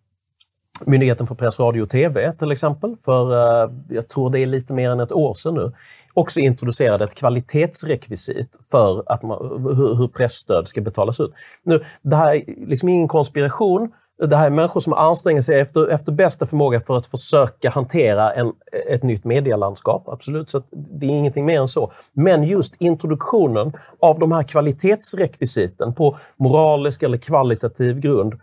Myndigheten 0.87 1.27
för 1.27 1.35
press, 1.35 1.61
radio 1.61 1.83
och 1.83 1.91
TV 1.91 2.33
till 2.33 2.53
exempel, 2.53 2.97
för 3.05 3.33
eh, 3.65 3.71
jag 3.89 4.09
tror 4.09 4.31
det 4.31 4.41
är 4.41 4.47
lite 4.47 4.73
mer 4.73 4.91
än 4.91 5.01
ett 5.01 5.13
år 5.13 5.35
sedan 5.35 5.55
nu, 5.55 5.73
också 6.15 6.41
introducerade 6.41 7.05
ett 7.05 7.15
kvalitetsrekvisit 7.15 8.59
för 8.71 9.03
att 9.07 9.23
man, 9.23 9.63
hur, 9.77 9.95
hur 9.95 10.09
pressstöd 10.09 10.69
ska 10.69 10.81
betalas 10.81 11.21
ut. 11.21 11.33
Nu, 11.63 11.85
det 12.03 12.17
här 12.17 12.35
är 12.35 12.67
liksom 12.67 12.89
ingen 12.89 13.09
konspiration, 13.09 13.93
det 14.29 14.37
här 14.37 14.47
är 14.47 14.51
människor 14.51 14.81
som 14.81 14.93
anstränger 14.93 15.41
sig 15.41 15.61
efter, 15.61 15.89
efter 15.89 16.13
bästa 16.13 16.47
förmåga 16.47 16.81
för 16.81 16.97
att 16.97 17.07
försöka 17.07 17.71
hantera 17.71 18.33
en, 18.33 18.53
ett 18.89 19.03
nytt 19.03 19.25
medielandskap. 19.25 20.09
Absolut, 20.09 20.51
så 20.51 20.63
det 20.71 21.07
är 21.07 21.11
ingenting 21.11 21.45
mer 21.45 21.61
än 21.61 21.69
så. 21.69 21.93
Men 22.13 22.45
just 22.45 22.77
introduktionen 22.81 23.73
av 24.01 24.19
de 24.19 24.33
här 24.33 24.43
kvalitetsrekvisiten 24.43 25.95
på 25.95 26.19
moralisk 26.37 27.03
eller 27.03 27.19
kvalitativ 27.19 28.01
grund 28.01 28.35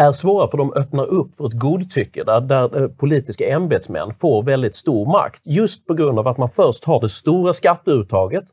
är 0.00 0.12
svåra 0.12 0.48
för 0.48 0.58
de 0.58 0.72
öppnar 0.72 1.04
upp 1.04 1.36
för 1.36 1.46
ett 1.46 1.58
godtycke 1.58 2.24
där, 2.24 2.40
där 2.40 2.82
eh, 2.82 2.88
politiska 2.88 3.48
ämbetsmän 3.48 4.14
får 4.14 4.42
väldigt 4.42 4.74
stor 4.74 5.06
makt. 5.06 5.42
Just 5.44 5.86
på 5.86 5.94
grund 5.94 6.18
av 6.18 6.28
att 6.28 6.38
man 6.38 6.50
först 6.50 6.84
har 6.84 7.00
det 7.00 7.08
stora 7.08 7.52
skatteuttaget 7.52 8.44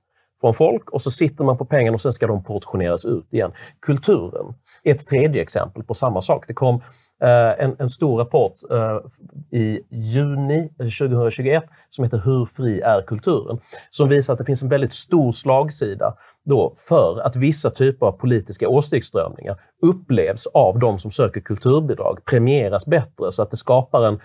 från 0.41 0.53
folk 0.53 0.89
och 0.89 1.01
så 1.01 1.11
sitter 1.11 1.43
man 1.43 1.57
på 1.57 1.65
pengarna 1.65 1.95
och 1.95 2.01
sen 2.01 2.13
ska 2.13 2.27
de 2.27 2.43
portioneras 2.43 3.05
ut 3.05 3.33
igen. 3.33 3.51
Kulturen 3.81 4.53
är 4.83 4.91
ett 4.91 5.07
tredje 5.07 5.41
exempel 5.41 5.83
på 5.83 5.93
samma 5.93 6.21
sak. 6.21 6.45
Det 6.47 6.53
kom 6.53 6.75
eh, 7.21 7.63
en, 7.63 7.75
en, 7.79 7.89
stor 7.89 8.17
rapport 8.17 8.53
eh, 8.71 9.59
i 9.59 9.81
juni 9.89 10.69
eh, 10.79 10.85
2021 10.85 11.63
som 11.89 12.03
heter 12.03 12.17
Hur 12.17 12.45
fri 12.45 12.81
är 12.81 13.01
kulturen? 13.01 13.59
Som 13.89 14.09
visar 14.09 14.33
att 14.33 14.39
det 14.39 14.45
finns 14.45 14.63
en 14.63 14.69
väldigt 14.69 14.93
stor 14.93 15.31
slagsida 15.31 16.13
då 16.47 16.73
för 16.75 17.19
att 17.19 17.35
vissa 17.35 17.69
typer 17.69 18.05
av 18.05 18.11
politiska 18.11 18.69
åsiktsströmningar 18.69 19.59
upplevs 19.81 20.47
av 20.47 20.79
de 20.79 20.99
som 20.99 21.11
söker 21.11 21.41
kulturbidrag 21.41 22.25
premieras 22.25 22.85
bättre 22.85 23.31
så 23.31 23.43
att 23.43 23.51
det 23.51 23.57
skapar 23.57 24.05
en, 24.05 24.19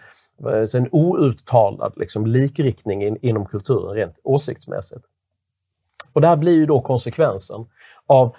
en 0.74 0.88
outtalad 0.92 1.92
liksom, 1.96 2.26
likriktning 2.26 3.02
in, 3.02 3.18
inom 3.22 3.46
kulturen 3.46 3.94
rent 3.94 4.18
åsiktsmässigt. 4.22 5.04
Och 6.12 6.20
det 6.20 6.28
här 6.28 6.36
blir 6.36 6.54
ju 6.54 6.66
då 6.66 6.80
konsekvensen 6.80 7.66
av 8.06 8.36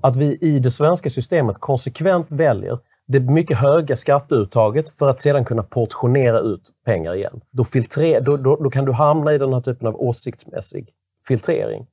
att 0.00 0.16
vi 0.16 0.38
i 0.40 0.58
det 0.58 0.70
svenska 0.70 1.10
systemet 1.10 1.58
konsekvent 1.58 2.32
väljer 2.32 2.78
det 3.06 3.20
mycket 3.20 3.56
höga 3.56 3.96
skatteuttaget 3.96 4.90
för 4.90 5.08
att 5.08 5.20
sedan 5.20 5.44
kunna 5.44 5.62
portionera 5.62 6.40
ut 6.40 6.72
pengar 6.84 7.14
igen. 7.14 7.40
Då, 7.50 7.64
filtre, 7.64 8.20
då, 8.20 8.36
då, 8.36 8.56
då 8.56 8.70
kan 8.70 8.84
du 8.84 8.92
hamna 8.92 9.34
i 9.34 9.38
den 9.38 9.52
här 9.52 9.60
typen 9.60 9.88
av 9.88 10.00
åsiktsmässig 10.00 10.92
filtrering. 11.28 11.86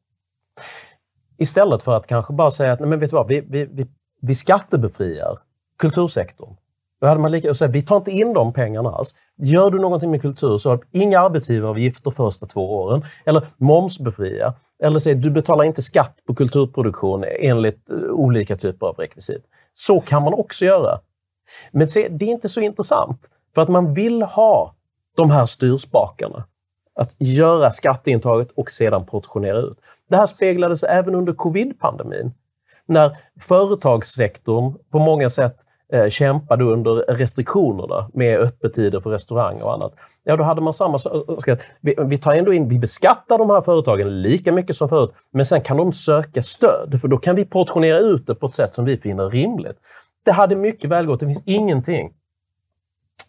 Istället 1.44 1.84
för 1.84 1.96
att 1.96 2.08
kanske 2.08 2.34
bara 2.34 2.52
säga 2.52 2.74
att 2.74 2.80
Nej, 2.80 2.90
men 2.90 3.00
vet 3.00 3.10
du 3.10 3.16
vad, 3.16 3.28
vi, 3.28 3.42
vi, 3.42 3.66
vi, 3.66 3.88
vi 4.22 4.36
skattebefriar 4.36 5.40
kultursektorn. 5.78 6.56
Då 7.02 7.08
hade 7.08 7.20
man 7.20 7.32
lika 7.32 7.52
att 7.52 7.58
säga, 7.58 7.72
vi 7.72 7.82
tar 7.82 7.98
inte 7.98 8.12
in 8.12 8.34
de 8.34 8.54
pengarna 8.54 8.90
alls. 8.90 9.16
Gör 9.38 9.72
du 9.72 9.80
någonting 9.80 10.12
med 10.12 10.22
kultur 10.22 10.58
så 10.58 10.70
har 10.70 10.80
inga 10.92 11.20
arbetsgivaravgifter 11.20 12.12
första 12.12 12.46
två 12.46 12.76
åren. 12.76 13.06
Eller 13.26 13.48
momsbefria. 13.58 14.54
Eller 14.84 15.00
säg, 15.00 15.16
du 15.16 15.30
betalar 15.30 15.64
inte 15.64 15.82
skatt 15.82 16.18
på 16.28 16.36
kulturproduktion 16.36 17.26
enligt 17.40 17.90
eh, 17.90 17.98
olika 17.98 18.56
typer 18.56 18.88
av 18.88 18.96
rekvisit. 18.96 19.44
Så 19.74 20.02
kan 20.02 20.24
man 20.24 20.34
också 20.34 20.66
göra. 20.66 21.00
Men 21.72 21.88
se, 21.88 22.08
det 22.08 22.26
är 22.26 22.30
inte 22.30 22.50
så 22.50 22.62
intressant. 22.62 23.30
För 23.56 23.62
att 23.62 23.70
man 23.70 23.94
vill 23.94 24.22
ha 24.22 24.76
de 25.16 25.32
här 25.32 25.46
styrspakarna. 25.46 26.44
Att 26.96 27.16
göra 27.20 27.72
skatteintaget 27.72 28.52
och 28.56 28.72
sedan 28.72 29.06
portionera 29.06 29.58
ut. 29.58 29.78
Det 30.14 30.18
här 30.18 30.26
speglades 30.26 30.84
även 30.84 31.16
under 31.16 31.34
covid-pandemin. 31.34 32.34
När 32.86 33.18
företagssektorn 33.40 34.74
på 34.92 35.00
många 35.00 35.30
sätt 35.30 35.58
eh, 35.94 36.10
kämpade 36.10 36.64
under 36.64 36.94
restriktionerna 36.96 38.10
med 38.14 38.40
öppettider 38.40 39.00
på 39.00 39.12
restauranger 39.12 39.64
och 39.64 39.74
annat. 39.74 39.94
Ja, 40.24 40.38
då 40.38 40.44
hade 40.44 40.62
man 40.62 40.74
samma 40.74 41.00
sak. 41.00 41.48
Eh, 41.48 41.58
vi, 41.82 41.96
vi 41.98 42.18
tar 42.18 42.34
ändå 42.34 42.54
in, 42.54 42.70
vi 42.70 42.80
beskattar 42.80 43.38
de 43.38 43.50
här 43.50 43.62
företagen 43.62 44.22
lika 44.22 44.52
mycket 44.52 44.76
som 44.76 44.90
förut, 44.90 45.12
men 45.32 45.46
sen 45.46 45.62
kan 45.62 45.78
de 45.78 45.94
söka 45.94 46.42
stöd, 46.42 47.02
för 47.02 47.08
då 47.08 47.18
kan 47.18 47.36
vi 47.36 47.46
portionera 47.46 48.00
ut 48.00 48.28
det 48.28 48.36
på 48.36 48.46
ett 48.46 48.56
sätt 48.56 48.76
som 48.76 48.86
vi 48.86 48.98
finner 48.98 49.30
rimligt. 49.30 49.78
Det 50.26 50.32
hade 50.32 50.56
mycket 50.56 50.90
väl 50.90 51.06
gått. 51.06 51.20
Det 51.20 51.26
finns 51.26 51.44
ingenting 51.46 52.14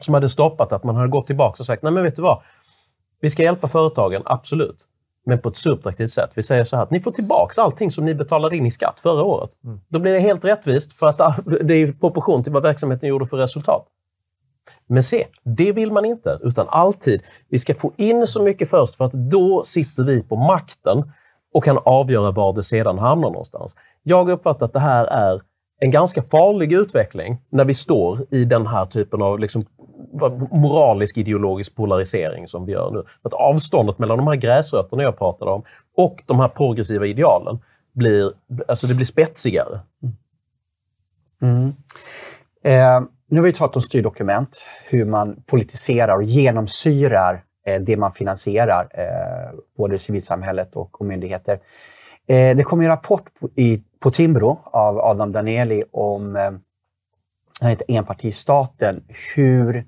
som 0.01 0.14
hade 0.14 0.28
stoppat 0.28 0.72
att 0.72 0.85
man 0.85 0.97
hade 0.97 1.09
gått 1.09 1.26
tillbaka 1.26 1.57
och 1.61 1.66
sagt, 1.66 1.82
nej 1.82 1.93
men 1.93 2.03
vet 2.03 2.16
du 2.16 2.22
vad? 2.22 2.43
Vi 3.20 3.30
ska 3.30 3.43
hjälpa 3.43 3.68
företagen, 3.68 4.22
absolut 4.24 4.87
men 5.27 5.39
på 5.39 5.49
ett 5.49 5.57
subtraktivt 5.57 6.12
sätt. 6.12 6.31
Vi 6.35 6.43
säger 6.43 6.64
så 6.64 6.77
här 6.77 6.83
att 6.83 6.91
ni 6.91 7.01
får 7.01 7.11
tillbaka 7.11 7.62
allting 7.62 7.91
som 7.91 8.05
ni 8.05 8.14
betalade 8.14 8.57
in 8.57 8.66
i 8.66 8.70
skatt 8.70 9.01
förra 9.01 9.22
året. 9.22 9.51
Mm. 9.64 9.81
Då 9.89 9.99
blir 9.99 10.12
det 10.12 10.20
helt 10.20 10.45
rättvist 10.45 10.93
för 10.93 11.07
att 11.07 11.18
det 11.62 11.75
är 11.75 11.89
i 11.89 11.93
proportion 11.93 12.43
till 12.43 12.53
vad 12.53 12.62
verksamheten 12.62 13.09
gjorde 13.09 13.27
för 13.27 13.37
resultat. 13.37 13.87
Men 14.87 15.03
se, 15.03 15.27
det 15.43 15.72
vill 15.72 15.93
man 15.93 16.05
inte, 16.05 16.39
utan 16.43 16.68
alltid, 16.68 17.22
vi 17.49 17.59
ska 17.59 17.75
få 17.75 17.93
in 17.97 18.27
så 18.27 18.43
mycket 18.43 18.70
först 18.70 18.97
för 18.97 19.05
att 19.05 19.12
då 19.12 19.62
sitter 19.62 20.03
vi 20.03 20.22
på 20.22 20.37
makten 20.37 21.12
och 21.55 21.64
kan 21.64 21.79
avgöra 21.85 22.31
var 22.31 22.53
det 22.53 22.62
sedan 22.62 22.99
hamnar 22.99 23.31
någonstans. 23.31 23.77
Jag 24.03 24.31
uppfattar 24.31 24.66
att 24.66 24.72
det 24.72 24.81
här 24.81 25.05
är 25.05 25.41
en 25.81 25.91
ganska 25.91 26.22
farlig 26.22 26.72
utveckling 26.72 27.39
när 27.51 27.64
vi 27.64 27.75
står 27.75 28.27
i 28.31 28.45
den 28.45 28.66
här 28.66 28.87
typen 28.87 29.22
av 29.22 29.39
liksom 29.39 29.64
moralisk 30.50 31.16
ideologisk 31.16 31.76
polarisering 31.76 32.48
som 32.48 32.66
vi 32.66 32.72
gör 32.72 32.90
nu. 32.90 33.02
Att 33.22 33.34
avståndet 33.34 33.98
mellan 33.98 34.18
de 34.18 34.26
här 34.26 34.36
gräsrötterna 34.36 35.02
jag 35.02 35.18
pratade 35.18 35.50
om 35.50 35.62
och 35.96 36.22
de 36.26 36.40
här 36.40 36.48
progressiva 36.48 37.06
idealen 37.06 37.58
blir, 37.92 38.32
alltså 38.68 38.86
det 38.86 38.94
blir 38.94 39.06
spetsigare. 39.06 39.80
Mm. 40.02 40.14
mm. 41.42 41.74
Eh, 42.64 43.08
nu 43.28 43.40
har 43.40 43.46
vi 43.46 43.52
talat 43.52 43.76
om 43.76 43.82
styrdokument, 43.82 44.64
hur 44.88 45.04
man 45.04 45.42
politiserar 45.46 46.16
och 46.16 46.22
genomsyrar 46.22 47.44
eh, 47.66 47.80
det 47.80 47.96
man 47.96 48.12
finansierar, 48.12 48.88
eh, 48.90 49.58
både 49.76 49.98
civilsamhället 49.98 50.76
och, 50.76 51.00
och 51.00 51.06
myndigheter. 51.06 51.58
Eh, 52.26 52.56
det 52.56 52.64
kom 52.64 52.80
en 52.80 52.86
rapport 52.86 53.24
på, 53.40 53.48
i, 53.56 53.82
på 54.00 54.10
Timbro 54.10 54.60
av 54.64 54.98
Adam 54.98 55.32
Danieli 55.32 55.84
om 55.92 56.36
eh, 56.36 56.52
enpartistaten, 57.88 59.04
hur 59.34 59.86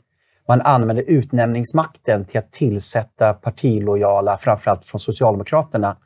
man 0.48 0.60
använder 0.60 1.04
utnämningsmakten 1.06 2.24
till 2.24 2.38
att 2.38 2.52
tillsätta 2.52 3.34
partilojala, 3.34 4.38
framförallt 4.38 4.84
från 4.84 5.00
Socialdemokraterna, 5.00 5.96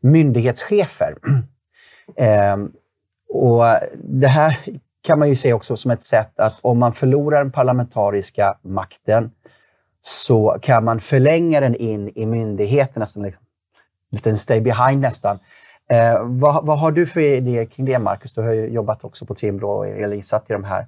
myndighetschefer. 0.00 1.14
Eh, 2.16 2.56
och 3.28 3.64
Det 3.98 4.26
här 4.26 4.58
kan 5.02 5.18
man 5.18 5.28
ju 5.28 5.36
se 5.36 5.52
också 5.52 5.76
som 5.76 5.90
ett 5.90 6.02
sätt 6.02 6.40
att 6.40 6.58
om 6.60 6.78
man 6.78 6.92
förlorar 6.92 7.38
den 7.38 7.52
parlamentariska 7.52 8.58
makten 8.62 9.30
så 10.02 10.58
kan 10.62 10.84
man 10.84 11.00
förlänga 11.00 11.60
den 11.60 11.74
in 11.74 12.08
i 12.14 12.26
myndigheterna, 12.26 13.06
som 13.06 13.24
liksom, 13.24 13.42
en 14.10 14.16
liten 14.16 14.36
stay 14.36 14.60
behind 14.60 15.00
nästan. 15.00 15.38
Eh, 15.90 16.22
vad, 16.22 16.66
vad, 16.66 16.78
har 16.78 16.92
du 16.92 17.06
för 17.06 17.20
idéer 17.20 17.64
kring 17.64 17.86
det, 17.86 17.98
Marcus? 17.98 18.34
Du 18.34 18.40
har 18.40 18.52
ju 18.52 18.66
jobbat 18.66 19.04
också 19.04 19.26
på 19.26 19.34
Timbro 19.34 19.68
och 19.68 19.88
är 19.88 20.12
insatt 20.12 20.50
i 20.50 20.52
de 20.52 20.64
här 20.64 20.86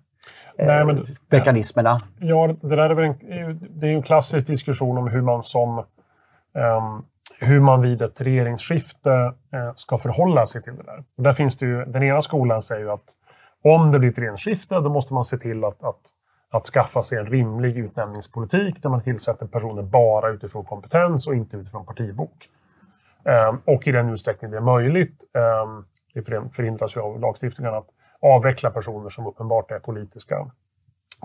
Nej, 0.59 0.85
men, 0.85 1.07
mekanismerna. 1.29 1.97
Ja, 2.19 2.55
det 2.63 2.77
där 2.77 2.91
är 2.91 2.95
väl 2.95 3.05
en, 3.05 3.69
det 3.71 3.87
är 3.87 3.91
en 3.91 4.03
klassisk 4.03 4.47
diskussion 4.47 4.99
om 4.99 5.09
hur 5.09 5.23
man 5.23 5.43
som 5.43 5.79
um, 5.79 7.05
hur 7.43 7.61
man 7.61 7.81
vid 7.81 8.03
ett 8.03 8.21
regeringsskifte 8.21 9.35
eh, 9.53 9.75
ska 9.75 9.99
förhålla 9.99 10.47
sig 10.47 10.63
till 10.63 10.77
det 10.77 10.83
där. 10.83 11.05
Och 11.17 11.23
där 11.23 11.33
finns 11.33 11.59
det 11.59 11.67
ju, 11.67 11.85
den 11.85 12.03
ena 12.03 12.23
skolan 12.23 12.63
säger 12.63 12.83
ju 12.83 12.91
att 12.91 13.05
om 13.65 13.91
det 13.91 13.99
blir 13.99 14.11
ett 14.11 14.19
regeringsskifte, 14.19 14.75
då 14.75 14.91
måste 14.91 15.15
man 15.15 15.25
se 15.25 15.39
till 15.39 15.65
att, 15.65 15.85
att, 15.85 16.01
att 16.51 16.67
skaffa 16.67 17.03
sig 17.03 17.19
en 17.19 17.27
rimlig 17.27 17.77
utnämningspolitik 17.79 18.83
där 18.83 18.91
man 18.91 19.03
tillsätter 19.03 19.47
personer 19.47 19.83
bara 19.83 20.29
utifrån 20.29 20.65
kompetens 20.65 21.27
och 21.27 21.35
inte 21.35 21.57
utifrån 21.57 21.87
partibok. 21.87 22.49
Um, 23.25 23.61
och 23.65 23.87
i 23.87 23.93
den 23.93 24.09
utsträckning 24.09 24.51
det 24.51 24.57
är 24.57 24.61
möjligt, 24.61 25.25
um, 25.65 25.87
det 26.15 26.23
förhindras 26.55 26.97
ju 26.97 27.01
av 27.01 27.21
lagstiftningen, 27.21 27.75
att 27.75 27.89
avveckla 28.23 28.71
personer 28.71 29.11
som 29.11 29.27
uppenbart 29.27 29.71
är 29.71 29.79
politiska 29.79 30.51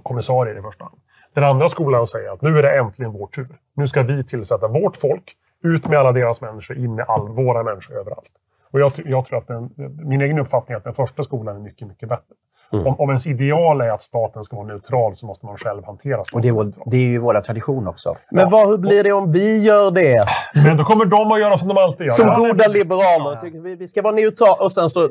kommissarier 0.03 0.59
i 0.59 0.61
första 0.61 0.83
hand. 0.83 0.97
Den 1.33 1.43
andra 1.43 1.69
skolan 1.69 2.07
säger 2.07 2.33
att 2.33 2.41
nu 2.41 2.59
är 2.59 2.63
det 2.63 2.77
äntligen 2.77 3.11
vår 3.11 3.27
tur. 3.27 3.59
Nu 3.73 3.87
ska 3.87 4.03
vi 4.03 4.23
tillsätta 4.23 4.67
vårt 4.67 4.97
folk, 4.97 5.35
ut 5.63 5.87
med 5.87 5.99
alla 5.99 6.11
deras 6.11 6.41
människor, 6.41 6.77
in 6.77 6.95
med 6.95 7.05
all, 7.07 7.29
våra 7.29 7.63
människor 7.63 7.97
överallt. 7.97 8.31
Och 8.71 8.79
jag, 8.79 8.91
jag 9.05 9.25
tror 9.25 9.37
att 9.37 9.47
den, 9.47 9.69
min 10.03 10.21
egen 10.21 10.39
uppfattning 10.39 10.73
är 10.73 10.77
att 10.77 10.83
den 10.83 10.93
första 10.93 11.23
skolan 11.23 11.55
är 11.55 11.59
mycket, 11.59 11.87
mycket 11.87 12.09
bättre. 12.09 12.35
Mm. 12.73 12.87
Om, 12.87 12.99
om 12.99 13.09
ens 13.09 13.27
ideal 13.27 13.81
är 13.81 13.89
att 13.89 14.01
staten 14.01 14.43
ska 14.43 14.55
vara 14.55 14.67
neutral 14.67 15.15
så 15.15 15.25
måste 15.25 15.45
man 15.45 15.57
själv 15.57 15.85
hantera 15.85 16.23
staten. 16.23 16.37
Och 16.37 16.41
det, 16.41 16.47
är 16.47 16.51
vår, 16.51 16.73
det 16.85 16.97
är 16.97 17.07
ju 17.07 17.19
vår 17.19 17.41
tradition 17.41 17.87
också. 17.87 18.15
Men 18.31 18.39
ja. 18.41 18.49
vad, 18.49 18.67
hur 18.67 18.77
blir 18.77 19.03
det 19.03 19.11
om 19.11 19.31
vi 19.31 19.63
gör 19.63 19.91
det? 19.91 20.25
Men 20.65 20.77
då 20.77 20.83
kommer 20.83 21.05
de 21.05 21.31
att 21.31 21.39
göra 21.39 21.57
som 21.57 21.67
de 21.67 21.77
alltid 21.77 22.07
gör. 22.07 22.13
Som 22.13 22.27
ja, 22.27 22.35
goda 22.35 22.67
liberaler 22.67 23.35
tycker 23.35 23.59
vi, 23.59 23.75
vi 23.75 23.87
ska 23.87 24.01
vara 24.01 24.15
neutrala. 24.15 24.63
Och 24.63 24.71
sen 24.71 24.89
så 24.89 25.09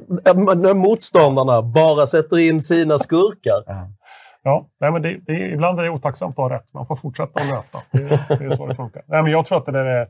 när 0.57 0.75
motståndarna 0.75 1.63
bara 1.63 2.07
sätter 2.07 2.39
in 2.39 2.61
sina 2.61 2.99
skurkar. 2.99 3.63
Ja, 3.67 3.89
ja 4.43 4.67
nej, 4.81 4.91
men 4.91 5.03
det, 5.03 5.19
det, 5.27 5.33
ibland 5.33 5.79
är 5.79 5.83
det 5.83 5.91
otacksamt 5.91 6.39
att 6.39 6.51
ha 6.51 6.51
rätt. 6.57 6.75
Man 6.75 6.87
får 6.87 6.97
fortsätta 6.97 7.41
att 7.41 7.51
nöta. 7.51 7.79
Det, 7.91 8.39
det 8.39 8.45
är 8.45 8.51
så 8.51 8.67
det 8.67 8.77
funkar. 8.77 9.03
Nej, 9.07 9.23
men 9.23 9.33
jag 9.33 9.47
tror 9.47 9.59
att 9.59 9.67
det 9.67 9.73
där 9.73 9.85
är... 9.85 10.09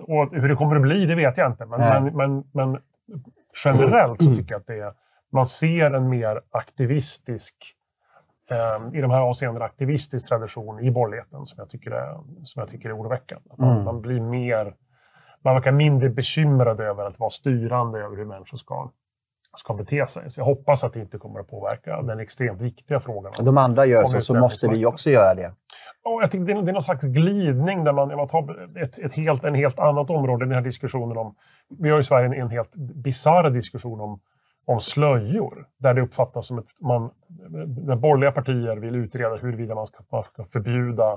Och 0.00 0.32
hur 0.32 0.48
det 0.48 0.54
kommer 0.54 0.76
att 0.76 0.82
bli, 0.82 1.06
det 1.06 1.14
vet 1.14 1.36
jag 1.36 1.50
inte. 1.50 1.66
Men, 1.66 1.80
men, 1.80 2.16
men, 2.16 2.44
men 2.52 2.78
generellt 3.64 4.22
så 4.22 4.34
tycker 4.34 4.52
jag 4.52 4.60
att 4.60 4.66
det 4.66 4.78
är 4.78 4.92
man 5.32 5.46
ser 5.46 5.90
en 5.90 6.08
mer 6.08 6.40
aktivistisk, 6.50 7.54
eh, 8.50 8.98
i 8.98 9.00
de 9.00 9.10
här 9.10 9.20
avseendena 9.20 9.64
aktivistisk 9.64 10.28
tradition 10.28 10.80
i 10.80 10.90
borgerligheten 10.90 11.46
som 11.46 11.56
jag 11.58 11.68
tycker 11.68 11.90
är, 11.90 12.16
som 12.44 12.60
jag 12.60 12.68
tycker 12.68 12.88
är 12.88 13.00
oroväckande. 13.00 13.48
Man, 13.58 13.72
mm. 13.72 13.84
man 13.84 14.00
blir 14.00 14.20
mer, 14.20 14.74
man 15.42 15.54
verkar 15.54 15.72
mindre 15.72 16.08
bekymrad 16.08 16.80
över 16.80 17.04
att 17.04 17.18
vara 17.18 17.30
styrande 17.30 17.98
över 17.98 18.16
hur 18.16 18.24
människor 18.24 18.56
ska 18.56 18.90
ska 19.56 19.74
bete 19.74 20.06
sig. 20.08 20.30
Så 20.30 20.40
jag 20.40 20.44
hoppas 20.44 20.84
att 20.84 20.92
det 20.92 21.00
inte 21.00 21.18
kommer 21.18 21.40
att 21.40 21.50
påverka 21.50 22.02
den 22.02 22.20
extremt 22.20 22.60
viktiga 22.60 23.00
frågan. 23.00 23.32
De 23.40 23.58
andra 23.58 23.86
gör 23.86 24.04
så, 24.04 24.20
så 24.20 24.34
måste 24.34 24.68
vi 24.68 24.86
också 24.86 25.10
göra 25.10 25.34
det. 25.34 25.52
Ja, 26.04 26.20
jag 26.20 26.30
tycker 26.30 26.44
det, 26.44 26.52
är, 26.52 26.62
det 26.62 26.70
är 26.70 26.72
någon 26.72 26.82
slags 26.82 27.04
glidning 27.04 27.84
där 27.84 27.92
man, 27.92 28.08
man 28.08 28.28
tar 28.28 28.78
ett, 28.82 28.98
ett 28.98 29.14
helt, 29.14 29.44
en 29.44 29.54
helt 29.54 29.78
annat 29.78 30.10
område, 30.10 30.44
den 30.44 30.54
här 30.54 30.60
diskussionen 30.60 31.16
om... 31.16 31.34
Vi 31.78 31.90
har 31.90 32.00
i 32.00 32.04
Sverige 32.04 32.26
en, 32.26 32.32
en 32.32 32.50
helt 32.50 32.74
bisarr 32.76 33.50
diskussion 33.50 34.00
om 34.00 34.20
om 34.68 34.80
slöjor. 34.80 35.66
Där 35.78 35.94
det 35.94 36.02
uppfattas 36.02 36.46
som 36.46 36.58
att 36.58 36.66
man, 36.80 37.10
när 37.86 37.96
borgerliga 37.96 38.32
partier 38.32 38.76
vill 38.76 38.94
utreda 38.94 39.36
huruvida 39.36 39.74
man 39.74 39.86
ska, 39.86 39.98
man 40.12 40.24
ska 40.24 40.44
förbjuda 40.44 41.12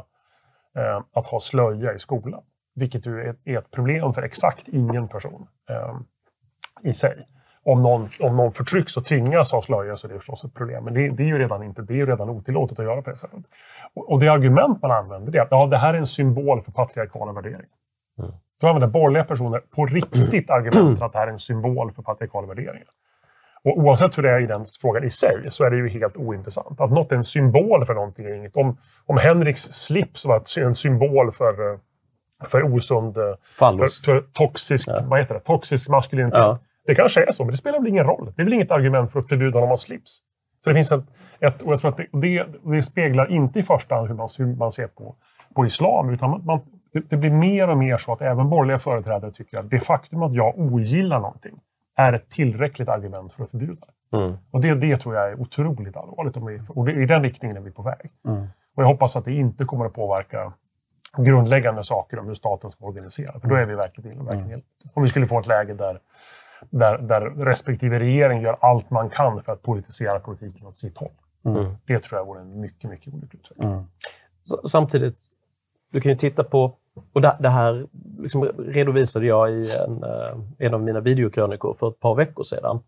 eh, 0.76 1.02
att 1.14 1.28
ha 1.28 1.39
slöja 1.39 1.93
i 1.93 1.99
skolan. 1.99 2.41
Vilket 2.76 3.06
ju 3.06 3.22
är, 3.22 3.36
är 3.45 3.58
ett 3.58 3.72
problem 3.72 4.14
för 4.14 4.22
exakt 4.22 4.68
ingen 4.68 5.08
person 5.08 5.47
eh, 5.70 5.95
i 6.82 6.93
sig. 6.93 7.28
Om 7.64 7.82
någon, 7.82 8.10
om 8.20 8.38
någon 8.38 8.54
förtrycks 8.54 8.97
och 8.97 9.06
tvingas 9.06 9.52
ha 9.52 9.62
slöja 9.62 9.97
så 9.97 10.08
är 10.08 10.12
det 10.12 10.20
förstås 10.20 10.43
ett 10.43 10.54
problem. 10.54 10.84
Men 10.84 10.93
det, 10.93 11.10
det, 11.10 11.24
är 11.24 11.28
ju 11.28 11.39
redan 11.39 11.64
inte, 11.64 11.82
det 11.82 11.99
är 11.99 12.06
redan 12.06 12.30
otillåtet 12.30 12.80
att 12.80 12.86
göra 12.86 13.02
på 13.02 13.10
det 13.10 13.16
sättet. 13.16 13.45
Och, 13.93 14.12
och 14.12 14.20
det 14.20 14.28
argument 14.28 14.82
man 14.82 14.91
använder 14.91 15.36
är 15.36 15.41
att 15.41 15.52
ja, 15.52 15.66
det 15.66 15.78
här 15.78 15.93
är 15.93 15.97
en 15.97 16.08
symbol 16.08 16.62
för 16.62 16.72
patriarkala 16.72 17.32
värderingar. 17.32 17.78
Mm. 18.20 18.32
Då 18.62 18.68
använder 18.68 18.88
borgerliga 18.88 19.24
personer 19.24 19.60
på 19.60 19.86
riktigt 19.86 20.49
argument 20.58 21.02
att 21.02 21.14
det 21.14 21.20
här 21.20 21.28
är 21.28 21.32
en 21.32 21.39
symbol 21.39 21.91
för 21.91 22.02
patriarkala 22.02 22.47
värderingar. 22.47 22.88
Och 23.64 23.78
oavsett 23.78 24.18
hur 24.18 24.24
det 24.24 24.30
är 24.30 24.39
i 24.39 24.45
den 24.45 24.66
frågan 24.82 25.03
i 25.03 25.09
sig 25.09 25.47
så 25.49 25.64
är 25.64 25.70
det 25.70 25.78
ju 25.78 25.89
helt 25.89 26.18
ointressant. 26.18 26.82
Att 26.82 26.91
något 26.91 27.12
är 27.12 27.16
en 27.16 27.24
symbol 27.24 27.86
för 27.86 27.93
någonting. 27.93 28.49
Om, 28.53 28.78
om 29.05 29.18
Henriks 29.18 29.62
slips 29.62 30.26
var 30.26 30.59
en 30.59 30.76
symbol 30.76 31.32
för, 31.32 31.80
för 32.47 32.76
osund... 32.76 33.18
För, 34.03 34.05
för 34.05 34.24
toxisk, 34.34 34.88
ja. 34.89 35.03
vad 35.07 35.20
heter 35.20 35.34
det? 35.34 35.39
toxisk 35.39 35.89
maskulinitet. 35.89 36.39
Ja. 36.39 36.59
Det 36.86 36.95
kanske 36.95 37.24
är 37.28 37.32
så, 37.32 37.43
men 37.43 37.51
det 37.51 37.57
spelar 37.57 37.80
väl 37.80 37.88
ingen 37.88 38.03
roll. 38.03 38.34
Det 38.36 38.41
är 38.41 38.43
väl 38.43 38.53
inget 38.53 38.72
argument 38.72 39.12
för 39.12 39.20
att 39.20 39.30
förbjuda 39.30 39.59
honom 39.59 39.74
att 39.74 39.80
slips. 39.80 40.20
Så 40.64 40.70
det 40.70 40.76
finns 40.76 40.91
ett, 40.91 41.03
ett 41.39 41.62
och 41.62 41.74
jag 41.74 41.82
tror 41.82 41.91
att 41.91 41.97
det, 41.97 42.07
det, 42.12 42.45
det, 42.64 42.84
speglar 42.84 43.32
inte 43.32 43.59
i 43.59 43.64
första 43.64 43.95
hand 43.95 44.07
hur 44.07 44.16
man, 44.16 44.28
hur 44.38 44.55
man 44.55 44.72
ser 44.72 44.88
på, 44.88 45.16
på 45.55 45.66
islam, 45.66 46.09
utan 46.09 46.30
man, 46.30 46.45
man, 46.45 46.59
det 47.09 47.18
blir 47.18 47.30
mer 47.30 47.70
och 47.70 47.78
mer 47.78 47.97
så 47.97 48.14
att 48.14 48.22
även 48.22 48.49
borgerliga 48.49 48.80
företrädare 48.80 49.32
tycker 49.32 49.57
att 49.57 49.70
det 49.70 49.80
faktum 49.80 50.24
att 50.24 50.34
jag 50.34 50.59
ogillar 50.59 51.20
någonting 51.20 51.59
är 51.95 52.13
ett 52.13 52.29
tillräckligt 52.29 52.89
argument 52.89 53.33
för 53.33 53.43
att 53.43 53.51
förbjuda 53.51 53.87
det. 53.87 54.17
Mm. 54.17 54.37
Och 54.51 54.61
det, 54.61 54.75
det 54.75 54.97
tror 54.97 55.15
jag 55.15 55.29
är 55.29 55.41
otroligt 55.41 55.97
allvarligt. 55.97 56.67
Och 56.69 56.85
det, 56.85 56.91
I 56.91 57.05
den 57.05 57.23
riktningen 57.23 57.57
är 57.57 57.61
vi 57.61 57.71
på 57.71 57.81
väg. 57.81 58.11
Mm. 58.27 58.47
Och 58.75 58.83
jag 58.83 58.87
hoppas 58.87 59.15
att 59.15 59.25
det 59.25 59.33
inte 59.33 59.65
kommer 59.65 59.85
att 59.85 59.93
påverka 59.93 60.53
grundläggande 61.17 61.83
saker 61.83 62.19
om 62.19 62.27
hur 62.27 62.33
staten 62.33 62.71
ska 62.71 62.85
organisera. 62.85 63.39
För 63.39 63.47
då 63.47 63.55
är 63.55 63.65
vi 63.65 63.75
verkligen 63.75 64.21
illa. 64.21 64.33
Mm. 64.33 64.61
Om 64.93 65.03
vi 65.03 65.09
skulle 65.09 65.27
få 65.27 65.39
ett 65.39 65.47
läge 65.47 65.73
där, 65.73 65.99
där, 66.69 66.97
där 66.97 67.21
respektive 67.21 67.99
regering 67.99 68.41
gör 68.41 68.57
allt 68.61 68.89
man 68.89 69.09
kan 69.09 69.43
för 69.43 69.51
att 69.51 69.61
politisera 69.61 70.19
politiken 70.19 70.67
åt 70.67 70.77
sitt 70.77 70.97
håll. 70.97 71.11
Mm. 71.45 71.75
Det 71.85 71.99
tror 71.99 72.19
jag 72.19 72.25
vore 72.25 72.41
en 72.41 72.59
mycket, 72.59 72.89
mycket 72.89 73.13
olycklig 73.13 73.39
utveckling. 73.39 73.71
Mm. 73.71 73.83
Samtidigt, 74.65 75.17
du 75.91 76.01
kan 76.01 76.11
ju 76.11 76.17
titta 76.17 76.43
på 76.43 76.77
och 77.13 77.21
det, 77.21 77.37
det 77.39 77.49
här 77.49 77.87
liksom 78.19 78.43
redovisade 78.57 79.25
jag 79.25 79.51
i 79.51 79.71
en, 79.71 80.03
eh, 80.03 80.37
en 80.57 80.73
av 80.73 80.81
mina 80.81 80.99
videokrönikor 80.99 81.73
för 81.73 81.89
ett 81.89 81.99
par 81.99 82.15
veckor 82.15 82.43
sedan. 82.43 82.79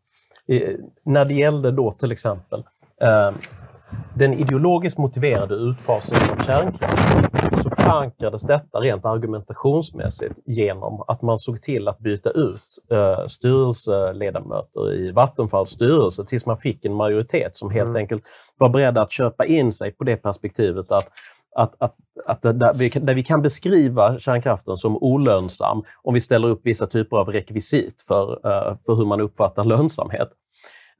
I, 0.48 0.78
när 1.04 1.26
det 1.26 1.34
gällde 1.34 1.72
då 1.72 1.92
till 1.92 2.12
exempel 2.12 2.64
eh, 3.02 3.32
den 4.16 4.34
ideologiskt 4.34 5.00
motiverade 5.00 5.56
utfasningen 5.56 6.32
av 6.32 6.44
kärnkraft 6.44 7.64
så 7.64 7.70
förankrades 7.70 8.44
detta 8.44 8.80
rent 8.80 9.06
argumentationsmässigt 9.06 10.36
genom 10.46 11.04
att 11.08 11.22
man 11.22 11.38
såg 11.38 11.62
till 11.62 11.88
att 11.88 12.00
byta 12.00 12.30
ut 12.30 12.68
eh, 12.92 13.26
styrelseledamöter 13.26 14.94
i 14.94 15.12
Vattenfalls 15.12 15.70
styrelse 15.70 16.26
tills 16.26 16.46
man 16.46 16.58
fick 16.58 16.86
en 16.86 16.94
majoritet 16.94 17.58
som 17.58 17.72
helt 17.72 17.88
mm. 17.88 17.96
enkelt 17.96 18.24
var 18.58 18.70
beredda 18.70 19.02
att 19.02 19.12
köpa 19.12 19.46
in 19.46 19.72
sig 19.72 19.92
på 19.92 20.04
det 20.04 20.16
perspektivet 20.16 20.92
att 20.92 21.10
att, 21.56 21.76
att, 21.80 21.96
att 22.26 22.42
där, 22.42 22.74
vi 22.74 22.90
kan, 22.90 23.06
där 23.06 23.14
vi 23.14 23.24
kan 23.24 23.42
beskriva 23.42 24.20
kärnkraften 24.20 24.78
som 24.78 24.98
olönsam 24.98 25.84
om 26.04 26.14
vi 26.14 26.20
ställer 26.20 26.48
upp 26.48 26.62
vissa 26.64 26.88
typer 26.88 27.18
av 27.18 27.30
rekvisit 27.30 28.02
för, 28.08 28.32
uh, 28.32 28.78
för 28.86 28.96
hur 28.96 29.06
man 29.06 29.22
uppfattar 29.22 29.64
lönsamhet. 29.64 30.30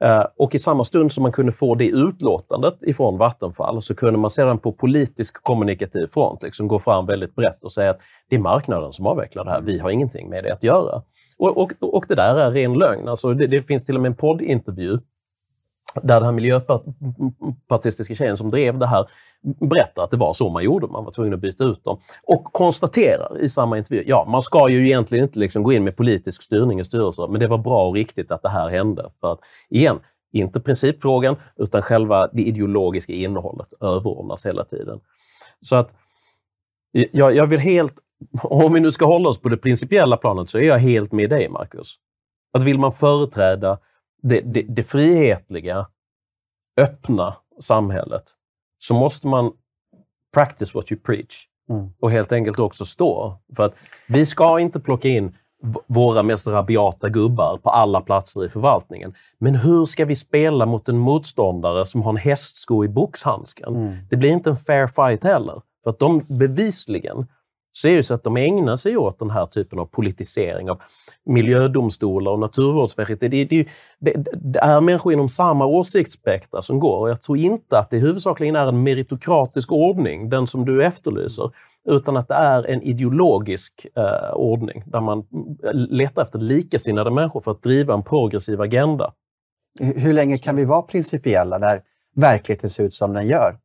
Eh, 0.04 0.24
och 0.36 0.54
i 0.54 0.58
samma 0.58 0.84
stund 0.84 1.12
som 1.12 1.22
man 1.22 1.32
kunde 1.32 1.52
få 1.52 1.74
det 1.74 1.88
utlåtandet 1.88 2.82
ifrån 2.82 3.18
Vattenfall 3.18 3.82
så 3.82 3.94
kunde 3.94 4.18
man 4.18 4.30
sedan 4.30 4.58
på 4.58 4.72
politisk 4.72 5.42
kommunikativ 5.42 6.06
front 6.06 6.42
liksom 6.42 6.68
gå 6.68 6.78
fram 6.78 7.06
väldigt 7.06 7.34
brett 7.34 7.64
och 7.64 7.72
säga 7.72 7.90
att 7.90 7.98
det 8.28 8.36
är 8.36 8.40
marknaden 8.40 8.92
som 8.92 9.06
avvecklar 9.06 9.44
det 9.44 9.50
här, 9.50 9.60
vi 9.60 9.78
har 9.78 9.90
ingenting 9.90 10.30
med 10.30 10.44
det 10.44 10.52
att 10.52 10.62
göra. 10.62 11.02
Och, 11.38 11.56
och, 11.56 11.72
och 11.80 12.04
det 12.08 12.14
där 12.14 12.34
är 12.34 12.50
ren 12.50 12.72
lögn. 12.72 13.08
Alltså 13.08 13.34
det, 13.34 13.46
det 13.46 13.62
finns 13.62 13.84
till 13.84 13.94
och 13.94 14.02
med 14.02 14.08
en 14.08 14.16
poddintervju 14.16 14.98
där 16.02 16.14
den 16.14 16.24
här 16.24 16.32
miljöpartistiska 16.32 18.14
tjejen 18.14 18.36
som 18.36 18.50
drev 18.50 18.78
det 18.78 18.86
här 18.86 19.06
berättar 19.60 20.02
att 20.02 20.10
det 20.10 20.16
var 20.16 20.32
så 20.32 20.50
man 20.50 20.64
gjorde, 20.64 20.86
man 20.86 21.04
var 21.04 21.12
tvungen 21.12 21.34
att 21.34 21.40
byta 21.40 21.64
ut 21.64 21.84
dem. 21.84 22.00
Och 22.22 22.44
konstaterar 22.44 23.40
i 23.40 23.48
samma 23.48 23.78
intervju, 23.78 24.04
ja, 24.06 24.26
man 24.28 24.42
ska 24.42 24.68
ju 24.68 24.86
egentligen 24.86 25.24
inte 25.24 25.38
liksom 25.38 25.62
gå 25.62 25.72
in 25.72 25.84
med 25.84 25.96
politisk 25.96 26.42
styrning 26.42 26.80
i 26.80 26.84
styrelser, 26.84 27.28
men 27.28 27.40
det 27.40 27.46
var 27.46 27.58
bra 27.58 27.88
och 27.88 27.94
riktigt 27.94 28.30
att 28.30 28.42
det 28.42 28.48
här 28.48 28.68
hände. 28.68 29.10
För 29.20 29.32
att, 29.32 29.38
igen, 29.70 30.00
inte 30.32 30.60
principfrågan, 30.60 31.36
utan 31.56 31.82
själva 31.82 32.28
det 32.32 32.42
ideologiska 32.42 33.12
innehållet 33.12 33.68
överordnas 33.80 34.46
hela 34.46 34.64
tiden. 34.64 35.00
Så 35.60 35.76
att 35.76 35.94
jag, 36.92 37.36
jag 37.36 37.46
vill 37.46 37.60
helt, 37.60 37.94
om 38.42 38.72
vi 38.72 38.80
nu 38.80 38.92
ska 38.92 39.04
hålla 39.04 39.28
oss 39.28 39.40
på 39.40 39.48
det 39.48 39.56
principiella 39.56 40.16
planet, 40.16 40.50
så 40.50 40.58
är 40.58 40.62
jag 40.62 40.78
helt 40.78 41.12
med 41.12 41.30
dig, 41.30 41.48
Marcus. 41.48 41.94
Att 42.52 42.62
vill 42.62 42.78
man 42.78 42.92
företräda 42.92 43.78
det, 44.28 44.40
det, 44.40 44.62
det 44.62 44.82
frihetliga, 44.82 45.86
öppna 46.80 47.36
samhället 47.60 48.22
så 48.78 48.94
måste 48.94 49.26
man 49.26 49.52
practice 50.34 50.74
what 50.74 50.92
you 50.92 51.00
preach. 51.00 51.46
Mm. 51.70 51.90
Och 52.00 52.10
helt 52.10 52.32
enkelt 52.32 52.58
också 52.58 52.84
stå. 52.84 53.38
För 53.56 53.62
att 53.62 53.74
vi 54.08 54.26
ska 54.26 54.60
inte 54.60 54.80
plocka 54.80 55.08
in 55.08 55.36
våra 55.86 56.22
mest 56.22 56.46
rabiata 56.46 57.08
gubbar 57.08 57.58
på 57.62 57.70
alla 57.70 58.00
platser 58.00 58.44
i 58.44 58.48
förvaltningen. 58.48 59.14
Men 59.38 59.54
hur 59.54 59.84
ska 59.84 60.04
vi 60.04 60.16
spela 60.16 60.66
mot 60.66 60.88
en 60.88 60.98
motståndare 60.98 61.86
som 61.86 62.02
har 62.02 62.10
en 62.10 62.16
hästsko 62.16 62.84
i 62.84 62.88
boxhandsken? 62.88 63.76
Mm. 63.76 63.96
Det 64.10 64.16
blir 64.16 64.30
inte 64.30 64.50
en 64.50 64.56
fair 64.56 64.86
fight 64.86 65.24
heller. 65.24 65.62
För 65.84 65.90
att 65.90 65.98
de 65.98 66.24
bevisligen 66.28 67.26
så 67.76 67.88
är 67.88 67.96
det 67.96 68.02
så 68.02 68.14
att 68.14 68.24
de 68.24 68.36
ägnar 68.36 68.76
sig 68.76 68.96
åt 68.96 69.18
den 69.18 69.30
här 69.30 69.46
typen 69.46 69.78
av 69.78 69.86
politisering 69.86 70.70
av 70.70 70.82
miljödomstolar 71.24 72.32
och 72.32 72.38
Naturvårdsverket. 72.38 73.20
Det, 73.20 73.28
det, 73.28 73.44
det, 73.44 73.66
det, 74.32 74.58
är 74.58 74.80
människor 74.80 75.12
inom 75.12 75.28
samma 75.28 75.66
åsiktsspektra 75.66 76.62
som 76.62 76.80
går 76.80 76.98
och 76.98 77.10
jag 77.10 77.22
tror 77.22 77.38
inte 77.38 77.78
att 77.78 77.90
det 77.90 77.98
huvudsakligen 77.98 78.56
är 78.56 78.66
en 78.66 78.82
meritokratisk 78.82 79.72
ordning, 79.72 80.28
den 80.28 80.46
som 80.46 80.64
du 80.64 80.84
efterlyser, 80.84 81.50
utan 81.88 82.16
att 82.16 82.28
det 82.28 82.34
är 82.34 82.66
en 82.66 82.82
ideologisk 82.82 83.86
eh, 83.96 84.34
ordning 84.34 84.82
där 84.86 85.00
man 85.00 85.26
letar 85.74 86.22
efter 86.22 86.38
likasinnade 86.38 87.10
människor 87.10 87.40
för 87.40 87.50
att 87.50 87.62
driva 87.62 87.94
en 87.94 88.02
progressiv 88.02 88.60
agenda. 88.60 89.12
Hur 89.80 90.12
länge 90.12 90.38
kan 90.38 90.56
vi 90.56 90.64
vara 90.64 90.82
principiella 90.82 91.58
när 91.58 91.82
verkligheten 92.16 92.70
ser 92.70 92.84
ut 92.84 92.94
som 92.94 93.12
den 93.12 93.26
gör? 93.26 93.58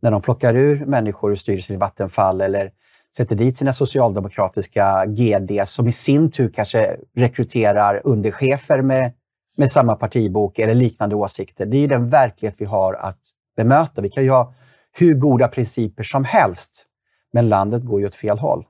När 0.00 0.10
de 0.10 0.22
plockar 0.22 0.56
ur 0.56 0.86
människor 0.86 1.32
ur 1.32 1.36
styrelsen 1.36 1.76
i 1.76 1.78
Vattenfall 1.78 2.40
eller 2.40 2.70
sätter 3.16 3.36
dit 3.36 3.58
sina 3.58 3.72
socialdemokratiska 3.72 5.06
GD 5.06 5.66
som 5.66 5.88
i 5.88 5.92
sin 5.92 6.30
tur 6.30 6.50
kanske 6.50 6.96
rekryterar 7.16 8.00
underchefer 8.04 8.82
med, 8.82 9.12
med 9.56 9.70
samma 9.70 9.96
partibok 9.96 10.58
eller 10.58 10.74
liknande 10.74 11.14
åsikter. 11.14 11.66
Det 11.66 11.76
är 11.76 11.88
den 11.88 12.08
verklighet 12.10 12.56
vi 12.58 12.64
har 12.64 12.94
att 12.94 13.20
bemöta. 13.56 14.02
Vi 14.02 14.10
kan 14.10 14.22
ju 14.22 14.30
ha 14.30 14.54
hur 14.98 15.14
goda 15.14 15.48
principer 15.48 16.02
som 16.02 16.24
helst, 16.24 16.86
men 17.32 17.48
landet 17.48 17.82
går 17.82 18.00
ju 18.00 18.06
åt 18.06 18.14
fel 18.14 18.38
håll. 18.38 18.64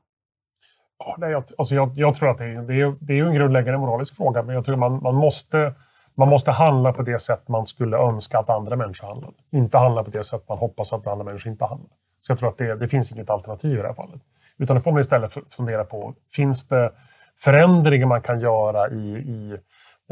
Ja, 0.98 1.16
nej, 1.18 1.30
jag, 1.30 1.44
alltså 1.58 1.74
jag, 1.74 1.92
jag, 1.96 2.14
tror 2.14 2.30
att 2.30 2.38
det 2.38 2.44
är, 2.44 2.62
det, 2.62 2.80
är, 2.80 2.94
det 3.00 3.18
är 3.18 3.24
en 3.24 3.34
grundläggande 3.34 3.78
moralisk 3.78 4.16
fråga, 4.16 4.42
men 4.42 4.54
jag 4.54 4.64
tror 4.64 4.76
man, 4.76 5.02
man, 5.02 5.14
måste, 5.14 5.74
man 6.14 6.28
måste 6.28 6.50
handla 6.50 6.92
på 6.92 7.02
det 7.02 7.22
sätt 7.22 7.48
man 7.48 7.66
skulle 7.66 7.96
önska 7.96 8.38
att 8.38 8.50
andra 8.50 8.76
människor 8.76 9.06
handlade. 9.06 9.34
Inte 9.50 9.78
handla 9.78 10.04
på 10.04 10.10
det 10.10 10.24
sätt 10.24 10.48
man 10.48 10.58
hoppas 10.58 10.92
att 10.92 11.06
andra 11.06 11.24
människor 11.24 11.52
inte 11.52 11.64
handlar. 11.64 11.90
Så 12.26 12.32
jag 12.32 12.38
tror 12.38 12.48
att 12.48 12.58
det, 12.58 12.74
det 12.74 12.88
finns 12.88 13.12
inget 13.12 13.30
alternativ 13.30 13.72
i 13.72 13.82
det 13.82 13.86
här 13.86 13.94
fallet. 13.94 14.20
Utan 14.64 14.76
då 14.76 14.80
får 14.80 14.92
man 14.92 15.00
istället 15.00 15.32
fundera 15.56 15.84
på, 15.84 16.14
finns 16.32 16.68
det 16.68 16.92
förändringar 17.40 18.06
man 18.06 18.22
kan 18.22 18.40
göra 18.40 18.88
i, 18.88 19.16
i 19.16 19.58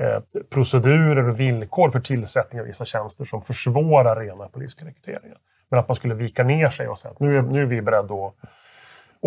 eh, 0.00 0.42
procedurer 0.50 1.28
och 1.28 1.40
villkor 1.40 1.90
för 1.90 2.00
tillsättning 2.00 2.61
av 2.61 2.66
vissa 2.66 2.84
tjänster 2.84 3.24
som 3.24 3.42
försvårar 3.42 4.16
rena 4.20 4.48
politiska 4.48 4.84
rekryteringar? 4.84 5.38
Men 5.70 5.80
att 5.80 5.88
man 5.88 5.96
skulle 5.96 6.14
vika 6.14 6.44
ner 6.44 6.70
sig 6.70 6.88
och 6.88 6.98
säga 6.98 7.12
att 7.12 7.20
nu 7.20 7.38
är, 7.38 7.42
nu 7.42 7.62
är 7.62 7.66
vi 7.66 7.82
beredda 7.82 8.14
att, 8.14 8.34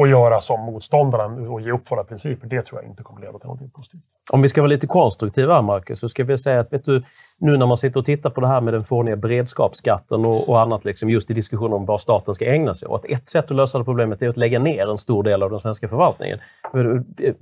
att 0.01 0.09
göra 0.09 0.41
som 0.41 0.59
motståndarna 0.59 1.49
och 1.49 1.61
ge 1.61 1.71
upp 1.71 1.91
våra 1.91 2.03
principer, 2.03 2.47
det 2.47 2.61
tror 2.61 2.81
jag 2.81 2.89
inte 2.89 3.03
kommer 3.03 3.21
leda 3.21 3.39
till 3.39 3.47
något 3.47 3.73
positivt. 3.73 4.01
Om 4.31 4.41
vi 4.41 4.49
ska 4.49 4.61
vara 4.61 4.69
lite 4.69 4.87
konstruktiva, 4.87 5.61
Marcus, 5.61 5.99
så 5.99 6.09
ska 6.09 6.23
vi 6.23 6.37
säga 6.37 6.59
att 6.59 6.73
vet 6.73 6.85
du, 6.85 7.03
nu 7.39 7.57
när 7.57 7.65
man 7.65 7.77
sitter 7.77 7.99
och 7.99 8.05
tittar 8.05 8.29
på 8.29 8.41
det 8.41 8.47
här 8.47 8.61
med 8.61 8.73
den 8.73 8.83
fåniga 8.83 9.15
beredskapsskatten 9.15 10.25
och, 10.25 10.49
och 10.49 10.61
annat, 10.61 10.85
liksom, 10.85 11.09
just 11.09 11.31
i 11.31 11.33
diskussionen 11.33 11.73
om 11.73 11.85
vad 11.85 12.01
staten 12.01 12.35
ska 12.35 12.45
ägna 12.45 12.73
sig 12.73 12.87
åt. 12.87 13.05
Ett 13.05 13.27
sätt 13.27 13.45
att 13.45 13.57
lösa 13.57 13.77
det 13.77 13.85
problemet 13.85 14.21
är 14.21 14.29
att 14.29 14.37
lägga 14.37 14.59
ner 14.59 14.89
en 14.89 14.97
stor 14.97 15.23
del 15.23 15.43
av 15.43 15.51
den 15.51 15.59
svenska 15.59 15.89
förvaltningen. 15.89 16.39
Det, 16.73 17.35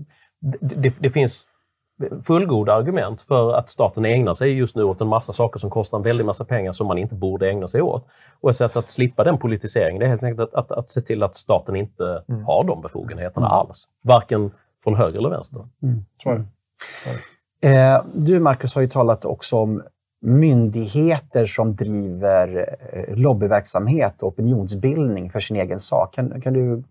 det, 0.59 0.93
det 0.99 1.09
finns 1.09 1.47
fullgoda 2.23 2.73
argument 2.73 3.21
för 3.21 3.53
att 3.53 3.69
staten 3.69 4.05
ägnar 4.05 4.33
sig 4.33 4.51
just 4.51 4.75
nu 4.75 4.83
åt 4.83 5.01
en 5.01 5.07
massa 5.07 5.33
saker 5.33 5.59
som 5.59 5.69
kostar 5.69 5.97
en 5.97 6.03
väldig 6.03 6.25
massa 6.25 6.45
pengar 6.45 6.73
som 6.73 6.87
man 6.87 6.97
inte 6.97 7.15
borde 7.15 7.49
ägna 7.49 7.67
sig 7.67 7.81
åt. 7.81 8.07
Och 8.41 8.49
ett 8.49 8.55
sätt 8.55 8.75
att 8.75 8.89
slippa 8.89 9.23
den 9.23 9.37
politiseringen 9.37 9.99
det 9.99 10.05
är 10.05 10.09
helt 10.09 10.23
enkelt 10.23 10.49
att, 10.49 10.53
att, 10.53 10.71
att 10.71 10.89
se 10.89 11.01
till 11.01 11.23
att 11.23 11.35
staten 11.35 11.75
inte 11.75 12.23
mm. 12.29 12.43
har 12.43 12.63
de 12.63 12.81
befogenheterna 12.81 13.47
mm. 13.47 13.57
alls. 13.57 13.87
Varken 14.01 14.51
från 14.83 14.95
höger 14.95 15.19
eller 15.19 15.29
vänster. 15.29 15.67
Mm. 15.83 16.05
Eh, 17.63 18.03
du, 18.13 18.39
Marcus, 18.39 18.75
har 18.75 18.81
ju 18.81 18.87
talat 18.87 19.25
också 19.25 19.57
om 19.57 19.83
myndigheter 20.21 21.45
som 21.45 21.75
driver 21.75 22.75
eh, 22.93 23.15
lobbyverksamhet 23.15 24.21
och 24.21 24.27
opinionsbildning 24.27 25.31
för 25.31 25.39
sin 25.39 25.57
egen 25.57 25.79
sak. 25.79 26.15
Kan, 26.15 26.41
kan 26.41 26.53
du 26.53 26.83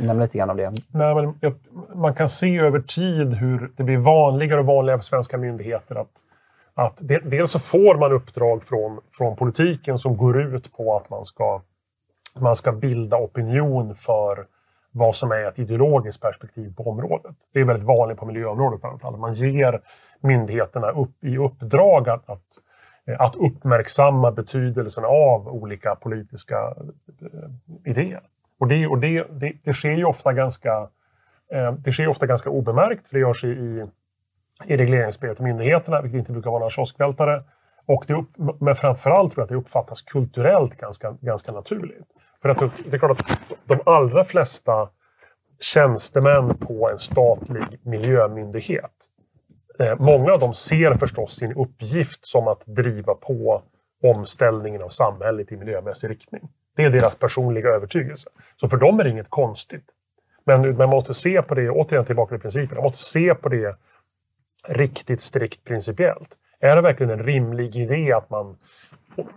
nämna 0.00 0.22
lite 0.22 0.38
grann 0.38 0.50
om 0.50 0.56
det? 0.56 0.72
Nej, 0.92 1.14
men 1.14 1.54
man 1.94 2.14
kan 2.14 2.28
se 2.28 2.58
över 2.58 2.80
tid 2.80 3.34
hur 3.34 3.72
det 3.76 3.82
blir 3.82 3.96
vanligare 3.96 4.60
och 4.60 4.66
vanligare 4.66 4.98
för 4.98 5.04
svenska 5.04 5.38
myndigheter 5.38 5.94
att, 5.94 6.12
att 6.74 6.94
dels 7.24 7.50
så 7.50 7.58
får 7.58 7.94
man 7.94 8.12
uppdrag 8.12 8.64
från, 8.64 9.00
från 9.12 9.36
politiken 9.36 9.98
som 9.98 10.16
går 10.16 10.42
ut 10.42 10.76
på 10.76 10.96
att 10.96 11.10
man 11.10 11.24
ska, 11.24 11.62
man 12.38 12.56
ska 12.56 12.72
bilda 12.72 13.16
opinion 13.16 13.96
för 13.96 14.46
vad 14.92 15.16
som 15.16 15.32
är 15.32 15.48
ett 15.48 15.58
ideologiskt 15.58 16.22
perspektiv 16.22 16.74
på 16.76 16.90
området. 16.90 17.36
Det 17.52 17.60
är 17.60 17.64
väldigt 17.64 17.86
vanligt 17.86 18.18
på 18.18 18.26
miljöområdet. 18.26 18.82
Man 19.18 19.32
ger 19.32 19.80
myndigheterna 20.20 20.90
upp, 20.90 21.24
i 21.24 21.38
uppdrag 21.38 22.08
att, 22.08 22.30
att, 22.30 22.42
eh, 23.06 23.20
att 23.20 23.36
uppmärksamma 23.36 24.30
betydelsen 24.30 25.04
av 25.04 25.48
olika 25.48 25.94
politiska 25.94 26.74
eh, 27.22 27.90
idéer. 27.90 28.22
Och 28.58 28.68
det, 28.68 28.86
och 28.86 28.98
det, 28.98 29.26
det, 29.30 29.52
det 29.64 29.74
sker 29.74 29.92
ju 29.92 30.04
ofta 30.04 30.32
ganska, 30.32 30.88
eh, 31.52 31.72
det 31.72 31.92
sker 31.92 32.08
ofta 32.08 32.26
ganska 32.26 32.50
obemärkt, 32.50 33.08
för 33.08 33.14
det 33.14 33.20
görs 33.20 33.44
i, 33.44 33.86
i 34.66 34.76
regleringsbrevet 34.76 35.36
till 35.36 35.46
myndigheterna, 35.46 36.00
vilket 36.00 36.18
inte 36.18 36.32
brukar 36.32 36.50
vara 36.50 36.58
några 36.58 36.70
kioskvältare. 36.70 37.42
Och 37.86 38.04
det 38.08 38.14
upp, 38.14 38.60
men 38.60 38.76
framförallt 38.76 39.32
tror 39.32 39.40
jag 39.40 39.44
att 39.44 39.48
det 39.48 39.54
uppfattas 39.54 40.02
kulturellt 40.02 40.76
ganska, 40.76 41.16
ganska 41.20 41.52
naturligt. 41.52 42.06
För 42.42 42.48
att 42.48 42.58
det 42.58 42.96
är 42.96 42.98
klart 42.98 43.20
att 43.20 43.40
de 43.64 43.80
allra 43.86 44.24
flesta 44.24 44.88
tjänstemän 45.60 46.56
på 46.58 46.90
en 46.90 46.98
statlig 46.98 47.64
miljömyndighet, 47.82 48.92
eh, 49.78 49.98
många 49.98 50.32
av 50.32 50.40
dem 50.40 50.54
ser 50.54 50.94
förstås 50.94 51.36
sin 51.36 51.52
uppgift 51.52 52.26
som 52.26 52.48
att 52.48 52.66
driva 52.66 53.14
på 53.14 53.62
omställningen 54.02 54.82
av 54.82 54.88
samhället 54.88 55.52
i 55.52 55.56
miljömässig 55.56 56.10
riktning. 56.10 56.48
Det 56.76 56.84
är 56.84 56.90
deras 56.90 57.18
personliga 57.18 57.68
övertygelse. 57.68 58.30
Så 58.56 58.68
för 58.68 58.76
dem 58.76 59.00
är 59.00 59.04
det 59.04 59.10
inget 59.10 59.30
konstigt. 59.30 59.84
Men 60.44 60.76
man 60.76 60.88
måste 60.88 61.14
se 61.14 61.42
på 61.42 61.54
det, 61.54 61.70
återigen 61.70 62.04
tillbaka 62.04 62.34
till 62.34 62.42
principen, 62.42 62.76
man 62.76 62.84
måste 62.84 63.04
se 63.04 63.34
på 63.34 63.48
det 63.48 63.76
riktigt 64.68 65.20
strikt 65.20 65.64
principiellt. 65.64 66.36
Är 66.60 66.76
det 66.76 66.82
verkligen 66.82 67.10
en 67.10 67.22
rimlig 67.22 67.76
idé 67.76 68.12
att 68.12 68.30
man 68.30 68.56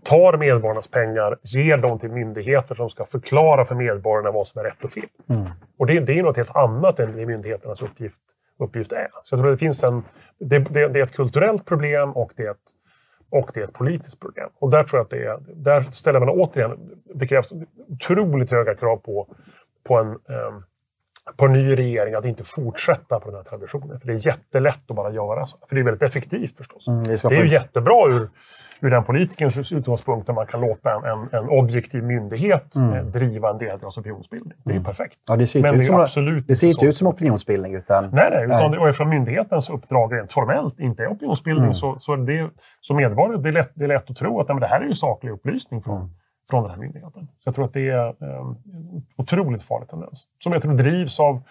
tar 0.04 0.38
medborgarnas 0.38 0.88
pengar, 0.88 1.38
ger 1.42 1.78
dem 1.78 2.00
till 2.00 2.10
myndigheter 2.10 2.76
som 2.76 2.90
ska 2.90 3.06
förklara 3.06 3.66
för 3.66 3.76
medborgarna 3.76 4.32
vad 4.32 4.48
som 4.48 4.60
är 4.60 4.64
rätt 4.64 4.84
och 4.84 4.92
fel. 4.92 5.08
Mm. 5.30 5.50
Och 5.78 5.88
det, 5.88 6.00
det, 6.00 6.20
är 6.20 6.24
något 6.24 6.38
helt 6.38 6.56
annat 6.56 7.00
än 7.00 7.18
det 7.18 7.26
myndigheternas 7.26 7.82
uppgift, 7.82 8.18
uppgift 8.60 8.92
är. 8.92 9.08
Så 9.24 9.36
jag 9.36 9.42
tror 9.42 9.52
det 9.52 9.58
finns 9.58 9.84
en... 9.84 10.04
Det, 10.40 10.60
det, 10.60 10.88
det, 10.88 11.00
är 11.00 11.04
ett 11.04 11.16
kulturellt 11.16 11.66
problem 11.66 12.12
och 12.12 12.32
det 12.36 12.44
är 12.44 12.52
ett, 12.52 12.58
och 13.30 13.52
det 13.54 13.60
är 13.60 13.64
ett 13.64 13.74
politiskt 13.74 14.20
problem. 14.20 14.50
Och 14.60 14.72
där 14.72 14.84
tror 14.84 15.00
jag 15.00 15.04
att 15.04 15.10
det 15.10 15.26
är... 15.26 15.38
Där 15.56 15.82
ställer 15.82 16.20
man 16.20 16.30
återigen... 16.30 16.80
Det 17.16 17.28
krävs 17.28 17.52
otroligt 17.88 18.52
höga 18.52 18.76
krav 18.76 18.98
på, 18.98 19.36
på 19.84 19.98
en... 19.98 20.08
Um, 20.08 20.64
på 21.38 21.46
en 21.46 21.54
ny 21.54 21.76
regering 21.76 22.14
att 22.14 22.26
inte 22.26 22.44
fortsätta 22.44 23.20
på 23.20 23.30
den 23.30 23.36
här 23.36 23.44
traditionen. 23.44 24.00
För 24.00 24.08
det 24.08 24.14
är 24.14 24.28
jättelätt 24.28 24.80
att 24.88 24.96
bara 24.96 25.12
göra 25.12 25.46
så. 25.46 25.58
För 25.70 25.76
det 25.76 25.82
är 25.82 25.86
väldigt 25.86 26.04
effektivt 26.04 26.58
förstås. 26.58 26.88
Mm, 26.88 27.04
det, 27.04 27.30
det 27.30 27.36
är 27.36 27.44
ju 27.44 27.50
jättebra 27.50 28.08
ur 28.08 28.30
ur 28.84 28.90
den 28.90 29.04
politikerns 29.04 29.72
utgångspunkt 29.72 30.28
där 30.28 30.34
man 30.34 30.48
kan 30.48 30.62
låta 30.62 30.92
en, 30.92 31.04
en, 31.04 31.30
en 31.32 31.50
objektiv 31.50 32.04
myndighet 32.04 32.76
mm. 32.76 32.94
Eh, 32.94 33.04
driva 33.04 33.50
en 33.50 33.58
delgrads 33.58 33.98
opinionsbildning. 33.98 34.58
Det 34.64 34.72
är 34.72 34.76
mm. 34.76 34.84
perfekt. 34.84 35.20
Ja, 35.28 35.36
det 35.36 35.48
ser 35.48 35.60
inte, 35.60 35.80
ut, 35.80 35.86
som, 35.86 36.00
absolut 36.00 36.48
det 36.48 36.56
ser 36.56 36.68
inte 36.68 36.86
ut 36.86 36.98
som 36.98 37.08
opinionsbildning. 37.08 37.76
Utan, 37.76 38.04
nej, 38.04 38.30
nej, 38.32 38.46
utan 38.46 38.72
nej. 38.72 38.80
och 38.80 38.88
eftersom 38.90 39.10
myndighetens 39.10 39.70
uppdrag 39.70 40.14
rent 40.14 40.32
formellt 40.32 40.80
inte 40.80 41.04
är 41.04 41.08
opinionsbildning 41.08 41.64
mm. 41.64 41.74
så, 41.74 42.00
så, 42.00 42.16
det, 42.16 42.50
så 42.82 42.94
medborgare, 42.94 43.42
det 43.42 43.50
är, 43.50 43.54
lätt, 43.54 43.72
det 43.74 43.84
är 43.84 43.88
lätt 43.88 44.10
att 44.10 44.18
tro 44.18 44.40
att 44.40 44.48
nej, 44.48 44.60
det 44.60 44.68
här 44.68 44.82
är 44.82 44.86
ju 44.86 44.96
saklig 44.96 45.32
upplysning 45.32 45.84
från, 45.84 45.98
mm. 45.98 46.10
från 46.50 46.64
den 46.64 46.72
här 46.72 46.78
myndigheten. 46.78 47.28
Så 47.40 47.48
jag 47.48 47.56
tror 47.56 47.66
att 47.66 47.74
det 47.74 47.90
är 47.90 48.08
um, 48.20 48.58
otroligt 49.16 49.64
farlig 49.64 49.90
tendens. 49.90 50.28
Som 50.40 50.54
jag 50.54 50.62
tror 50.62 50.74
drivs 50.74 51.20
av 51.20 51.42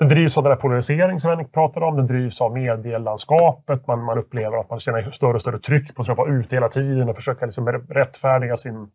den 0.00 0.08
drivs 0.08 0.36
av 0.38 0.44
den 0.44 0.52
här 0.52 0.60
polarisering 0.60 1.20
som 1.20 1.30
Henrik 1.30 1.52
pratade 1.52 1.86
om. 1.86 1.96
Den 1.96 2.06
drivs 2.06 2.40
av 2.40 2.52
medielandskapet. 2.52 3.86
Man, 3.86 4.04
man 4.04 4.18
upplever 4.18 4.56
att 4.56 4.70
man 4.70 4.80
känner 4.80 5.10
större 5.10 5.34
och 5.34 5.40
större 5.40 5.58
tryck 5.58 5.94
på 5.94 6.02
att 6.02 6.08
vara 6.08 6.32
ute 6.32 6.56
hela 6.56 6.68
tiden 6.68 7.08
och 7.08 7.16
försöka 7.16 7.46
liksom 7.46 7.68
rättfärdiga 7.68 8.56
sin, 8.56 8.90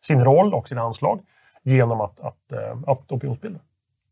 sin 0.00 0.24
roll 0.24 0.54
och 0.54 0.68
sina 0.68 0.82
anslag 0.82 1.20
genom 1.62 2.00
att, 2.00 2.20
att, 2.20 2.52
att, 2.52 2.88
att 2.88 3.12
opinionsbilda. 3.12 3.60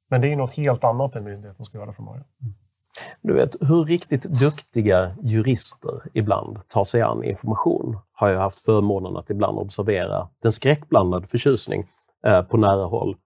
Men 0.09 0.21
det 0.21 0.33
är 0.33 0.37
något 0.37 0.53
helt 0.53 0.85
annat 0.85 1.17
än 1.17 1.25
myndigheten 1.25 1.65
ska 1.65 1.79
göra 1.79 1.93
från 1.93 2.07
början. 2.07 2.25
Du 3.21 3.35
vet, 3.35 3.57
hur 3.61 3.85
riktigt 3.85 4.23
duktiga 4.23 5.17
jurister 5.23 6.03
ibland 6.15 6.69
tar 6.69 6.85
sig 6.85 7.03
an 7.03 7.25
information 7.25 7.99
har 8.13 8.29
jag 8.29 8.41
haft 8.41 8.65
förmånen 8.65 9.17
att 9.17 9.31
ibland 9.31 9.59
observera 9.59 10.29
den 10.43 10.53
skräckblandade 10.53 11.27
förtjusning 11.27 11.85
eh, 12.27 12.43
på 12.43 12.57
nära 12.57 12.85
håll. 12.85 13.17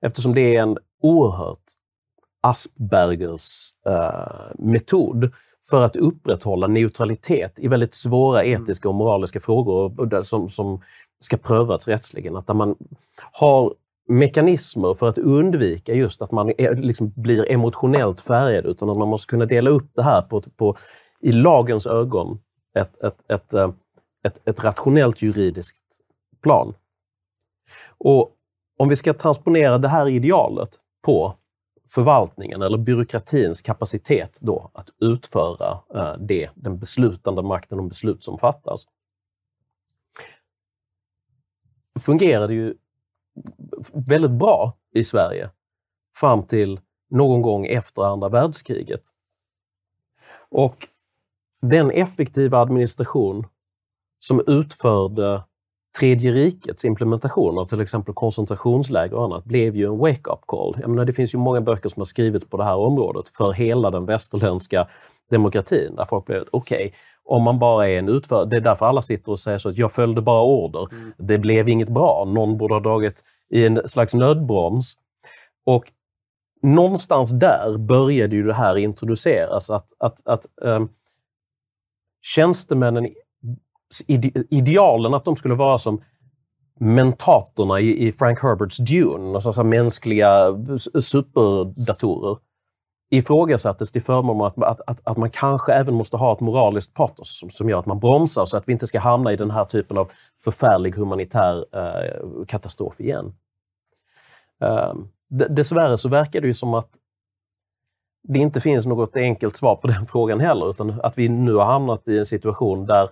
Eftersom 0.00 0.34
det 0.34 0.56
är 0.56 0.62
en 0.62 0.78
oerhört 1.02 1.64
Aspergers 2.46 3.72
uh, 3.88 4.54
metod 4.58 5.32
för 5.70 5.84
att 5.84 5.96
upprätthålla 5.96 6.66
neutralitet 6.66 7.58
i 7.58 7.68
väldigt 7.68 7.94
svåra 7.94 8.42
mm. 8.42 8.62
etiska 8.62 8.88
och 8.88 8.94
moraliska 8.94 9.40
frågor 9.40 10.22
som, 10.22 10.50
som 10.50 10.80
ska 11.20 11.36
prövas 11.36 11.88
rättsligen. 11.88 12.36
Att 12.36 12.46
där 12.46 12.54
man 12.54 12.76
har 13.32 13.74
mekanismer 14.08 14.94
för 14.94 15.08
att 15.08 15.18
undvika 15.18 15.94
just 15.94 16.22
att 16.22 16.32
man 16.32 16.52
är, 16.58 16.74
liksom 16.74 17.12
blir 17.16 17.50
emotionellt 17.52 18.20
färgad, 18.20 18.66
utan 18.66 18.90
att 18.90 18.96
man 18.96 19.08
måste 19.08 19.30
kunna 19.30 19.46
dela 19.46 19.70
upp 19.70 19.90
det 19.94 20.02
här 20.02 20.22
på, 20.22 20.40
på 20.40 20.76
i 21.20 21.32
lagens 21.32 21.86
ögon, 21.86 22.38
ett, 22.78 23.02
ett, 23.02 23.30
ett, 23.30 23.54
eh, 23.54 23.70
ett, 24.26 24.48
ett 24.48 24.64
rationellt 24.64 25.22
juridiskt 25.22 25.78
plan. 26.42 26.74
Och 27.98 28.32
om 28.78 28.88
vi 28.88 28.96
ska 28.96 29.14
transponera 29.14 29.78
det 29.78 29.88
här 29.88 30.08
idealet 30.08 30.68
på 31.04 31.34
förvaltningen 31.86 32.62
eller 32.62 32.78
byråkratins 32.78 33.62
kapacitet 33.62 34.38
då 34.40 34.70
att 34.74 34.90
utföra 35.00 35.78
eh, 35.94 36.16
det, 36.18 36.50
den 36.54 36.78
beslutande 36.78 37.42
makten 37.42 37.78
om 37.78 37.88
beslut 37.88 38.24
som 38.24 38.38
fattas. 38.38 38.86
fungerade 41.98 42.54
ju 42.54 42.74
väldigt 43.92 44.30
bra 44.30 44.76
i 44.92 45.04
Sverige 45.04 45.50
fram 46.16 46.46
till 46.46 46.80
någon 47.10 47.42
gång 47.42 47.66
efter 47.66 48.02
andra 48.02 48.28
världskriget. 48.28 49.02
Och 50.48 50.88
den 51.60 51.90
effektiva 51.90 52.58
administration 52.58 53.46
som 54.18 54.42
utförde 54.46 55.44
Tredje 55.98 56.32
rikets 56.32 56.84
implementation 56.84 57.58
av 57.58 57.64
till 57.64 57.80
exempel 57.80 58.14
koncentrationsläger 58.14 59.14
och 59.14 59.24
annat 59.24 59.44
blev 59.44 59.76
ju 59.76 59.86
en 59.86 59.98
wake-up 59.98 60.40
call. 60.46 60.76
Jag 60.80 60.90
menar, 60.90 61.04
det 61.04 61.12
finns 61.12 61.34
ju 61.34 61.38
många 61.38 61.60
böcker 61.60 61.88
som 61.88 62.00
har 62.00 62.04
skrivits 62.04 62.44
på 62.44 62.56
det 62.56 62.64
här 62.64 62.76
området 62.76 63.28
för 63.28 63.52
hela 63.52 63.90
den 63.90 64.06
västerländska 64.06 64.88
demokratin, 65.30 65.96
där 65.96 66.04
folk 66.04 66.26
blev 66.26 66.44
okej, 66.50 66.86
okay, 66.86 66.90
om 67.24 67.42
man 67.42 67.58
bara 67.58 67.88
är 67.88 67.98
en 67.98 68.08
utförare, 68.08 68.46
det 68.46 68.56
är 68.56 68.60
därför 68.60 68.86
alla 68.86 69.02
sitter 69.02 69.32
och 69.32 69.40
säger 69.40 69.58
så 69.58 69.68
att 69.68 69.78
jag 69.78 69.92
följde 69.92 70.22
bara 70.22 70.42
order. 70.42 70.88
Mm. 70.92 71.12
Det 71.18 71.38
blev 71.38 71.68
inget 71.68 71.88
bra. 71.88 72.24
Någon 72.24 72.58
borde 72.58 72.74
ha 72.74 72.80
dragit 72.80 73.22
i 73.50 73.66
en 73.66 73.88
slags 73.88 74.14
nödbroms. 74.14 74.94
Och 75.66 75.92
någonstans 76.62 77.30
där 77.30 77.78
började 77.78 78.36
ju 78.36 78.42
det 78.42 78.54
här 78.54 78.76
introduceras, 78.76 79.70
att, 79.70 79.86
att, 79.98 80.26
att 80.26 80.46
um, 80.62 80.88
tjänstemännen 82.22 83.08
idealen 84.50 85.14
att 85.14 85.24
de 85.24 85.36
skulle 85.36 85.54
vara 85.54 85.78
som 85.78 86.02
mentatorna 86.78 87.80
i, 87.80 88.06
i 88.06 88.12
Frank 88.12 88.42
Herberts 88.42 88.76
Dune, 88.76 89.34
alltså 89.34 89.64
mänskliga 89.64 90.54
superdatorer, 91.00 92.38
ifrågasattes 93.10 93.92
till 93.92 94.02
förmån 94.02 94.46
att, 94.46 94.62
att, 94.62 94.80
att, 94.86 95.00
att 95.04 95.16
man 95.16 95.30
kanske 95.30 95.72
även 95.72 95.94
måste 95.94 96.16
ha 96.16 96.32
ett 96.32 96.40
moraliskt 96.40 96.94
patos 96.94 97.38
som, 97.38 97.50
som 97.50 97.68
gör 97.68 97.78
att 97.78 97.86
man 97.86 97.98
bromsar 97.98 98.44
så 98.44 98.56
att 98.56 98.68
vi 98.68 98.72
inte 98.72 98.86
ska 98.86 99.00
hamna 99.00 99.32
i 99.32 99.36
den 99.36 99.50
här 99.50 99.64
typen 99.64 99.98
av 99.98 100.10
förfärlig 100.44 100.94
humanitär 100.94 101.64
eh, 101.72 102.44
katastrof 102.46 103.00
igen. 103.00 103.34
Eh, 104.60 104.94
dessvärre 105.28 105.98
så 105.98 106.08
verkar 106.08 106.40
det 106.40 106.46
ju 106.46 106.54
som 106.54 106.74
att 106.74 106.88
det 108.28 108.38
inte 108.38 108.60
finns 108.60 108.86
något 108.86 109.16
enkelt 109.16 109.56
svar 109.56 109.76
på 109.76 109.86
den 109.86 110.06
frågan 110.10 110.40
heller, 110.40 110.70
utan 110.70 111.00
att 111.02 111.18
vi 111.18 111.28
nu 111.28 111.54
har 111.54 111.64
hamnat 111.64 112.08
i 112.08 112.18
en 112.18 112.26
situation 112.26 112.86
där 112.86 113.10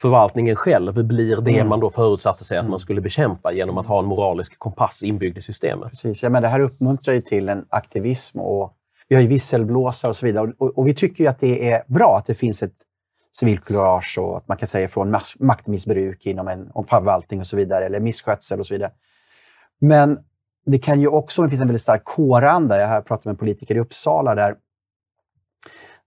förvaltningen 0.00 0.56
själv 0.56 1.04
blir 1.04 1.36
det 1.40 1.54
mm. 1.54 1.68
man 1.68 1.80
då 1.80 1.90
förutsatte 1.90 2.44
sig 2.44 2.58
att 2.58 2.64
man 2.64 2.70
mm. 2.70 2.78
skulle 2.78 3.00
bekämpa 3.00 3.52
genom 3.52 3.78
att 3.78 3.86
ha 3.86 3.98
en 3.98 4.04
moralisk 4.04 4.58
kompass 4.58 5.02
inbyggd 5.02 5.38
i 5.38 5.42
systemet. 5.42 5.90
Precis. 5.90 6.22
Ja, 6.22 6.28
men 6.28 6.42
det 6.42 6.48
här 6.48 6.60
uppmuntrar 6.60 7.14
ju 7.14 7.20
till 7.20 7.48
en 7.48 7.66
aktivism 7.68 8.40
och 8.40 8.76
vi 9.08 9.14
har 9.14 9.22
ju 9.22 9.28
visselblåsare 9.28 10.08
och 10.08 10.16
så 10.16 10.26
vidare. 10.26 10.52
Och, 10.58 10.78
och 10.78 10.86
vi 10.86 10.94
tycker 10.94 11.28
att 11.28 11.40
det 11.40 11.72
är 11.72 11.82
bra 11.86 12.16
att 12.18 12.26
det 12.26 12.34
finns 12.34 12.62
ett 12.62 12.74
civilkurage 13.32 14.18
och 14.18 14.36
att 14.36 14.48
man 14.48 14.56
kan 14.56 14.68
säga 14.68 14.88
från 14.88 15.16
maktmissbruk 15.38 16.26
inom 16.26 16.48
en 16.48 16.70
förvaltning 16.88 17.40
och 17.40 17.46
så 17.46 17.56
vidare, 17.56 17.86
eller 17.86 18.00
misskötsel 18.00 18.60
och 18.60 18.66
så 18.66 18.74
vidare. 18.74 18.92
Men 19.80 20.18
det 20.66 20.78
kan 20.78 21.00
ju 21.00 21.08
också, 21.08 21.42
det 21.42 21.48
finns 21.48 21.60
en 21.60 21.66
väldigt 21.66 21.82
stark 21.82 22.04
kåranda. 22.04 22.80
Jag 22.80 22.88
har 22.88 23.00
pratat 23.00 23.24
med 23.24 23.32
en 23.32 23.36
politiker 23.36 23.74
i 23.74 23.80
Uppsala 23.80 24.34
där, 24.34 24.56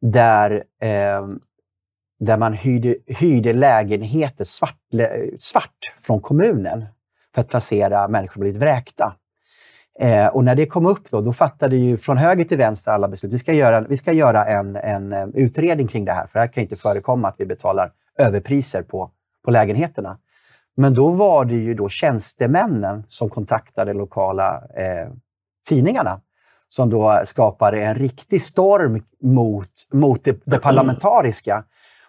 där 0.02 0.64
eh, 0.82 1.28
där 2.20 2.38
man 2.38 2.53
hyrde, 2.53 2.95
hyrde 3.07 3.53
lägenheter 3.53 4.43
svart, 4.43 4.80
svart 5.38 5.93
från 6.01 6.22
kommunen 6.22 6.86
för 7.36 7.41
att 7.41 7.49
placera 7.49 8.07
människor 8.07 8.34
som 8.34 8.39
blivit 8.39 8.61
vräkta. 8.61 9.15
Eh, 9.99 10.28
och 10.28 10.43
när 10.43 10.55
det 10.55 10.65
kom 10.65 10.86
upp 10.86 11.11
då, 11.11 11.22
då 11.22 11.34
fattade 11.34 11.76
ju 11.76 11.97
från 11.97 12.18
höger 12.18 12.43
till 12.43 12.57
vänster 12.57 12.91
alla 12.91 13.07
beslut. 13.07 13.34
Vi 13.34 13.39
ska 13.39 13.53
göra, 13.53 13.82
vi 13.82 13.97
ska 13.97 14.11
göra 14.11 14.45
en, 14.45 14.76
en 14.76 15.13
eh, 15.13 15.28
utredning 15.34 15.88
kring 15.88 16.05
det 16.05 16.13
här, 16.13 16.28
för 16.28 16.34
det 16.34 16.39
här 16.39 16.47
kan 16.47 16.63
inte 16.63 16.76
förekomma 16.76 17.28
att 17.28 17.36
vi 17.38 17.45
betalar 17.45 17.91
överpriser 18.20 18.84
på, 18.84 19.11
på 19.45 19.51
lägenheterna. 19.51 20.18
Men 20.76 20.93
då 20.93 21.09
var 21.09 21.45
det 21.45 21.55
ju 21.55 21.74
då 21.74 21.89
tjänstemännen 21.89 23.03
som 23.07 23.30
kontaktade 23.30 23.93
lokala 23.93 24.63
eh, 24.76 25.11
tidningarna 25.70 26.22
som 26.70 26.89
då 26.89 27.22
skapade 27.24 27.84
en 27.84 27.95
riktig 27.95 28.41
storm 28.41 29.03
mot, 29.22 29.70
mot 29.93 30.24
det, 30.24 30.41
det 30.45 30.59
parlamentariska 30.59 31.63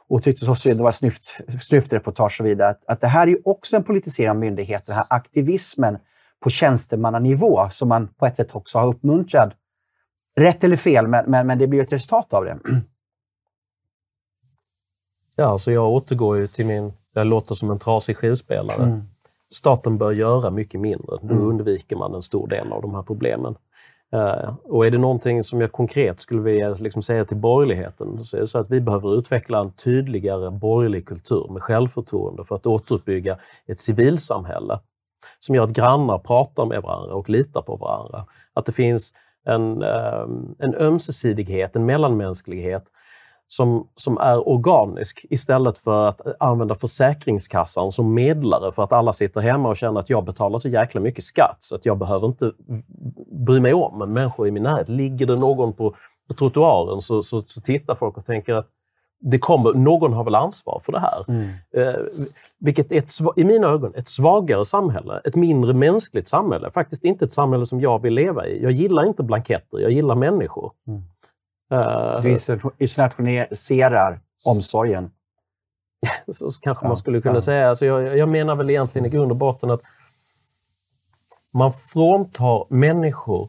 och 0.09 0.23
tyckte 0.23 0.45
så 0.45 0.55
synd, 0.55 0.81
det 0.81 0.85
var 0.85 0.93
snyft, 0.93 1.23
snyftreportage 1.61 2.25
och 2.25 2.33
så 2.33 2.45
vidare, 2.45 2.71
att, 2.71 2.85
att 2.87 3.01
det 3.01 3.07
här 3.07 3.23
är 3.23 3.31
ju 3.31 3.43
också 3.45 3.77
en 3.77 3.83
politisering 3.83 4.31
av 4.31 4.37
myndigheter, 4.37 4.87
den 4.87 4.97
här 4.97 5.07
aktivismen 5.11 5.99
på 6.41 6.51
tjänstemannanivå 6.51 7.69
som 7.71 7.89
man 7.89 8.09
på 8.09 8.27
ett 8.27 8.37
sätt 8.37 8.55
också 8.55 8.79
har 8.79 8.87
uppmuntrat. 8.87 9.53
Rätt 10.37 10.65
eller 10.65 10.77
fel, 10.77 11.07
men, 11.07 11.31
men, 11.31 11.47
men 11.47 11.59
det 11.59 11.67
blir 11.67 11.83
ett 11.83 11.93
resultat 11.93 12.33
av 12.33 12.45
det. 12.45 12.59
Ja, 15.37 15.45
alltså 15.45 15.73
jag 15.73 15.89
återgår 15.89 16.37
ju 16.37 16.47
till 16.47 16.67
min, 16.67 16.93
jag 17.13 17.27
låter 17.27 17.55
som 17.55 17.71
en 17.71 17.79
trasig 17.79 18.17
skivspelare. 18.17 18.83
Mm. 18.83 19.03
Staten 19.51 19.99
bör 19.99 20.13
göra 20.13 20.51
mycket 20.51 20.81
mindre. 20.81 21.17
Då 21.23 21.35
mm. 21.35 21.47
undviker 21.47 21.97
man 21.97 22.15
en 22.15 22.23
stor 22.23 22.49
del 22.49 22.73
av 22.73 22.83
de 22.83 22.95
här 22.95 23.03
problemen. 23.03 23.55
Eh, 24.13 24.55
och 24.65 24.87
är 24.87 24.91
det 24.91 24.99
någonting 24.99 25.45
som 25.45 25.61
jag 25.61 25.73
konkret 25.73 26.21
skulle 26.21 26.43
vilja 26.43 26.69
liksom 26.69 27.03
säga 27.03 27.25
till 27.25 27.37
borgerligheten 27.37 28.25
så 28.25 28.37
är 28.37 28.41
det 28.41 28.47
så 28.47 28.59
att 28.59 28.71
vi 28.71 28.81
behöver 28.81 29.19
utveckla 29.19 29.61
en 29.61 29.73
tydligare 29.73 30.51
borgerlig 30.51 31.07
kultur 31.07 31.47
med 31.53 31.63
självförtroende 31.63 32.45
för 32.45 32.57
att 32.57 32.67
återuppbygga 32.67 33.39
ett 33.67 33.81
civilsamhälle 33.81 34.81
som 35.41 35.55
gör 35.55 35.65
att 35.65 35.73
grannar 35.73 36.19
pratar 36.19 36.67
med 36.67 36.83
varandra 36.83 37.15
och 37.15 37.29
litar 37.29 37.63
på 37.63 37.77
varandra. 37.77 38.27
Att 38.55 38.67
det 38.67 38.73
finns 38.73 39.15
en, 39.45 39.83
eh, 39.83 40.27
en 40.59 40.75
ömsesidighet, 40.75 41.77
en 41.77 41.87
mellanmänsklighet 41.87 42.85
som, 43.49 43.89
som 43.97 44.19
är 44.19 44.49
organisk 44.49 45.27
istället 45.31 45.79
för 45.79 46.09
att 46.09 46.21
använda 46.41 46.75
Försäkringskassan 46.75 47.93
som 47.93 48.15
medlare 48.15 48.73
för 48.73 48.85
att 48.85 48.93
alla 48.93 49.13
sitter 49.13 49.41
hemma 49.41 49.69
och 49.69 49.77
känner 49.77 50.01
att 50.01 50.11
jag 50.11 50.25
betalar 50.25 50.59
så 50.59 50.69
jäkla 50.69 51.01
mycket 51.01 51.25
skatt 51.25 51.57
så 51.59 51.75
att 51.75 51.87
jag 51.87 51.99
behöver 51.99 52.27
inte 52.27 52.53
bry 53.47 53.61
mig 53.61 53.75
om 53.75 54.13
människor 54.13 54.49
i 54.49 54.51
min 54.51 54.63
närhet. 54.63 54.89
Ligger 54.89 55.27
det 55.27 55.37
någon 55.37 55.73
på, 55.73 55.95
på 56.29 56.35
trottoaren 56.35 57.01
så, 57.01 57.23
så, 57.23 57.41
så 57.41 57.61
tittar 57.61 57.95
folk 57.95 58.17
och 58.19 58.27
tänker 58.27 58.55
att 58.55 58.67
det 59.21 59.39
kommer, 59.39 59.73
någon 59.73 60.13
har 60.13 60.25
väl 60.25 60.35
ansvar 60.35 60.81
för 60.85 60.93
det 60.93 61.01
här. 61.01 61.25
Mm. 61.29 61.49
Eh, 61.77 62.01
vilket 62.59 62.93
är 62.93 62.99
ett, 62.99 63.13
i 63.37 63.45
mina 63.45 63.67
ögon 63.67 63.95
ett 63.95 64.09
svagare 64.09 64.65
samhälle, 64.65 65.21
ett 65.25 65.37
mindre 65.37 65.73
mänskligt 65.73 66.29
samhälle. 66.29 66.71
Faktiskt 66.71 67.05
inte 67.05 67.25
ett 67.25 67.33
samhälle 67.33 67.67
som 67.67 67.81
jag 67.81 68.03
vill 68.03 68.15
leva 68.15 68.47
i. 68.47 68.63
Jag 68.63 68.73
gillar 68.73 69.07
inte 69.07 69.23
blanketter, 69.23 69.79
jag 69.79 69.93
gillar 69.93 70.15
människor. 70.15 70.73
Mm. 70.87 71.03
Uh, 71.73 72.23
du 72.23 72.31
institutionaliserar 72.79 74.21
omsorgen. 74.45 75.11
Så 76.33 76.51
kanske 76.61 76.87
man 76.87 76.97
skulle 76.97 77.21
kunna 77.21 77.35
ja. 77.35 77.41
säga. 77.41 77.69
Alltså 77.69 77.87
jag, 77.87 78.19
jag 78.19 78.29
menar 78.29 78.55
väl 78.55 78.71
egentligen 78.71 79.07
i 79.07 79.09
grund 79.09 79.31
och 79.31 79.37
botten 79.37 79.71
att 79.71 79.83
man 81.51 81.73
fråntar 81.73 82.65
människor 82.69 83.49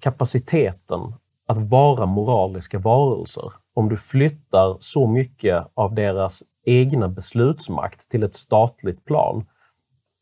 kapaciteten 0.00 1.14
att 1.46 1.70
vara 1.70 2.06
moraliska 2.06 2.78
varelser 2.78 3.52
om 3.74 3.88
du 3.88 3.96
flyttar 3.96 4.76
så 4.80 5.06
mycket 5.06 5.66
av 5.74 5.94
deras 5.94 6.42
egna 6.64 7.08
beslutsmakt 7.08 8.08
till 8.10 8.22
ett 8.22 8.34
statligt 8.34 9.04
plan 9.04 9.46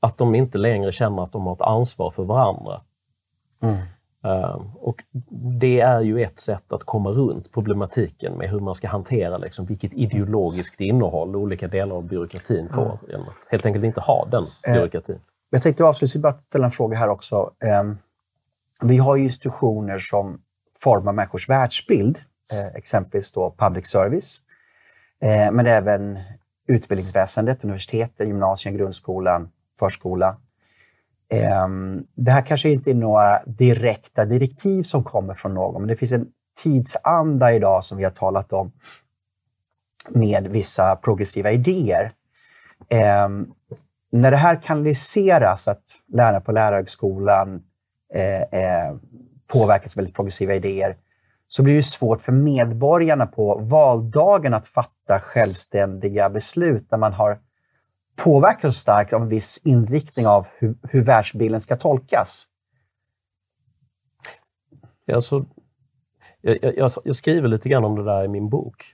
att 0.01 0.19
de 0.19 0.35
inte 0.35 0.59
längre 0.59 0.93
känner 0.93 1.23
att 1.23 1.33
de 1.33 1.47
har 1.47 1.53
ett 1.53 1.61
ansvar 1.61 2.11
för 2.11 2.25
varandra. 2.25 2.81
Mm. 3.63 3.77
Ehm, 4.27 4.71
och 4.75 5.03
det 5.55 5.81
är 5.81 6.01
ju 6.01 6.23
ett 6.23 6.39
sätt 6.39 6.73
att 6.73 6.85
komma 6.85 7.11
runt 7.11 7.53
problematiken 7.53 8.39
med 8.39 8.51
hur 8.51 8.61
man 8.61 8.75
ska 8.75 8.89
hantera 8.89 9.39
liksom, 9.39 9.67
vilket 9.67 9.95
ideologiskt 9.95 10.81
innehåll 10.81 11.37
olika 11.37 11.69
delar 11.69 11.97
av 11.97 12.05
byråkratin 12.05 12.69
får. 12.69 12.85
Mm. 12.85 12.97
Genom 13.09 13.29
att 13.29 13.35
helt 13.51 13.67
enkelt 13.67 13.85
inte 13.85 14.01
ha 14.01 14.29
den 14.31 14.45
eh, 14.67 14.75
byråkratin. 14.75 15.19
Jag 15.51 15.63
tänkte 15.63 15.85
avslutningsvis 15.85 16.23
bara 16.23 16.35
ställa 16.49 16.65
en 16.65 16.71
fråga 16.71 16.99
här 16.99 17.09
också. 17.09 17.51
Ehm, 17.61 17.99
vi 18.81 18.97
har 18.97 19.17
ju 19.17 19.25
institutioner 19.25 19.99
som 19.99 20.41
formar 20.81 21.13
människors 21.13 21.49
världsbild, 21.49 22.19
eh, 22.53 22.67
exempelvis 22.67 23.33
då 23.33 23.55
public 23.59 23.87
service, 23.87 24.41
eh, 25.21 25.53
men 25.53 25.67
även 25.67 26.19
utbildningsväsendet, 26.69 27.65
universiteten, 27.65 28.29
gymnasien, 28.29 28.77
grundskolan, 28.77 29.49
förskola. 29.79 30.37
Ehm, 31.29 32.05
det 32.15 32.31
här 32.31 32.43
kanske 32.43 32.71
inte 32.71 32.91
är 32.91 32.95
några 32.95 33.43
direkta 33.45 34.25
direktiv 34.25 34.83
som 34.83 35.05
kommer 35.05 35.35
från 35.35 35.55
någon, 35.55 35.83
men 35.83 35.89
det 35.89 35.97
finns 35.97 36.13
en 36.13 36.27
tidsanda 36.63 37.53
idag 37.53 37.85
som 37.85 37.99
vi 37.99 38.05
har 38.05 38.11
talat 38.11 38.53
om 38.53 38.73
med 40.09 40.47
vissa 40.47 40.97
progressiva 40.97 41.53
idéer. 41.53 42.13
Ehm, 42.89 43.47
när 44.13 44.31
det 44.31 44.37
här 44.37 44.63
kanaliseras, 44.63 45.69
att 45.69 45.83
lärare 46.13 46.41
på 46.41 46.53
lärarhögskolan 46.53 47.63
eh, 48.15 48.43
eh, 48.43 48.91
påverkas 48.93 48.93
av 48.93 48.99
påverkas 49.47 49.97
väldigt 49.97 50.15
progressiva 50.15 50.55
idéer, 50.55 50.97
så 51.49 51.63
blir 51.63 51.77
det 51.77 51.83
svårt 51.83 52.21
för 52.21 52.33
medborgarna 52.33 53.27
på 53.27 53.59
valdagen 53.59 54.55
att 54.55 54.67
fatta 54.67 55.21
självständiga 55.21 56.31
beslut 56.31 56.91
när 56.91 56.99
man 56.99 57.13
har 57.13 57.39
påverkas 58.17 58.77
starkt 58.77 59.13
av 59.13 59.23
en 59.23 59.29
viss 59.29 59.61
inriktning 59.65 60.27
av 60.27 60.47
hur, 60.59 60.75
hur 60.83 61.05
världsbilden 61.05 61.61
ska 61.61 61.77
tolkas. 61.77 62.47
Alltså, 65.13 65.45
jag, 66.41 66.59
jag, 66.77 66.91
jag, 67.05 67.17
skriver 67.17 67.49
lite 67.49 67.69
grann 67.69 67.85
om 67.85 67.97
det 67.97 68.05
där 68.05 68.25
i 68.25 68.29
min 68.29 68.49
bok. 68.49 68.85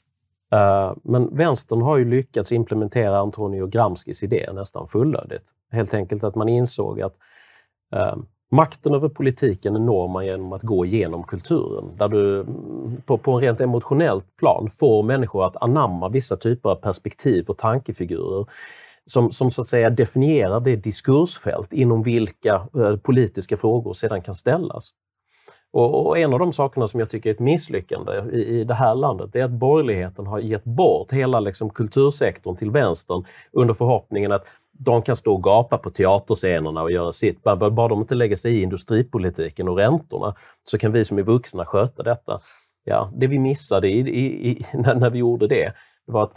Uh, 0.54 0.94
men 1.02 1.36
vänstern 1.36 1.82
har 1.82 1.96
ju 1.96 2.04
lyckats 2.04 2.52
implementera 2.52 3.18
Antonio 3.18 3.66
Gramscis 3.66 4.22
idé 4.22 4.50
nästan 4.52 4.88
fullödigt. 4.88 5.50
Helt 5.70 5.94
enkelt 5.94 6.24
att 6.24 6.34
man 6.34 6.48
insåg 6.48 7.00
att 7.00 7.14
uh, 7.96 8.16
makten 8.50 8.94
över 8.94 9.08
politiken 9.08 9.72
når 9.72 10.08
man 10.08 10.26
genom 10.26 10.52
att 10.52 10.62
gå 10.62 10.84
igenom 10.84 11.24
kulturen. 11.24 11.96
Där 11.96 12.08
du 12.08 12.40
mm, 12.40 13.02
på, 13.06 13.18
på 13.18 13.32
en 13.32 13.40
rent 13.40 13.60
emotionellt 13.60 14.36
plan 14.36 14.68
får 14.70 15.02
människor 15.02 15.46
att 15.46 15.62
anamma 15.62 16.08
vissa 16.08 16.36
typer 16.36 16.70
av 16.70 16.76
perspektiv 16.76 17.44
och 17.48 17.58
tankefigurer 17.58 18.46
som, 19.06 19.32
som 19.32 19.50
så 19.50 19.62
att 19.62 19.68
säga 19.68 19.90
definierar 19.90 20.60
det 20.60 20.76
diskursfält 20.76 21.72
inom 21.72 22.02
vilka 22.02 22.68
eh, 22.74 22.96
politiska 22.96 23.56
frågor 23.56 23.92
sedan 23.92 24.22
kan 24.22 24.34
ställas. 24.34 24.90
Och, 25.72 26.06
och, 26.06 26.18
en 26.18 26.32
av 26.32 26.38
de 26.38 26.52
sakerna 26.52 26.88
som 26.88 27.00
jag 27.00 27.10
tycker 27.10 27.30
är 27.30 27.34
ett 27.34 27.40
misslyckande 27.40 28.12
i, 28.32 28.60
i 28.60 28.64
det 28.64 28.74
här 28.74 28.94
landet 28.94 29.36
är 29.36 29.44
att 29.44 29.50
borgerligheten 29.50 30.26
har 30.26 30.38
gett 30.38 30.64
bort 30.64 31.12
hela 31.12 31.40
liksom, 31.40 31.70
kultursektorn 31.70 32.56
till 32.56 32.70
vänstern 32.70 33.24
under 33.52 33.74
förhoppningen 33.74 34.32
att 34.32 34.46
de 34.72 35.02
kan 35.02 35.16
stå 35.16 35.34
och 35.34 35.42
gapa 35.42 35.78
på 35.78 35.90
teaterscenerna 35.90 36.82
och 36.82 36.90
göra 36.90 37.12
sitt. 37.12 37.42
Bara, 37.42 37.70
bara 37.70 37.88
de 37.88 38.00
inte 38.00 38.14
lägger 38.14 38.36
sig 38.36 38.54
i 38.54 38.62
industripolitiken 38.62 39.68
och 39.68 39.76
räntorna 39.76 40.34
så 40.64 40.78
kan 40.78 40.92
vi 40.92 41.04
som 41.04 41.18
är 41.18 41.22
vuxna 41.22 41.66
sköta 41.66 42.02
detta. 42.02 42.40
Ja, 42.84 43.10
det 43.14 43.26
vi 43.26 43.38
missade 43.38 43.88
i, 43.88 43.98
i, 43.98 44.50
i, 44.50 44.64
när, 44.72 44.94
när 44.94 45.10
vi 45.10 45.18
gjorde 45.18 45.46
det, 45.46 45.72
det 46.06 46.12
var 46.12 46.22
att 46.22 46.32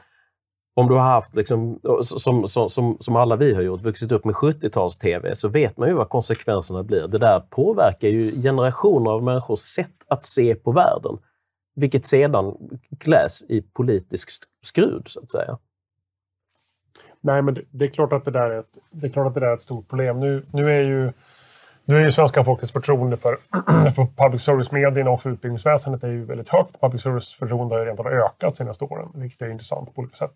om 0.78 0.88
du 0.88 0.93
har 0.93 1.01
haft, 1.01 1.36
liksom, 1.36 1.80
som, 2.01 2.47
som, 2.47 2.97
som 2.99 3.15
alla 3.15 3.36
vi 3.36 3.53
har 3.53 3.61
gjort, 3.61 3.82
vuxit 3.82 4.11
upp 4.11 4.26
med 4.26 4.36
70-tals-tv, 4.36 5.36
så 5.36 5.47
vet 5.47 5.78
man 5.78 5.89
ju 5.89 5.93
vad 5.93 6.09
konsekvenserna 6.09 6.84
blir. 6.84 7.07
Det 7.07 7.17
där 7.17 7.39
påverkar 7.39 8.07
ju 8.07 8.41
generationer 8.41 9.11
av 9.11 9.23
människors 9.23 9.59
sätt 9.59 9.91
att 10.07 10.26
se 10.26 10.55
på 10.55 10.71
världen, 10.71 11.17
vilket 11.76 12.05
sedan 12.05 12.57
kläs 12.99 13.43
i 13.49 13.61
politisk 13.61 14.30
skrud, 14.63 15.03
så 15.07 15.19
att 15.19 15.32
säga. 15.32 15.57
Nej, 17.21 17.41
men 17.41 17.53
det, 17.53 17.61
det, 17.71 17.86
är 17.86 17.89
klart 17.89 18.13
att 18.13 18.26
det 18.26 18.32
där 18.32 18.49
är 18.49 18.59
ett, 18.59 18.78
det 18.91 19.07
är, 19.07 19.11
klart 19.11 19.28
att 19.28 19.34
det 19.34 19.39
där 19.39 19.47
är 19.47 19.53
ett 19.53 19.61
stort 19.61 19.88
problem. 19.88 20.19
Nu, 20.19 20.45
nu 20.51 20.71
är 20.71 20.82
ju 20.82 21.11
nu 21.86 21.97
är 21.97 22.01
ju 22.01 22.11
svenska 22.11 22.43
folkets 22.43 22.71
förtroende 22.71 23.17
för, 23.17 23.38
för 23.95 24.23
public 24.23 24.41
service-medierna 24.41 25.09
och 25.09 25.21
för 25.21 25.30
utbildningsväsendet 25.30 26.03
är 26.03 26.07
ju 26.07 26.26
väldigt 26.26 26.49
högt. 26.49 26.82
Public 26.82 27.01
service-förtroende 27.01 27.76
har 27.76 27.80
ju 27.80 27.86
rent 27.86 27.99
av 27.99 28.07
ökat 28.07 28.57
senaste 28.57 28.84
åren, 28.84 29.09
vilket 29.15 29.41
är 29.41 29.49
intressant 29.49 29.95
på 29.95 30.01
olika 30.01 30.15
sätt. 30.15 30.34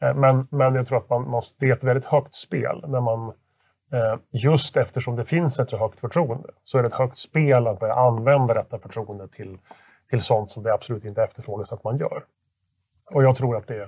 Eh, 0.00 0.14
men, 0.14 0.48
men 0.50 0.74
jag 0.74 0.88
tror 0.88 0.98
att 0.98 1.10
man, 1.10 1.30
man, 1.30 1.42
det 1.58 1.68
är 1.68 1.72
ett 1.72 1.84
väldigt 1.84 2.04
högt 2.04 2.34
spel 2.34 2.84
när 2.88 3.00
man 3.00 3.32
eh, 3.92 4.16
Just 4.30 4.76
eftersom 4.76 5.16
det 5.16 5.24
finns 5.24 5.60
ett 5.60 5.70
så 5.70 5.76
högt 5.76 6.00
förtroende 6.00 6.48
så 6.64 6.78
är 6.78 6.82
det 6.82 6.88
ett 6.88 6.94
högt 6.94 7.18
spel 7.18 7.66
att 7.66 7.80
börja 7.80 7.94
använda 7.94 8.54
detta 8.54 8.78
förtroende 8.78 9.28
till, 9.28 9.58
till 10.10 10.22
sånt 10.22 10.50
som 10.50 10.62
det 10.62 10.74
absolut 10.74 11.04
inte 11.04 11.22
efterfrågas 11.22 11.72
att 11.72 11.84
man 11.84 11.98
gör. 11.98 12.24
Och 13.10 13.24
jag 13.24 13.36
tror 13.36 13.56
att 13.56 13.66
det, 13.66 13.82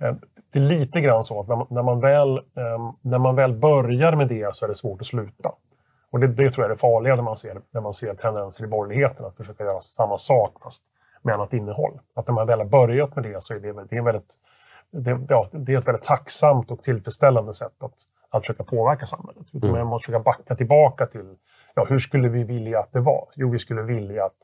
eh, 0.00 0.14
det 0.52 0.58
är 0.58 0.62
lite 0.62 1.00
grann 1.00 1.24
så 1.24 1.40
att 1.40 1.48
när 1.48 1.56
man, 1.56 1.66
när 1.70 1.82
man, 1.82 2.00
väl, 2.00 2.38
ehm, 2.38 2.92
när 3.00 3.18
man 3.18 3.36
väl 3.36 3.52
börjar 3.52 4.12
med 4.16 4.28
det 4.28 4.56
så 4.56 4.64
är 4.64 4.68
det 4.68 4.74
svårt 4.74 5.00
att 5.00 5.06
sluta. 5.06 5.52
Och 6.10 6.20
det, 6.20 6.26
det 6.26 6.50
tror 6.50 6.64
jag 6.64 6.70
är 6.70 6.74
det 6.74 6.80
farliga 6.80 7.16
när 7.16 7.22
man 7.22 7.36
ser, 7.36 7.60
när 7.70 7.80
man 7.80 7.94
ser 7.94 8.14
tendenser 8.14 8.64
i 8.64 8.66
borgerligheten, 8.66 9.26
att 9.26 9.36
försöka 9.36 9.64
göra 9.64 9.80
samma 9.80 10.16
sak 10.16 10.52
fast 10.62 10.84
med 11.22 11.34
annat 11.34 11.52
innehåll. 11.52 12.00
Att 12.14 12.26
när 12.26 12.34
man 12.34 12.46
väl 12.46 12.58
har 12.58 12.66
börjat 12.66 13.16
med 13.16 13.24
det 13.24 13.42
så 13.42 13.54
är 13.54 13.60
det, 13.60 13.72
det 13.72 13.96
är 13.96 13.98
en 13.98 14.04
väldigt 14.04 14.34
det, 14.90 15.20
ja, 15.28 15.48
det 15.52 15.74
är 15.74 15.78
ett 15.78 15.88
väldigt 15.88 16.04
tacksamt 16.04 16.70
och 16.70 16.82
tillfredsställande 16.82 17.54
sätt 17.54 17.82
att, 17.82 17.94
att 18.30 18.42
försöka 18.42 18.64
påverka 18.64 19.06
samhället. 19.06 19.54
Mm. 19.54 19.70
Man 19.70 19.86
måste 19.86 20.06
försöka 20.06 20.22
backa 20.22 20.54
tillbaka 20.54 21.06
till 21.06 21.36
ja, 21.74 21.84
hur 21.84 21.98
skulle 21.98 22.28
vi 22.28 22.44
vilja 22.44 22.80
att 22.80 22.92
det 22.92 23.00
var? 23.00 23.28
Jo, 23.34 23.50
vi 23.50 23.58
skulle 23.58 23.82
vilja 23.82 24.24
att, 24.24 24.36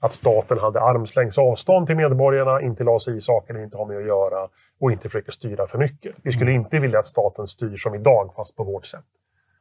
att 0.00 0.12
staten 0.12 0.58
hade 0.58 0.80
armslängds 0.80 1.38
avstånd 1.38 1.86
till 1.86 1.96
medborgarna, 1.96 2.60
inte 2.60 2.84
la 2.84 3.00
sig 3.00 3.16
i 3.16 3.20
saker 3.20 3.54
det 3.54 3.62
inte 3.62 3.76
har 3.76 3.84
med 3.84 3.96
att 3.96 4.06
göra 4.06 4.48
och 4.80 4.92
inte 4.92 5.08
försöker 5.08 5.32
styra 5.32 5.66
för 5.66 5.78
mycket. 5.78 6.16
Vi 6.22 6.32
skulle 6.32 6.50
mm. 6.50 6.62
inte 6.62 6.78
vilja 6.78 6.98
att 6.98 7.06
staten 7.06 7.46
styr 7.46 7.76
som 7.76 7.94
idag, 7.94 8.32
fast 8.36 8.56
på 8.56 8.64
vårt 8.64 8.86
sätt. 8.86 9.04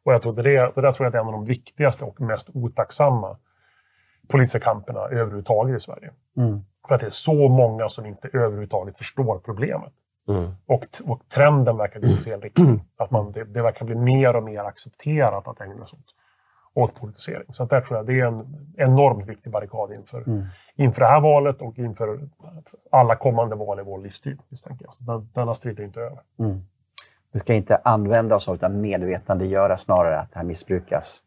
Och 0.04 0.14
jag 0.14 0.22
tror 0.22 0.34
det, 0.34 0.44
det 0.44 0.82
där 0.82 0.92
tror 0.92 1.06
jag 1.06 1.16
är 1.16 1.20
en 1.20 1.28
av 1.28 1.32
de 1.32 1.46
viktigaste 1.46 2.06
och 2.06 2.22
mest 2.22 2.50
otacksamma 2.54 3.38
politiska 4.28 4.60
kamperna 4.60 5.00
överhuvudtaget 5.00 5.78
i 5.78 5.80
Sverige. 5.80 6.12
Mm. 6.38 6.62
För 6.88 6.96
att 6.96 7.02
det 7.02 7.08
är 7.08 7.12
så 7.12 7.48
många 7.48 7.90
som 7.90 8.06
inte 8.06 8.30
överhuvudtaget 8.34 8.98
förstår 8.98 9.40
problemet. 9.40 9.94
Mm. 10.28 10.52
Och, 10.66 10.86
och, 11.04 11.22
trenden 11.30 11.78
verkar 11.78 12.00
gå 12.00 12.08
i 12.08 12.18
fel 12.18 12.42
riktning. 12.42 12.68
Mm. 12.68 12.82
Att 12.98 13.12
man, 13.12 13.32
det, 13.32 13.44
det, 13.44 13.62
verkar 13.62 13.86
bli 13.86 13.96
mer 13.96 14.36
och 14.36 14.44
mer 14.44 14.60
accepterat 14.60 15.48
att 15.48 15.62
ägna 15.62 15.86
sig 15.86 16.00
åt, 16.00 16.14
åt 16.74 16.96
politisering. 16.96 17.54
Så 17.54 17.64
att 17.64 17.70
där 17.70 17.82
tror 17.82 17.98
jag 17.98 18.06
det 18.06 18.20
är 18.20 18.26
en 18.26 18.74
enormt 18.78 19.28
viktig 19.28 19.52
barrikad 19.52 19.94
inför, 19.94 20.28
mm. 20.28 20.46
inför 20.76 21.02
det 21.02 21.08
här 21.08 21.22
valet 21.22 21.62
och 21.62 21.80
inför 21.80 22.20
alla 22.92 23.16
kommande 23.16 23.56
val 23.56 23.80
i 23.80 23.84
vår 23.84 24.02
livstid. 24.02 24.40
Misstänker 24.50 24.86
jag. 24.86 24.94
Så 24.94 25.04
den, 25.04 25.30
denna 25.34 25.56
strid 25.56 25.80
är 25.80 25.84
inte 25.84 26.02
över. 26.02 26.20
Mm. 26.40 26.62
Vi 27.32 27.40
ska 27.40 27.54
inte 27.54 27.76
använda 27.84 28.36
oss 28.36 28.50
av 28.50 28.56
utan 28.56 28.82
medvetandegöra 28.82 29.78
snarare 29.78 30.20
att 30.20 30.32
det 30.32 30.40
här 30.40 30.46
missbrukas. 30.46 31.24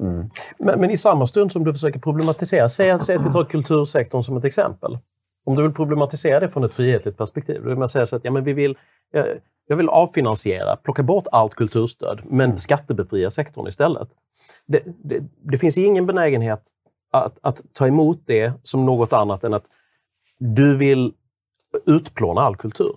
Mm. 0.00 0.30
Men, 0.58 0.80
men, 0.80 0.90
i 0.90 0.96
samma 0.96 1.26
stund 1.26 1.52
som 1.52 1.64
du 1.64 1.72
försöker 1.72 2.00
problematisera, 2.00 2.68
säg, 2.68 3.00
säg 3.00 3.16
att 3.16 3.26
vi 3.26 3.32
tar 3.32 3.44
kultursektorn 3.50 4.22
som 4.22 4.36
ett 4.36 4.44
exempel. 4.44 4.98
Om 5.44 5.56
du 5.56 5.62
vill 5.62 5.72
problematisera 5.72 6.40
det 6.40 6.48
från 6.48 6.64
ett 6.64 6.74
frihetligt 6.74 7.16
perspektiv, 7.16 7.62
då 7.62 7.68
vill 7.68 7.78
man 7.78 7.88
säga 7.88 8.06
så 8.06 8.16
att 8.16 8.24
ja, 8.24 8.30
men 8.30 8.44
vi 8.44 8.52
vill, 8.52 8.78
eh, 9.14 9.24
jag 9.66 9.76
vill 9.76 9.88
avfinansiera, 9.88 10.76
plocka 10.76 11.02
bort 11.02 11.24
allt 11.32 11.54
kulturstöd, 11.54 12.20
men 12.24 12.58
skattebefria 12.58 13.30
sektorn 13.30 13.66
istället. 13.66 14.08
Det, 14.66 14.82
det, 14.86 15.22
det 15.42 15.58
finns 15.58 15.78
ingen 15.78 16.06
benägenhet 16.06 16.62
att, 17.10 17.38
att, 17.42 17.62
ta 17.72 17.86
emot 17.86 18.22
det 18.26 18.52
som 18.62 18.86
något 18.86 19.12
annat 19.12 19.44
än 19.44 19.54
att 19.54 19.64
du 20.38 20.76
vill 20.76 21.12
utplåna 21.86 22.40
all 22.40 22.56
kultur. 22.56 22.96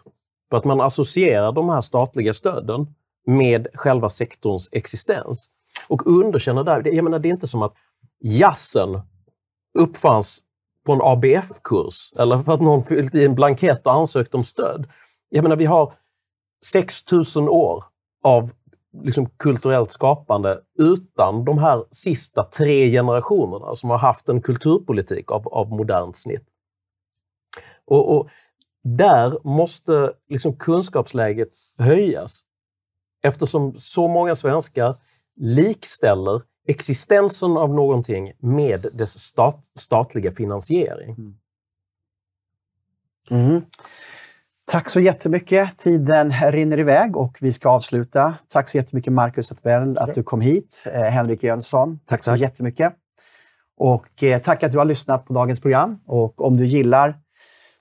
För 0.49 0.57
att 0.57 0.65
man 0.65 0.81
associerar 0.81 1.51
de 1.51 1.69
här 1.69 1.81
statliga 1.81 2.33
stöden 2.33 2.87
med 3.25 3.67
själva 3.73 4.09
sektorns 4.09 4.69
existens. 4.71 5.49
Och 5.87 6.07
underkänner 6.07 6.63
där, 6.63 6.87
jag 6.87 7.03
menar 7.03 7.19
det 7.19 7.27
är 7.27 7.33
inte 7.33 7.47
som 7.47 7.61
att 7.61 7.73
jazzen 8.19 9.01
uppfanns 9.79 10.43
på 10.83 10.93
en 10.93 11.01
ABF-kurs 11.01 12.13
eller 12.19 12.43
för 12.43 12.53
att 12.53 12.61
någon 12.61 12.83
fyllt 12.83 13.15
i 13.15 13.25
en 13.25 13.35
blankett 13.35 13.87
och 13.87 13.93
ansökt 13.93 14.35
om 14.35 14.43
stöd. 14.43 14.87
Jag 15.29 15.43
menar, 15.43 15.55
vi 15.55 15.65
har 15.65 15.93
6000 16.65 17.49
år 17.49 17.83
av 18.23 18.51
liksom 19.03 19.29
kulturellt 19.29 19.91
skapande 19.91 20.61
utan 20.79 21.45
de 21.45 21.57
här 21.57 21.85
sista 21.91 22.43
tre 22.43 22.91
generationerna 22.91 23.75
som 23.75 23.89
har 23.89 23.97
haft 23.97 24.29
en 24.29 24.41
kulturpolitik 24.41 25.31
av, 25.31 25.47
av 25.47 25.69
modernt 25.69 26.15
snitt. 26.15 26.47
Och, 27.85 28.15
och 28.15 28.29
där 28.83 29.37
måste 29.43 30.13
liksom 30.29 30.55
kunskapsläget 30.55 31.49
höjas 31.77 32.41
eftersom 33.23 33.73
så 33.75 34.07
många 34.07 34.35
svenskar 34.35 34.97
likställer 35.35 36.41
existensen 36.67 37.57
av 37.57 37.73
någonting 37.73 38.33
med 38.39 38.85
dess 38.93 39.19
stat, 39.19 39.63
statliga 39.75 40.31
finansiering. 40.31 41.09
Mm. 41.09 41.35
Mm. 43.29 43.61
Tack 44.65 44.89
så 44.89 44.99
jättemycket. 44.99 45.77
Tiden 45.77 46.31
rinner 46.31 46.79
iväg 46.79 47.17
och 47.17 47.37
vi 47.41 47.53
ska 47.53 47.69
avsluta. 47.69 48.35
Tack 48.47 48.69
så 48.69 48.77
jättemycket 48.77 49.13
Marcus 49.13 49.51
Attveld 49.51 49.97
att 49.97 50.13
du 50.13 50.23
kom 50.23 50.41
hit. 50.41 50.83
Eh, 50.93 51.01
Henrik 51.01 51.43
Jönsson, 51.43 51.99
tack, 51.99 52.21
tack 52.21 52.37
så 52.37 52.41
jättemycket. 52.41 52.93
Och 53.77 54.23
eh, 54.23 54.41
tack 54.41 54.63
att 54.63 54.71
du 54.71 54.77
har 54.77 54.85
lyssnat 54.85 55.25
på 55.25 55.33
dagens 55.33 55.61
program. 55.61 55.99
Och 56.07 56.41
om 56.41 56.57
du 56.57 56.65
gillar 56.65 57.17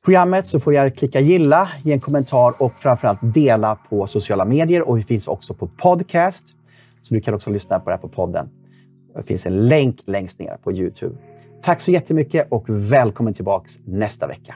programmet 0.04 0.46
så 0.46 0.60
får 0.60 0.72
du 0.72 0.90
klicka 0.90 1.20
gilla, 1.20 1.68
ge 1.84 1.92
en 1.92 2.00
kommentar 2.00 2.62
och 2.62 2.72
framförallt 2.72 3.20
dela 3.22 3.74
på 3.74 4.06
sociala 4.06 4.44
medier. 4.44 4.82
Och 4.82 4.98
vi 4.98 5.02
finns 5.02 5.28
också 5.28 5.54
på 5.54 5.68
podcast, 5.68 6.48
så 7.02 7.14
du 7.14 7.20
kan 7.20 7.34
också 7.34 7.50
lyssna 7.50 7.80
på 7.80 7.90
det 7.90 7.96
här 7.96 8.02
på 8.02 8.08
podden. 8.08 8.48
Det 9.14 9.22
finns 9.22 9.46
en 9.46 9.68
länk 9.68 10.00
längst 10.04 10.38
ner 10.38 10.56
på 10.62 10.72
Youtube. 10.72 11.16
Tack 11.62 11.80
så 11.80 11.90
jättemycket 11.90 12.46
och 12.50 12.64
välkommen 12.68 13.34
tillbaka 13.34 13.66
nästa 13.84 14.26
vecka. 14.26 14.54